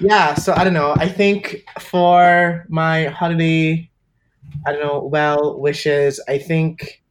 yeah, 0.01 0.35
so 0.35 0.53
I 0.55 0.65
don't 0.65 0.75
know. 0.75 0.95
I 0.97 1.09
think 1.09 1.65
for 1.81 2.67
my 2.69 3.07
holiday, 3.07 3.91
I 4.67 4.73
don't 4.73 4.83
know, 4.83 5.05
well 5.05 5.59
wishes, 5.59 6.21
I 6.29 6.39
think 6.39 7.03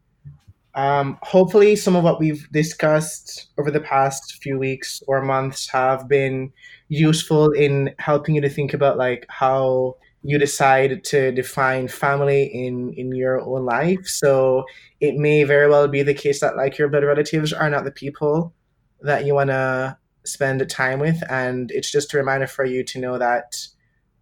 um, 0.78 1.18
hopefully 1.24 1.76
some 1.76 1.95
of 1.95 2.03
what 2.03 2.20
we've 2.20 2.47
discussed 2.51 3.47
over 3.57 3.72
the 3.72 3.80
past 3.80 4.41
few 4.43 4.59
weeks 4.59 5.01
or 5.07 5.24
months 5.24 5.68
have 5.70 6.07
been 6.07 6.53
useful 6.88 7.51
in 7.51 7.95
helping 7.97 8.36
you 8.36 8.41
to 8.41 8.49
think 8.49 8.76
about 8.76 8.95
like 8.95 9.26
how 9.28 9.95
you 10.28 10.38
decide 10.38 11.05
to 11.05 11.32
define 11.32 11.88
family 11.88 12.43
in 12.43 12.91
in 12.97 13.15
your 13.15 13.39
own 13.39 13.65
life. 13.65 14.05
So 14.05 14.65
it 14.99 15.15
may 15.15 15.45
very 15.45 15.69
well 15.69 15.88
be 15.88 16.03
the 16.03 16.13
case 16.13 16.41
that 16.41 16.57
like 16.57 16.78
your 16.78 16.89
blood 16.89 17.05
relatives 17.05 17.53
are 17.53 17.69
not 17.69 17.86
the 17.86 17.93
people 17.93 18.53
that 18.99 19.25
you 19.25 19.34
want 19.34 19.51
to 19.51 19.97
spend 20.25 20.69
time 20.69 20.99
with, 20.99 21.23
and 21.30 21.71
it's 21.71 21.89
just 21.89 22.13
a 22.13 22.17
reminder 22.17 22.45
for 22.45 22.65
you 22.65 22.84
to 22.84 22.99
know 22.99 23.17
that 23.17 23.55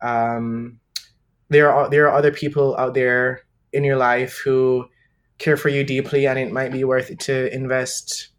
um, 0.03 0.79
there 1.49 1.71
are 1.71 1.89
there 1.89 2.07
are 2.07 2.15
other 2.15 2.31
people 2.31 2.77
out 2.77 2.93
there 2.93 3.41
in 3.73 3.83
your 3.83 3.97
life 3.97 4.39
who 4.45 4.85
care 5.39 5.57
for 5.57 5.69
you 5.69 5.83
deeply, 5.83 6.27
and 6.27 6.37
it 6.37 6.51
might 6.51 6.71
be 6.71 6.83
worth 6.83 7.09
it 7.09 7.19
to 7.21 7.51
invest 7.51 8.29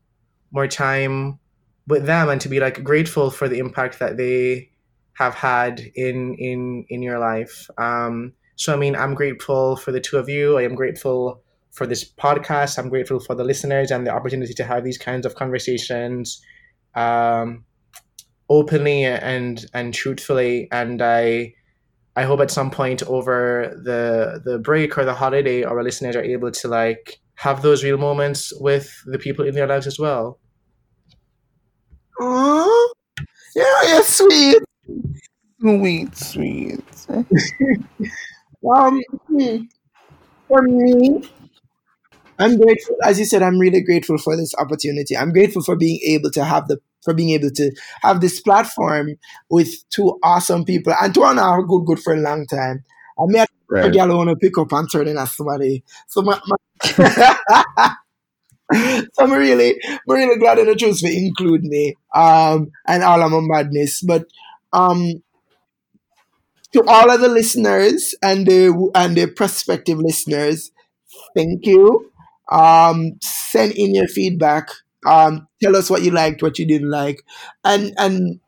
more 0.52 0.68
time 0.68 1.40
with 1.88 2.06
them 2.06 2.28
and 2.28 2.40
to 2.42 2.48
be 2.48 2.60
like 2.60 2.84
grateful 2.84 3.28
for 3.28 3.48
the 3.48 3.58
impact 3.58 3.98
that 3.98 4.16
they 4.16 4.70
have 5.16 5.34
had 5.34 5.80
in 5.94 6.34
in 6.34 6.84
in 6.88 7.02
your 7.02 7.18
life. 7.18 7.68
Um, 7.78 8.32
so 8.56 8.72
I 8.72 8.76
mean, 8.76 8.94
I'm 8.96 9.14
grateful 9.14 9.76
for 9.76 9.92
the 9.92 10.00
two 10.00 10.18
of 10.18 10.28
you. 10.28 10.58
I 10.58 10.62
am 10.62 10.74
grateful 10.74 11.42
for 11.72 11.86
this 11.86 12.04
podcast. 12.04 12.78
I'm 12.78 12.88
grateful 12.88 13.20
for 13.20 13.34
the 13.34 13.44
listeners 13.44 13.90
and 13.90 14.06
the 14.06 14.10
opportunity 14.10 14.54
to 14.54 14.64
have 14.64 14.84
these 14.84 14.98
kinds 14.98 15.26
of 15.26 15.34
conversations 15.34 16.42
um, 16.94 17.64
openly 18.48 19.04
and 19.04 19.64
and 19.74 19.92
truthfully. 19.94 20.68
And 20.70 21.02
I 21.02 21.54
I 22.14 22.22
hope 22.22 22.40
at 22.40 22.50
some 22.50 22.70
point 22.70 23.02
over 23.02 23.78
the 23.84 24.40
the 24.44 24.58
break 24.58 24.96
or 24.98 25.04
the 25.04 25.14
holiday, 25.14 25.64
our 25.64 25.82
listeners 25.82 26.16
are 26.16 26.22
able 26.22 26.50
to 26.50 26.68
like 26.68 27.20
have 27.36 27.62
those 27.62 27.84
real 27.84 27.98
moments 27.98 28.52
with 28.60 29.02
the 29.06 29.18
people 29.18 29.46
in 29.46 29.54
their 29.54 29.66
lives 29.66 29.86
as 29.86 29.98
well. 29.98 30.38
Aww. 32.18 32.88
Yeah, 33.54 33.82
you're 33.88 34.02
sweet. 34.02 34.62
Sweet, 35.60 36.16
sweet. 36.16 36.84
Um, 38.68 39.00
for 40.48 40.62
me, 40.62 41.20
I'm 42.38 42.58
grateful. 42.58 42.96
As 43.04 43.18
you 43.18 43.24
said, 43.24 43.42
I'm 43.42 43.58
really 43.58 43.80
grateful 43.82 44.18
for 44.18 44.36
this 44.36 44.54
opportunity. 44.58 45.16
I'm 45.16 45.32
grateful 45.32 45.62
for 45.62 45.76
being 45.76 46.00
able 46.06 46.30
to 46.32 46.44
have 46.44 46.68
the 46.68 46.78
for 47.04 47.14
being 47.14 47.30
able 47.30 47.50
to 47.50 47.70
have 48.02 48.20
this 48.20 48.40
platform 48.40 49.10
with 49.48 49.68
two 49.90 50.18
awesome 50.22 50.64
people 50.64 50.92
and 51.00 51.14
two 51.14 51.24
on 51.24 51.38
our 51.38 51.62
good 51.62 51.84
good 51.86 52.00
for 52.00 52.12
a 52.14 52.20
long 52.20 52.46
time. 52.46 52.84
I 53.18 53.24
met 53.26 53.48
a 53.82 53.88
Right. 53.88 53.90
girl 53.90 54.08
who 54.08 54.16
want 54.18 54.30
to 54.30 54.36
pick 54.36 54.58
up 54.58 54.72
and 54.72 54.90
turn 54.90 55.08
in 55.08 55.16
as 55.18 55.32
somebody. 55.32 55.82
So 56.08 56.22
my, 56.22 56.40
my 56.46 56.56
so 58.74 59.24
I'm 59.24 59.32
really, 59.32 59.76
I'm 59.88 59.98
really 60.08 60.38
glad 60.38 60.58
that 60.58 60.66
the 60.66 60.74
truth 60.74 61.00
for 61.00 61.06
include 61.08 61.62
me 61.64 61.94
um, 62.14 62.68
and 62.86 63.02
all 63.02 63.22
of 63.22 63.30
my 63.30 63.40
madness. 63.40 64.02
But 64.02 64.26
um, 64.76 65.22
to 66.72 66.84
all 66.86 67.10
of 67.10 67.20
the 67.20 67.28
listeners 67.28 68.14
and 68.22 68.46
the 68.46 68.90
and 68.94 69.16
the 69.16 69.26
prospective 69.26 69.98
listeners, 69.98 70.70
thank 71.34 71.64
you. 71.66 72.10
Um, 72.50 73.18
send 73.22 73.72
in 73.72 73.94
your 73.94 74.08
feedback. 74.08 74.68
Um, 75.04 75.48
tell 75.62 75.76
us 75.76 75.88
what 75.88 76.02
you 76.02 76.10
liked, 76.10 76.42
what 76.42 76.58
you 76.58 76.66
didn't 76.66 76.90
like, 76.90 77.22
and 77.64 77.94
and 77.96 78.40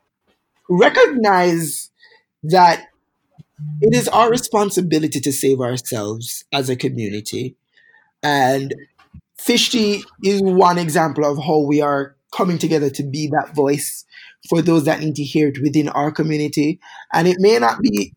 recognize 0.68 1.90
that 2.42 2.88
it 3.80 3.94
is 3.94 4.08
our 4.08 4.30
responsibility 4.30 5.20
to 5.20 5.32
save 5.32 5.60
ourselves 5.60 6.44
as 6.52 6.68
a 6.68 6.76
community. 6.76 7.56
And 8.22 8.74
Fish 9.36 9.70
Tea 9.70 10.04
is 10.22 10.42
one 10.42 10.78
example 10.78 11.24
of 11.24 11.38
how 11.38 11.60
we 11.60 11.80
are 11.80 12.16
coming 12.32 12.58
together 12.58 12.90
to 12.90 13.02
be 13.02 13.28
that 13.28 13.54
voice 13.54 14.04
for 14.48 14.62
those 14.62 14.84
that 14.84 15.00
need 15.00 15.16
to 15.16 15.22
hear 15.22 15.48
it 15.48 15.60
within 15.62 15.88
our 15.88 16.10
community. 16.10 16.80
And 17.12 17.26
it 17.26 17.36
may 17.40 17.58
not 17.58 17.80
be 17.80 18.14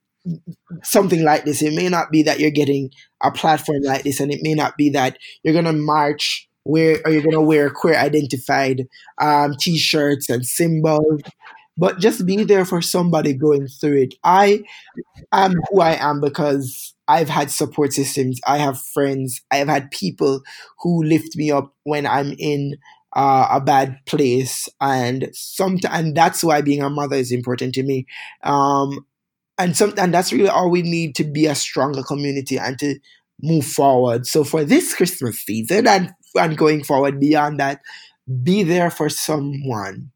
something 0.84 1.24
like 1.24 1.46
this. 1.46 1.62
It 1.62 1.74
may 1.74 1.90
not 1.90 2.12
be 2.12 2.24
that 2.24 2.40
you're 2.40 2.52
getting 2.52 2.92
a 3.24 3.32
platform 3.32 3.82
like 3.84 4.04
this, 4.04 4.20
and 4.20 4.32
it 4.32 4.40
may 4.42 4.54
not 4.54 4.78
be 4.78 4.90
that 4.92 5.18
you're 5.44 5.54
gonna 5.54 5.74
march 5.74 6.48
where 6.64 7.00
or 7.06 7.12
you're 7.12 7.24
gonna 7.24 7.42
wear 7.42 7.70
queer 7.70 7.96
identified 7.96 8.88
um, 9.20 9.56
t-shirts 9.60 10.30
and 10.30 10.46
symbols. 10.46 11.22
But 11.78 12.00
just 12.00 12.26
be 12.26 12.44
there 12.44 12.66
for 12.66 12.82
somebody 12.82 13.34
going 13.34 13.68
through 13.68 14.04
it. 14.04 14.14
I 14.24 14.64
am 15.32 15.54
who 15.70 15.82
I 15.82 15.94
am 15.94 16.22
because 16.22 16.94
I've 17.08 17.30
had 17.30 17.50
support 17.50 17.94
systems. 17.94 18.40
I 18.46 18.58
have 18.58 18.80
friends. 18.80 19.42
I 19.52 19.58
have 19.58 19.68
had 19.68 19.90
people 19.92 20.42
who 20.80 21.04
lift 21.04 21.36
me 21.36 21.52
up 21.52 21.74
when 21.84 22.06
I'm 22.06 22.36
in 22.38 22.78
uh, 23.14 23.48
a 23.52 23.62
bad 23.62 24.00
place, 24.06 24.70
and 24.80 25.30
some 25.34 25.80
and 25.90 26.16
that's 26.16 26.44
why 26.44 26.62
being 26.62 26.82
a 26.82 26.90
mother 26.90 27.16
is 27.16 27.32
important 27.32 27.74
to 27.76 27.84
me. 27.84 28.06
Um, 28.44 29.06
and 29.58 29.76
some 29.76 29.94
and 29.98 30.14
that's 30.14 30.34
really 30.34 30.50
all 30.50 30.70
we 30.72 30.82
need 30.82 31.16
to 31.16 31.24
be 31.24 31.46
a 31.46 31.56
stronger 31.56 32.04
community 32.04 32.58
and 32.58 32.78
to 32.80 32.96
move 33.42 33.66
forward. 33.66 34.26
So 34.26 34.44
for 34.44 34.64
this 34.64 34.94
Christmas 34.96 35.40
season 35.40 35.88
and 35.88 36.12
and 36.36 36.58
going 36.58 36.84
forward 36.84 37.20
beyond 37.20 37.60
that, 37.60 37.82
be 38.44 38.64
there 38.64 38.90
for 38.90 39.10
someone. 39.10 40.12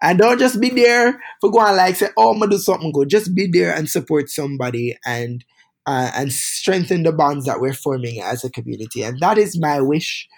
And 0.00 0.18
don't 0.18 0.38
just 0.38 0.60
be 0.60 0.70
there 0.70 1.20
for 1.40 1.50
going 1.50 1.76
like 1.76 1.96
say, 1.96 2.10
oh, 2.16 2.32
I'm 2.32 2.38
gonna 2.38 2.52
do 2.52 2.58
something 2.58 2.92
good. 2.92 3.08
Just 3.08 3.34
be 3.34 3.48
there 3.48 3.74
and 3.74 3.88
support 3.88 4.30
somebody 4.30 4.96
and 5.04 5.44
uh, 5.88 6.10
and 6.14 6.30
strengthen 6.30 7.02
the 7.02 7.12
bonds 7.12 7.46
that 7.46 7.60
we're 7.60 7.72
forming 7.72 8.20
as 8.20 8.44
a 8.44 8.50
community. 8.50 9.02
And 9.02 9.18
that 9.20 9.38
is 9.38 9.58
my 9.58 9.80
wish 9.80 10.28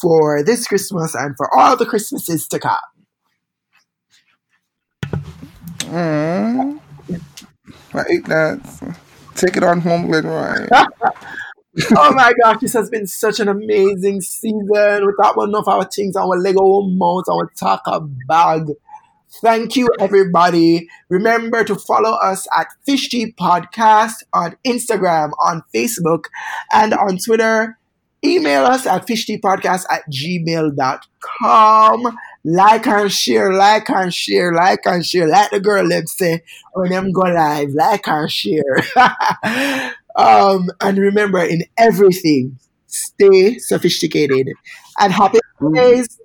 for 0.00 0.44
this 0.44 0.68
Christmas 0.68 1.16
and 1.16 1.34
for 1.36 1.52
all 1.52 1.76
the 1.76 1.84
Christmases 1.84 2.46
to 2.46 2.60
come. 2.60 2.78
Mm. 5.80 6.80
Like 7.92 8.24
that. 8.26 8.94
Take 9.34 9.56
it 9.56 9.64
on 9.64 9.80
home, 9.80 10.06
Glenroy. 10.06 10.68
oh 11.96 12.12
my 12.14 12.32
gosh, 12.40 12.60
this 12.60 12.74
has 12.74 12.88
been 12.88 13.08
such 13.08 13.40
an 13.40 13.48
amazing 13.48 14.20
season. 14.20 14.68
We 14.70 15.12
talked 15.20 15.36
about 15.36 15.48
enough 15.48 15.66
of 15.66 15.74
our 15.74 15.84
things, 15.90 16.14
our 16.14 16.38
Lego 16.38 16.82
mouth, 16.82 17.24
our 17.28 17.50
taco 17.58 18.08
bag. 18.28 18.68
Thank 19.32 19.76
you, 19.76 19.88
everybody. 20.00 20.88
Remember 21.08 21.62
to 21.64 21.76
follow 21.76 22.12
us 22.12 22.46
at 22.56 22.66
Fish 22.84 23.08
Tea 23.08 23.32
Podcast 23.32 24.16
on 24.32 24.56
Instagram, 24.66 25.30
on 25.40 25.62
Facebook, 25.74 26.24
and 26.72 26.92
on 26.92 27.18
Twitter. 27.18 27.78
Email 28.22 28.66
us 28.66 28.86
at 28.86 29.06
fishteapodcast 29.06 29.86
at 29.90 30.02
gmail.com. 30.12 32.18
Like 32.44 32.86
and 32.86 33.10
share, 33.10 33.52
like 33.52 33.88
and 33.88 34.12
share, 34.12 34.52
like 34.52 34.80
and 34.84 35.06
share. 35.06 35.26
Like 35.26 35.50
the 35.50 35.60
girl 35.60 35.88
them 35.88 36.06
say 36.06 36.42
when 36.74 36.90
them 36.90 37.12
go 37.12 37.22
live, 37.22 37.70
like 37.70 38.06
and 38.08 38.30
share. 38.30 38.76
um, 40.16 40.68
and 40.82 40.98
remember, 40.98 41.38
in 41.38 41.62
everything, 41.78 42.58
stay 42.86 43.56
sophisticated 43.58 44.48
and 44.98 45.12
happy 45.12 45.38
days. 45.72 46.19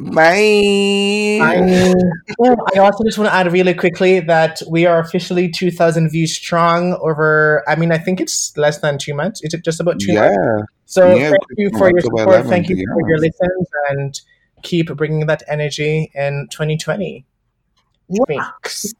Bye. 0.00 1.40
Oh, 2.40 2.56
I 2.74 2.78
also 2.78 3.04
just 3.04 3.18
want 3.18 3.30
to 3.30 3.34
add 3.34 3.50
really 3.52 3.74
quickly 3.74 4.20
that 4.20 4.60
we 4.68 4.86
are 4.86 4.98
officially 4.98 5.48
2,000 5.48 6.10
views 6.10 6.36
strong 6.36 6.94
over, 7.00 7.64
I 7.68 7.76
mean, 7.76 7.92
I 7.92 7.98
think 7.98 8.20
it's 8.20 8.56
less 8.56 8.80
than 8.80 8.98
two 8.98 9.14
months. 9.14 9.42
Is 9.42 9.54
it 9.54 9.64
just 9.64 9.80
about 9.80 9.98
two 9.98 10.14
months? 10.14 10.36
Yeah. 10.38 10.62
So 10.84 11.14
Yeah, 11.14 11.30
thank 11.30 11.42
you 11.56 11.70
for 11.70 11.90
your 11.90 12.00
support. 12.00 12.28
11th, 12.28 12.48
Thank 12.48 12.68
you 12.68 12.76
for 12.76 13.08
your 13.08 13.18
yeah. 13.18 13.28
listens 13.28 13.68
and 13.90 14.20
keep 14.62 14.94
bringing 14.96 15.26
that 15.26 15.42
energy 15.48 16.10
in 16.14 16.48
2020. 16.50 17.24
Mwah. 18.10 18.26
Thanks. 18.26 18.94